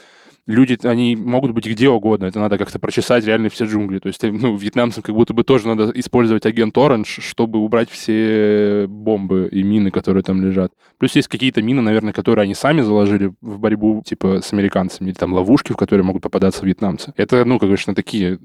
люди, 0.45 0.77
они 0.83 1.15
могут 1.15 1.51
быть 1.51 1.65
где 1.65 1.89
угодно, 1.89 2.25
это 2.25 2.39
надо 2.39 2.57
как-то 2.57 2.79
прочесать 2.79 3.25
реально 3.25 3.49
все 3.49 3.65
джунгли. 3.65 3.99
То 3.99 4.07
есть, 4.07 4.21
ну, 4.23 4.55
вьетнамцам 4.57 5.03
как 5.03 5.15
будто 5.15 5.33
бы 5.33 5.43
тоже 5.43 5.67
надо 5.67 5.91
использовать 5.95 6.45
агент 6.45 6.77
Оранж, 6.77 7.19
чтобы 7.21 7.59
убрать 7.59 7.89
все 7.89 8.85
бомбы 8.87 9.49
и 9.51 9.63
мины, 9.63 9.91
которые 9.91 10.23
там 10.23 10.43
лежат. 10.43 10.73
Плюс 10.97 11.15
есть 11.15 11.27
какие-то 11.27 11.61
мины, 11.61 11.81
наверное, 11.81 12.13
которые 12.13 12.43
они 12.43 12.55
сами 12.55 12.81
заложили 12.81 13.33
в 13.41 13.59
борьбу, 13.59 14.03
типа, 14.05 14.41
с 14.41 14.53
американцами, 14.53 15.09
или 15.09 15.15
там 15.15 15.33
ловушки, 15.33 15.73
в 15.73 15.77
которые 15.77 16.05
могут 16.05 16.23
попадаться 16.23 16.65
вьетнамцы. 16.65 17.13
Это, 17.15 17.45
ну, 17.45 17.59
конечно, 17.59 17.95
такие 17.95 18.39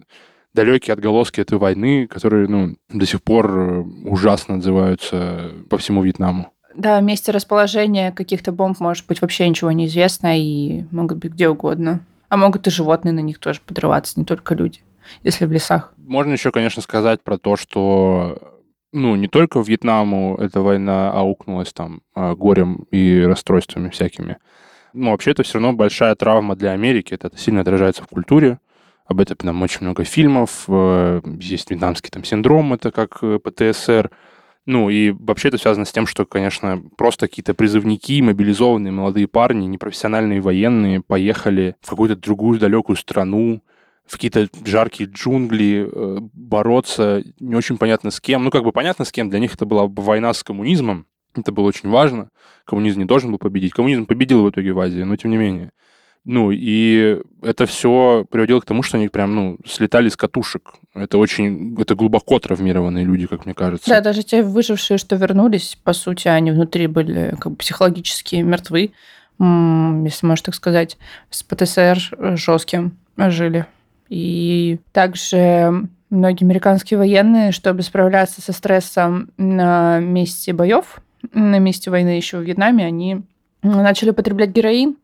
далекие 0.55 0.95
отголоски 0.95 1.41
этой 1.41 1.59
войны, 1.59 2.07
которые, 2.07 2.49
ну, 2.49 2.77
до 2.89 3.07
сих 3.07 3.23
пор 3.23 3.87
ужасно 4.05 4.57
отзываются 4.57 5.53
по 5.69 5.79
всему 5.79 6.03
Вьетнаму. 6.03 6.53
Да, 6.75 7.01
месте 7.01 7.33
расположения 7.33 8.13
каких-то 8.13 8.53
бомб 8.53 8.79
может 8.81 9.07
быть 9.07 9.21
вообще 9.21 9.49
ничего 9.49 9.73
не 9.73 9.87
известно 9.87 10.39
и 10.39 10.85
могут 10.91 11.19
быть 11.19 11.33
где 11.33 11.49
угодно. 11.49 12.01
А 12.29 12.37
могут 12.37 12.67
и 12.67 12.71
животные 12.71 13.13
на 13.13 13.21
них 13.21 13.39
тоже 13.39 13.61
подрываться, 13.65 14.19
не 14.21 14.27
только 14.27 14.55
люди, 14.55 14.81
если 15.23 15.47
в 15.47 15.53
лесах. 15.53 15.95
Можно 15.97 16.33
еще, 16.33 16.51
конечно, 16.51 16.83
сказать 16.83 17.23
про 17.23 17.39
то, 17.39 17.57
что 17.57 18.59
ну, 18.93 19.17
не 19.17 19.29
только 19.29 19.61
Вьетнаму 19.61 20.37
эта 20.37 20.61
война 20.61 21.11
аукнулась 21.11 21.73
там 21.73 22.03
а, 22.15 22.35
горем 22.35 22.87
и 22.91 23.23
расстройствами 23.23 23.89
всякими. 23.91 24.39
Но 24.93 25.11
вообще 25.11 25.33
это 25.33 25.43
все 25.43 25.55
равно 25.55 25.73
большая 25.75 26.15
травма 26.15 26.57
для 26.57 26.73
Америки. 26.73 27.15
Это 27.15 27.31
сильно 27.37 27.61
отражается 27.61 28.03
в 28.03 28.09
культуре. 28.09 28.59
Об 29.07 29.21
этом 29.21 29.37
там 29.37 29.63
очень 29.63 29.83
много 29.83 30.05
фильмов. 30.05 30.65
Э, 30.69 31.21
есть 31.41 31.71
вьетнамский 31.71 32.11
там 32.11 32.25
синдром, 32.25 32.75
это 32.75 32.91
как 32.91 33.19
э, 33.23 33.39
ПТСР. 33.39 34.11
Ну, 34.69 34.91
и 34.91 35.13
вообще 35.13 35.49
это 35.49 35.57
связано 35.57 35.87
с 35.87 35.93
тем, 35.93 36.07
что, 36.07 36.27
конечно, 36.27 36.83
просто 36.99 37.27
какие-то 37.27 37.55
призывники, 37.55 38.21
мобилизованные 38.21 38.93
молодые 38.93 39.27
парни, 39.27 39.65
непрофессиональные 39.65 40.43
военные 40.43 41.01
поехали 41.01 41.77
в 41.81 41.89
какую-то 41.89 42.17
другую 42.17 42.59
далекую 42.59 42.97
страну, 42.97 43.63
в 44.05 44.13
какие-то 44.13 44.47
жаркие 44.67 45.09
джунгли, 45.09 45.89
э, 45.91 46.19
бороться, 46.35 47.25
не 47.41 47.55
очень 47.55 47.79
понятно 47.79 48.11
с 48.11 48.21
кем. 48.21 48.45
Ну, 48.45 48.51
как 48.51 48.63
бы 48.63 48.73
понятно 48.73 49.07
с 49.07 49.11
кем, 49.11 49.31
для 49.31 49.39
них 49.39 49.55
это 49.55 49.65
была 49.65 49.87
война 49.87 50.35
с 50.35 50.43
коммунизмом, 50.43 51.07
это 51.35 51.51
было 51.51 51.69
очень 51.69 51.89
важно. 51.89 52.29
Коммунизм 52.67 52.99
не 52.99 53.07
должен 53.07 53.31
был 53.31 53.39
победить. 53.39 53.73
Коммунизм 53.73 54.05
победил 54.05 54.45
в 54.45 54.51
итоге 54.51 54.75
в 54.75 54.81
Азии, 54.81 55.01
но 55.01 55.17
тем 55.17 55.31
не 55.31 55.39
менее. 55.39 55.73
Ну, 56.25 56.51
и 56.51 57.21
это 57.43 57.67
все 57.67 58.27
приводило 58.31 58.61
к 58.61 58.67
тому, 58.67 58.83
что 58.83 58.99
они 58.99 59.09
прям, 59.09 59.35
ну, 59.35 59.59
слетали 59.67 60.09
с 60.09 60.17
катушек. 60.17 60.75
Это 60.95 61.17
очень, 61.17 61.75
это 61.81 61.95
глубоко 61.95 62.39
травмированные 62.39 63.05
люди, 63.05 63.27
как 63.27 63.47
мне 63.47 63.55
кажется. 63.55 63.89
Да, 63.89 64.01
даже 64.01 64.23
те 64.23 64.43
выжившие, 64.43 64.99
что 64.99 65.17
вернулись, 65.17 65.79
по 65.85 65.93
сути, 65.93 66.29
они 66.29 66.51
внутри 66.51 66.87
были 66.87 67.35
как 67.41 67.53
бы 67.53 67.57
психологически 67.57 68.37
мертвы, 68.37 68.93
если 69.39 70.27
можно 70.27 70.45
так 70.47 70.55
сказать, 70.55 70.99
с 71.31 71.43
ПТСР 71.43 72.37
жестким 72.37 72.99
жили. 73.17 73.67
И 74.09 74.81
также 74.93 75.89
многие 76.11 76.45
американские 76.45 76.99
военные, 76.99 77.53
чтобы 77.53 77.83
справляться 77.83 78.41
со 78.41 78.53
стрессом 78.53 79.31
на 79.37 80.01
месте 80.01 80.53
боев, 80.53 81.01
на 81.33 81.59
месте 81.59 81.91
войны 81.91 82.17
еще 82.17 82.39
в 82.39 82.43
Вьетнаме, 82.43 82.85
они 82.85 83.23
начали 83.63 84.11
употреблять 84.11 84.51
героин, 84.51 84.97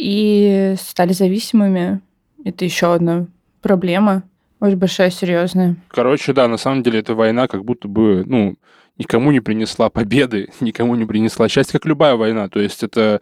и 0.00 0.74
стали 0.78 1.12
зависимыми. 1.12 2.00
Это 2.44 2.64
еще 2.64 2.94
одна 2.94 3.26
проблема, 3.60 4.22
очень 4.58 4.76
большая, 4.76 5.10
серьезная. 5.10 5.76
Короче, 5.88 6.32
да, 6.32 6.48
на 6.48 6.56
самом 6.56 6.82
деле 6.82 7.00
эта 7.00 7.14
война 7.14 7.48
как 7.48 7.64
будто 7.64 7.86
бы, 7.86 8.24
ну, 8.26 8.56
никому 8.96 9.30
не 9.30 9.40
принесла 9.40 9.90
победы, 9.90 10.48
никому 10.60 10.94
не 10.94 11.04
принесла 11.04 11.48
счастья, 11.48 11.74
как 11.74 11.84
любая 11.84 12.16
война. 12.16 12.48
То 12.48 12.60
есть 12.60 12.82
это 12.82 13.20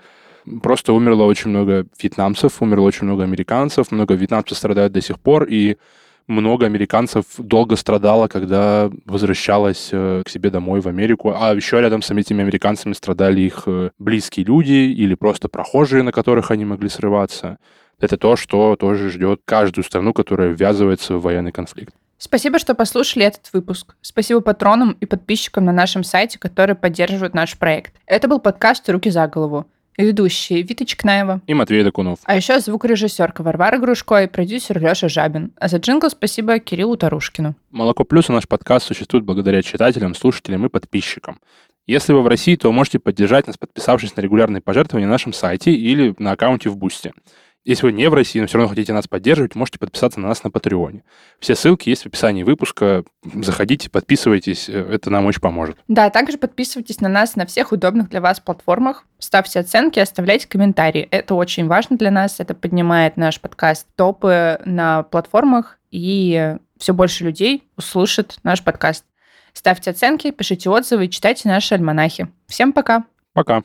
просто 0.63 0.93
умерло 0.93 1.25
очень 1.25 1.51
много 1.51 1.87
вьетнамцев, 2.01 2.63
умерло 2.63 2.87
очень 2.87 3.07
много 3.07 3.25
американцев, 3.25 3.91
много 3.91 4.15
вьетнамцев 4.15 4.57
страдают 4.57 4.93
до 4.93 5.01
сих 5.01 5.19
пор, 5.19 5.45
и 5.45 5.79
много 6.29 6.67
американцев 6.67 7.25
долго 7.39 7.77
страдало, 7.77 8.29
когда 8.29 8.91
возвращалась 9.05 9.89
э, 9.93 10.23
к 10.25 10.29
себе 10.29 10.51
домой 10.51 10.81
в 10.81 10.87
Америку. 10.87 11.35
А 11.35 11.55
еще 11.55 11.81
рядом 11.81 12.03
с 12.03 12.11
этими 12.11 12.43
американцами 12.43 12.93
страдали 12.93 13.41
их 13.41 13.65
э, 13.67 13.91
близкие 13.99 14.47
люди 14.47 14.73
или 14.73 15.15
просто 15.15 15.49
прохожие, 15.49 16.03
на 16.03 16.13
которых 16.13 16.51
они 16.51 16.65
могли 16.65 16.89
срываться. 16.89 17.59
Это 17.99 18.17
то, 18.17 18.37
что 18.37 18.77
тоже 18.77 19.11
ждет 19.11 19.41
каждую 19.45 19.85
страну, 19.85 20.13
которая 20.13 20.51
ввязывается 20.51 21.17
в 21.17 21.23
военный 21.23 21.51
конфликт. 21.51 21.95
Спасибо, 22.19 22.59
что 22.59 22.75
послушали 22.75 23.25
этот 23.25 23.53
выпуск. 23.53 23.97
Спасибо 24.03 24.41
патронам 24.41 24.97
и 25.01 25.07
подписчикам 25.07 25.65
на 25.65 25.73
нашем 25.73 26.05
сайте, 26.05 26.39
которые 26.39 26.77
поддерживают 26.77 27.33
наш 27.33 27.57
проект. 27.57 27.95
Это 28.07 28.29
был 28.29 28.41
подкаст 28.41 28.89
«Руки 28.91 29.09
за 29.09 29.27
голову» 29.29 29.67
ведущие 30.03 30.63
Вита 30.63 30.85
Чекнаева 30.85 31.43
и 31.47 31.55
Матвей 31.55 31.83
Докунов. 31.83 32.21
А 32.25 32.37
еще 32.37 32.61
звукорежиссерка 32.61 33.43
Варвара 33.43 33.79
Грушко 33.79 34.23
и 34.23 34.27
продюсер 34.27 34.81
Леша 34.81 35.09
Жабин. 35.09 35.53
А 35.57 35.69
за 35.69 35.79
джингл 35.79 36.09
спасибо 36.09 36.59
Кириллу 36.59 36.97
Тарушкину. 36.97 37.55
«Молоко 37.71 38.05
плюс» 38.05 38.29
и 38.29 38.33
наш 38.33 38.47
подкаст 38.49 38.87
существует 38.87 39.25
благодаря 39.25 39.63
читателям, 39.63 40.15
слушателям 40.15 40.65
и 40.65 40.69
подписчикам. 40.69 41.41
Если 41.87 42.13
вы 42.13 42.23
в 42.23 42.29
России, 42.29 42.55
то 42.55 42.71
можете 42.71 42.99
поддержать 42.99 43.47
нас, 43.47 43.57
подписавшись 43.57 44.15
на 44.15 44.21
регулярные 44.21 44.61
пожертвования 44.61 45.07
на 45.07 45.13
нашем 45.13 45.33
сайте 45.33 45.73
или 45.73 46.15
на 46.19 46.33
аккаунте 46.33 46.69
в 46.69 46.77
Бусте. 46.77 47.13
Если 47.65 47.85
вы 47.85 47.93
не 47.93 48.09
в 48.09 48.15
России, 48.15 48.41
но 48.41 48.47
все 48.47 48.57
равно 48.57 48.71
хотите 48.71 48.93
нас 48.93 49.07
поддерживать, 49.07 49.55
можете 49.55 49.79
подписаться 49.79 50.21
на 50.21 50.29
нас 50.29 50.43
на 50.43 50.51
Патреоне. 50.51 51.05
Все 51.39 51.55
ссылки 51.55 51.89
есть 51.91 52.05
в 52.05 52.07
описании 52.07 52.43
выпуска. 52.43 53.05
Заходите, 53.23 53.91
подписывайтесь, 53.91 54.69
э, 54.69 54.73
это 54.73 55.11
нам 55.11 55.27
очень 55.27 55.41
поможет. 55.41 55.77
Да, 55.87 56.09
также 56.11 56.39
подписывайтесь 56.39 57.01
на 57.01 57.09
нас 57.09 57.37
на 57.37 57.47
всех 57.47 57.73
удобных 57.73 58.09
для 58.09 58.21
вас 58.21 58.41
платформах, 58.41 59.05
ставьте 59.19 59.61
оценки, 59.61 59.99
оставляйте 59.99 60.49
комментарии. 60.49 61.07
Это 61.11 61.35
очень 61.35 61.67
важно 61.67 61.99
для 61.99 62.11
нас, 62.11 62.41
это 62.41 62.55
поднимает 62.55 63.17
наш 63.17 63.41
подкаст 63.41 63.87
топы 63.97 64.61
на 64.65 65.03
платформах, 65.03 65.79
и 65.91 66.57
все 66.79 66.95
больше 66.95 67.25
людей 67.25 67.65
услышат 67.77 68.39
наш 68.43 68.63
подкаст. 68.63 69.05
Ставьте 69.53 69.91
оценки, 69.91 70.31
пишите 70.31 70.71
отзывы 70.71 71.07
и 71.07 71.11
читайте 71.11 71.49
наши 71.49 71.75
альманахи. 71.75 72.29
Всем 72.47 72.73
пока! 72.73 73.05
Пока! 73.33 73.63